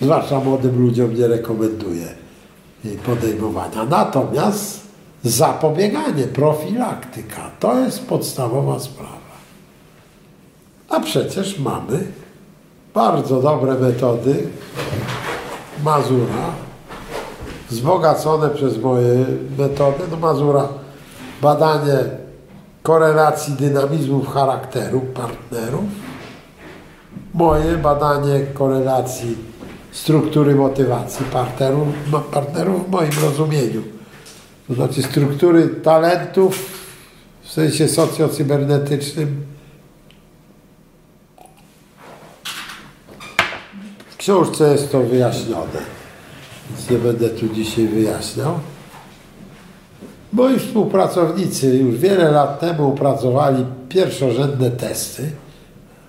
[0.01, 2.07] zwłaszcza młodym ludziom nie rekomenduję
[2.85, 3.85] jej podejmowania.
[3.85, 4.81] Natomiast
[5.23, 9.17] zapobieganie, profilaktyka to jest podstawowa sprawa.
[10.89, 12.07] A przecież mamy
[12.95, 14.49] bardzo dobre metody
[15.85, 16.53] Mazura,
[17.71, 19.25] wzbogacone przez moje
[19.59, 20.05] metody.
[20.11, 20.69] No Mazura
[21.43, 22.26] badanie
[22.87, 25.85] korelacji dynamizmów charakteru partnerów,
[27.35, 29.37] moje badanie korelacji
[29.93, 31.89] struktury motywacji partnerów,
[32.31, 33.83] partnerów w moim rozumieniu.
[34.69, 36.59] To znaczy struktury talentów
[37.43, 39.47] w sensie socjocybernetycznym.
[44.11, 45.81] W książce jest to wyjaśnione,
[46.71, 48.61] więc nie będę tu dzisiaj wyjaśniał.
[50.33, 55.31] Moi współpracownicy już wiele lat temu opracowali pierwszorzędne testy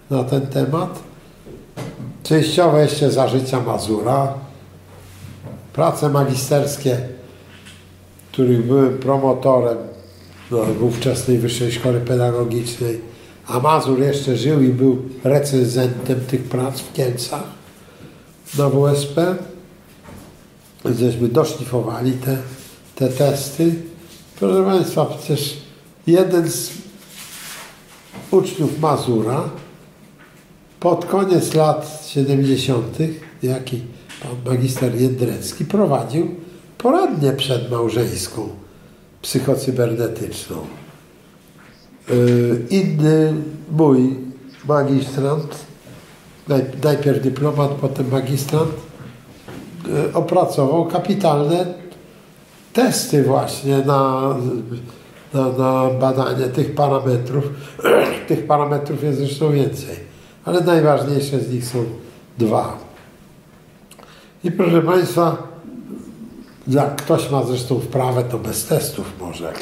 [0.09, 0.99] na ten temat.
[2.23, 4.33] Częściowo jeszcze za życia Mazura.
[5.73, 6.97] Prace magisterskie,
[8.31, 9.77] których byłem promotorem
[10.51, 13.01] no, w ówczesnej Wyższej Szkoły Pedagogicznej,
[13.47, 17.43] a Mazur jeszcze żył i był recenzentem tych prac w Kielcach
[18.57, 19.35] na WSP.
[20.85, 22.37] Żeśmy doszlifowali te,
[22.95, 23.75] te testy.
[24.39, 25.57] Proszę Państwa, przecież
[26.07, 26.71] jeden z
[28.31, 29.49] uczniów Mazura
[30.79, 32.97] pod koniec lat 70.,
[33.43, 33.81] jaki
[34.21, 36.35] pan magister Jędrecki prowadził
[36.77, 38.49] poradnię przedmałżeńską,
[39.21, 40.55] psychocybernetyczną.
[42.09, 43.33] Yy, inny
[43.71, 44.15] mój
[44.67, 45.65] magistrant,
[46.83, 48.71] najpierw dyplomat, potem magistrant,
[49.87, 51.86] yy, opracował kapitalne
[52.77, 54.35] testy właśnie na,
[55.33, 57.43] na, na badanie tych parametrów.
[58.27, 59.95] tych parametrów jest zresztą więcej,
[60.45, 61.85] ale najważniejsze z nich są
[62.37, 62.77] dwa.
[64.43, 65.37] I proszę Państwa,
[66.67, 69.53] jak ktoś ma zresztą wprawę, to bez testów może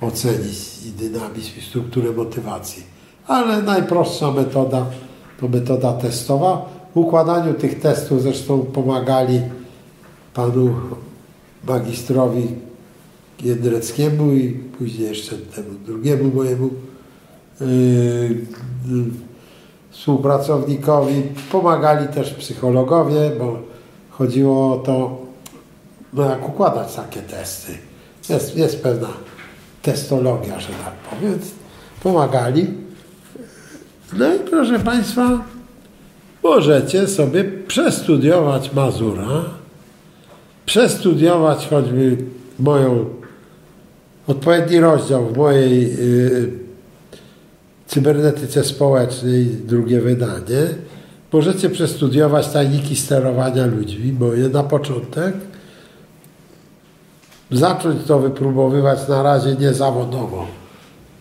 [0.00, 2.82] ocenić i dynamizm, i strukturę motywacji.
[3.26, 4.86] Ale najprostsza metoda
[5.40, 6.68] to metoda testowa.
[6.94, 9.40] W układaniu tych testów zresztą pomagali
[10.34, 10.74] panu
[11.68, 12.48] magistrowi
[13.42, 16.70] Jędreckiemu i później jeszcze temu drugiemu mojemu
[17.60, 17.66] yy,
[19.90, 21.22] współpracownikowi.
[21.52, 23.58] Pomagali też psychologowie, bo
[24.10, 25.22] chodziło o to,
[26.12, 27.72] no jak układać takie testy.
[28.28, 29.08] Jest, jest pewna
[29.82, 31.38] testologia, że tak powiem.
[32.02, 32.66] Pomagali.
[34.18, 35.44] No i proszę Państwa,
[36.42, 39.44] możecie sobie przestudiować Mazura,
[40.68, 42.16] przestudiować choćby
[42.58, 43.04] moją
[44.26, 46.50] odpowiedni rozdział w mojej y,
[47.86, 50.62] cybernetyce społecznej, drugie wydanie.
[51.32, 55.34] Możecie przestudiować tajniki sterowania ludźmi, moje na początek.
[57.50, 60.46] Zacząć to wypróbowywać na razie nie zawodowo,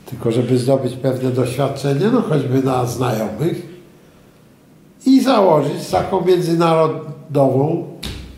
[0.05, 3.77] tylko żeby zdobyć pewne doświadczenie, no choćby na znajomych
[5.05, 7.96] i założyć taką międzynarodową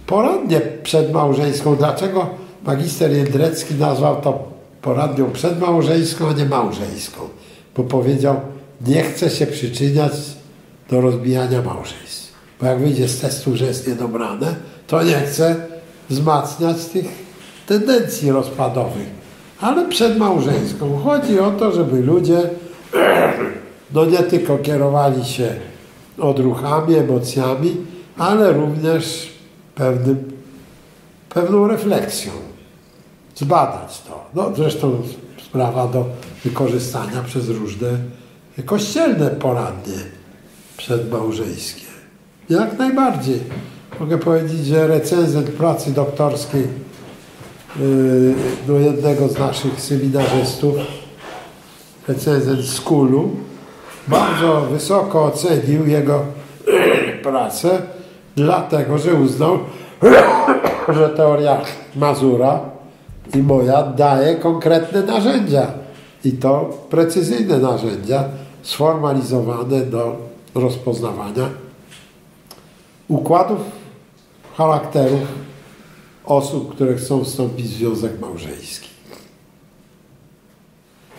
[0.10, 1.76] poradnię przedmałżeńską.
[1.76, 2.30] Dlaczego
[2.66, 4.44] magister Jędrecki nazwał to
[4.82, 7.22] poradnią przedmałżeńską, a nie małżeńską?
[7.78, 8.36] Bo powiedział,
[8.88, 10.12] nie chce się przyczyniać
[10.90, 12.34] do rozbijania małżeństw.
[12.62, 14.56] Bo jak wyjdzie z testu, że jest niedobrane,
[14.88, 15.56] to nie chce
[16.10, 17.06] wzmacniać tych
[17.68, 19.08] tendencji rozpadowych.
[19.62, 21.00] Ale przedmałżeńską.
[21.04, 22.42] Chodzi o to, żeby ludzie
[23.94, 25.56] no nie tylko kierowali się
[26.18, 27.78] odruchami, emocjami,
[28.18, 29.29] ale również
[29.80, 30.32] pewnym,
[31.30, 32.32] pewną refleksją.
[33.36, 34.26] Zbadać to.
[34.34, 35.02] No, zresztą
[35.50, 36.06] sprawa do
[36.46, 37.88] wykorzystania przez różne
[38.66, 39.98] kościelne poradnie
[40.78, 41.86] przedmałżeńskie.
[42.50, 43.40] Jak najbardziej.
[44.00, 46.68] Mogę powiedzieć, że recenzent pracy doktorskiej
[47.80, 48.36] yy,
[48.68, 50.76] do jednego z naszych seminarzystów,
[52.08, 53.30] recenzent z Kulu,
[54.08, 56.26] bardzo wysoko ocenił jego
[57.24, 57.82] pracę,
[58.36, 59.60] dlatego że uznał,
[60.96, 61.62] że teoria
[61.96, 62.60] Mazura
[63.36, 65.68] i moja daje konkretne narzędzia
[66.24, 68.24] i to precyzyjne narzędzia
[68.62, 70.18] sformalizowane do
[70.56, 71.50] rozpoznawania
[73.08, 73.60] układów
[74.58, 75.22] charakterów
[76.26, 78.90] osób, które chcą wstąpić w związek małżeński.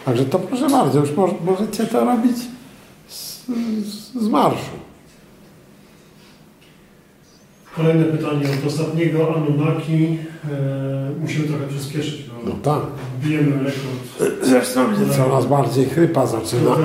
[0.05, 1.11] Także to proszę bardzo, już
[1.45, 2.37] możecie to robić
[3.09, 3.47] z,
[4.21, 4.90] z marszu.
[7.77, 10.19] Kolejne pytanie od ostatniego Anunnaki.
[10.53, 12.81] E, musimy trochę przyspieszyć, bo No tak.
[13.25, 14.37] bijemy rekord.
[14.43, 14.81] Zresztą
[15.17, 16.77] coraz bardziej chrypa zaczyna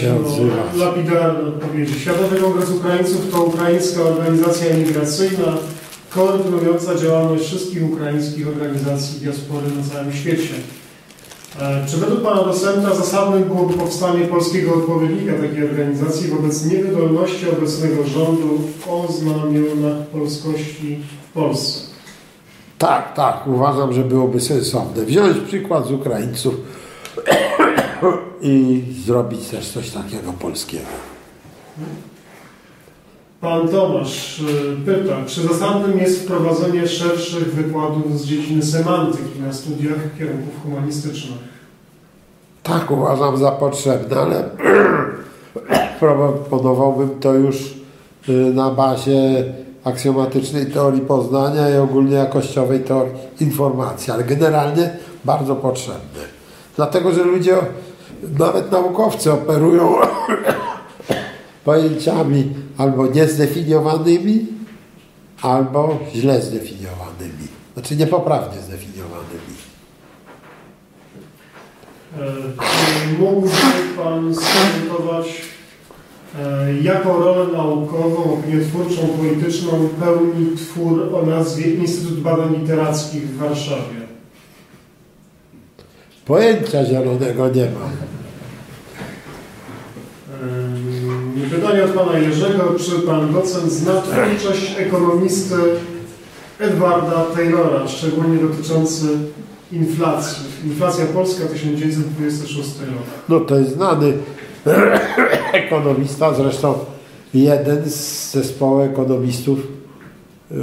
[0.00, 0.76] się odzywać.
[0.76, 2.00] Lapidarne odpowiedzi.
[2.00, 5.52] Światowy Kongres Ukraińców to ukraińska organizacja imigracyjna
[6.10, 10.54] koordynująca działalność wszystkich ukraińskich organizacji diaspory na całym świecie.
[11.60, 18.04] E, Czy według Pana docenta zasadnym byłoby powstanie polskiego odpowiednika takiej organizacji wobec niewydolności obecnego
[18.06, 20.98] rządu o znamionach polskości
[21.30, 21.92] w Polsce?
[22.78, 26.54] Tak, tak, uważam, że byłoby sensowne wziąć przykład z Ukraińców
[28.42, 30.86] i zrobić też coś takiego polskiego.
[33.42, 39.98] Pan Tomasz y, pyta, czy zasadnym jest wprowadzenie szerszych wykładów z dziedziny semantyki na studiach
[40.18, 41.38] kierunków humanistycznych?
[42.62, 44.44] Tak uważam za potrzebne, ale
[46.00, 47.74] proponowałbym to już
[48.28, 49.44] y, na bazie
[49.84, 54.90] aksjomatycznej teorii poznania i ogólnie jakościowej teorii informacji, ale generalnie
[55.24, 56.22] bardzo potrzebne.
[56.76, 57.56] Dlatego, że ludzie,
[58.38, 59.94] nawet naukowcy operują
[61.64, 64.46] pojęciami albo niezdefiniowanymi,
[65.42, 67.48] albo źle zdefiniowanymi.
[67.74, 69.54] Znaczy niepoprawnie zdefiniowanymi.
[72.18, 72.24] E,
[72.58, 73.48] Czy mógłby
[73.96, 75.26] Pan skomentować,
[76.38, 84.02] e, jaką rolę naukową, opiniotwórczą, polityczną pełni twór o nazwie Instytut Badań Literackich w Warszawie?
[86.26, 87.90] Pojęcia zielonego nie mam.
[91.52, 92.74] Pytanie od Pana Jerzego.
[92.78, 95.54] Czy Pan docent zna twórczość ekonomisty
[96.58, 99.06] Edwarda Taylora, szczególnie dotyczący
[99.72, 100.44] inflacji?
[100.64, 102.88] Inflacja polska 1926 rok.
[103.28, 104.12] No to jest znany
[105.52, 106.74] ekonomista, zresztą
[107.34, 109.58] jeden z zespołu ekonomistów
[110.50, 110.56] yy,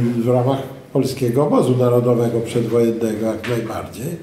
[0.00, 0.58] w ramach
[0.92, 4.16] Polskiego Obozu Narodowego Przedwojennego jak najbardziej.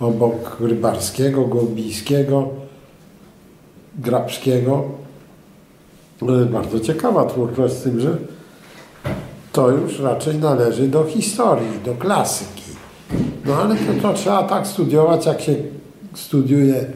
[0.00, 2.48] Obok Rybarskiego, Głębińskiego,
[3.98, 5.03] Grabskiego.
[6.52, 8.16] Bardzo ciekawa twórczość z tym, że
[9.52, 12.62] to już raczej należy do historii, do klasyki.
[13.44, 15.54] No ale to, to trzeba tak studiować, jak się
[16.14, 16.86] studiuje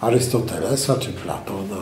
[0.00, 1.76] Arystotelesa czy Platona.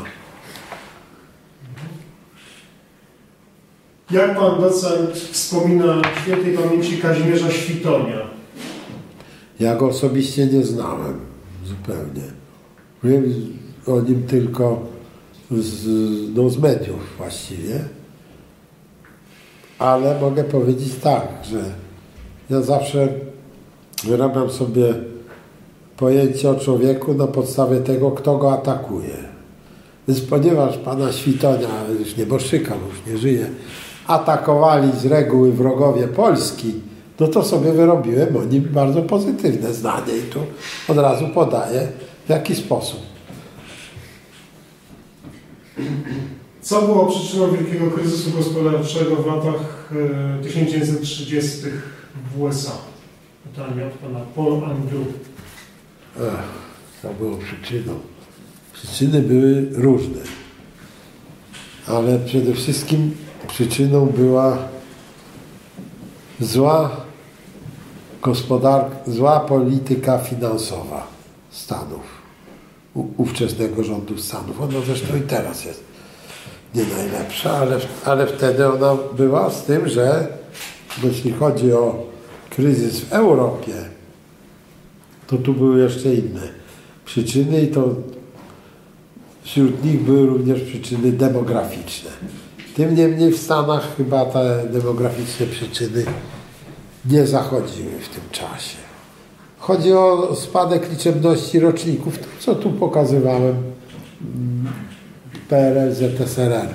[4.10, 8.18] Jak Pan docent wspomina świętej pamięci Kazimierza Świtonia?
[9.60, 11.20] Ja go osobiście nie znałem
[11.64, 12.22] zupełnie.
[13.04, 13.24] Wiem
[13.86, 14.93] o nim tylko
[15.50, 15.86] z,
[16.34, 17.80] no, z mediów właściwie.
[19.78, 21.64] Ale mogę powiedzieć tak, że
[22.50, 23.08] ja zawsze
[24.04, 24.94] wyrabiam sobie
[25.96, 29.14] pojęcie o człowieku na podstawie tego, kto go atakuje.
[30.08, 31.68] Więc ponieważ pana Świtonia,
[32.00, 33.46] już nieboszczyka, bo już nie żyje,
[34.06, 36.74] atakowali z reguły wrogowie Polski,
[37.20, 40.40] no to sobie wyrobiłem o nim bardzo pozytywne zdanie i tu
[40.88, 41.88] od razu podaję
[42.26, 43.13] w jaki sposób.
[46.62, 49.92] Co było przyczyną wielkiego kryzysu gospodarczego w latach
[50.40, 51.58] e, 1930
[52.34, 52.72] w USA?
[53.44, 55.06] Pytanie od pana Paul Andrew.
[56.16, 56.22] Ech,
[57.02, 58.00] co było przyczyną?
[58.72, 60.20] Przyczyny były różne,
[61.86, 63.16] ale przede wszystkim
[63.48, 64.58] przyczyną była
[66.40, 66.90] zła
[68.22, 71.06] gospodarka, zła polityka finansowa
[71.50, 72.13] Stanów,
[72.94, 74.60] ówczesnego rządu Stanów.
[74.60, 75.84] Ona zresztą i teraz jest
[76.74, 80.28] nie najlepsza, ale, ale wtedy ona była z tym, że
[81.02, 82.06] jeśli chodzi o
[82.50, 83.72] kryzys w Europie,
[85.26, 86.48] to tu były jeszcze inne
[87.04, 87.94] przyczyny i to
[89.42, 92.10] wśród nich były również przyczyny demograficzne.
[92.76, 96.04] Tym niemniej w Stanach chyba te demograficzne przyczyny
[97.04, 98.76] nie zachodziły w tym czasie.
[99.66, 103.54] Chodzi o spadek liczebności roczników, to co tu pokazywałem,
[105.48, 106.68] PRL, ZSRR.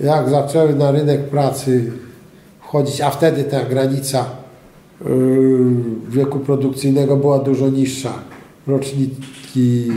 [0.00, 1.92] Jak zaczęły na rynek pracy
[2.60, 4.26] wchodzić, a wtedy ta granica
[5.00, 5.08] yy,
[6.08, 8.12] wieku produkcyjnego była dużo niższa.
[8.66, 9.92] Roczniki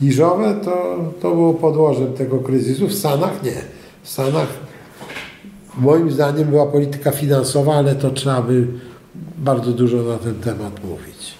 [0.00, 2.88] niżowe to, to było podłożem tego kryzysu.
[2.88, 3.56] W Stanach nie.
[4.02, 4.48] W Stanach
[5.78, 8.66] moim zdaniem była polityka finansowa, ale to trzeba by
[9.40, 11.34] bardzo dużo na ten temat mówić.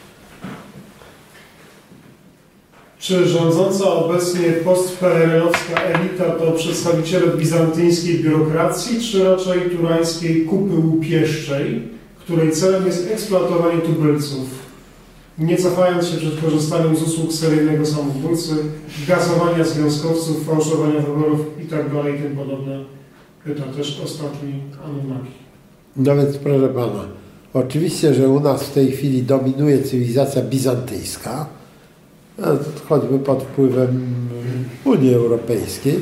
[2.99, 12.53] Czy rządząca obecnie post-PRL-owska elita to przedstawiciele bizantyjskiej biurokracji, czy raczej turańskiej kupy łupieszczej, której
[12.53, 14.49] celem jest eksploatowanie tubylców,
[15.39, 18.55] nie cofając się przed korzystaniem z usług seryjnego samobójcy,
[19.09, 22.11] gazowania związkowców, fałszowania wyborów itd.
[22.17, 22.85] i tym podobne?
[23.45, 24.55] Pyta też ostatni
[24.85, 25.33] Anunnaki.
[25.97, 27.20] Więc proszę pana,
[27.55, 31.47] oczywiście, że u nas w tej chwili dominuje cywilizacja bizantyjska,
[32.39, 32.47] no,
[32.89, 34.17] choćby pod wpływem
[34.85, 36.01] Unii Europejskiej,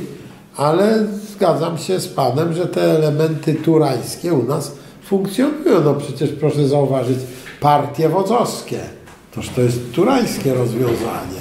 [0.56, 4.72] ale zgadzam się z panem, że te elementy turańskie u nas
[5.04, 5.84] funkcjonują.
[5.84, 7.18] No przecież proszę zauważyć,
[7.60, 8.80] partie wodzowskie.
[9.34, 11.40] Toż to jest turańskie rozwiązanie,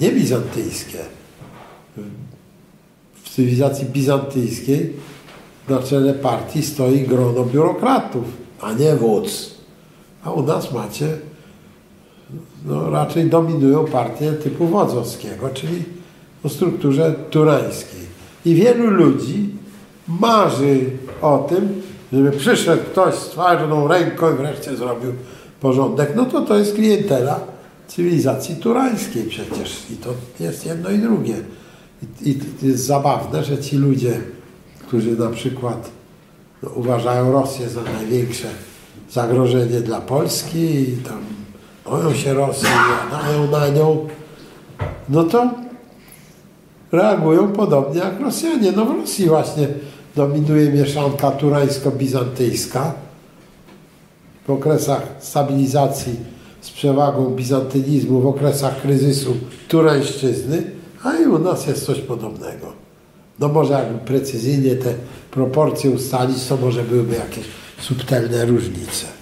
[0.00, 0.98] nie bizantyjskie.
[3.24, 4.92] W cywilizacji bizantyjskiej
[5.68, 8.24] na czele partii stoi grono biurokratów,
[8.60, 9.54] a nie wódz.
[10.24, 11.08] A u nas macie,
[12.64, 15.84] no raczej dominują partie typu wodzowskiego, czyli
[16.44, 18.06] o strukturze turańskiej.
[18.44, 19.50] I wielu ludzi
[20.08, 20.90] marzy
[21.22, 25.12] o tym, żeby przyszedł ktoś z twardą ręką i wreszcie zrobił
[25.60, 26.12] porządek.
[26.16, 27.40] No to to jest klientela
[27.88, 29.82] cywilizacji turańskiej przecież.
[29.90, 30.10] I to
[30.40, 31.34] jest jedno i drugie.
[32.22, 34.20] I, i jest zabawne, że ci ludzie,
[34.86, 35.90] którzy na przykład
[36.62, 38.48] no, uważają Rosję za największe
[39.10, 41.18] zagrożenie dla Polski i tam
[41.84, 42.68] boją się Rosji,
[43.10, 44.08] nadają na nią,
[45.08, 45.50] no to
[46.92, 48.72] reagują podobnie jak Rosjanie.
[48.72, 49.68] No w Rosji właśnie
[50.16, 52.92] dominuje mieszanka turańsko-bizantyjska.
[54.46, 56.16] W okresach stabilizacji
[56.60, 59.36] z przewagą bizantynizmu, w okresach kryzysu
[59.68, 60.70] turańszczyzny,
[61.04, 62.85] a i u nas jest coś podobnego.
[63.38, 64.94] No może jakby precyzyjnie te
[65.30, 67.44] proporcje ustalić, to może byłyby jakieś
[67.80, 69.15] subtelne różnice.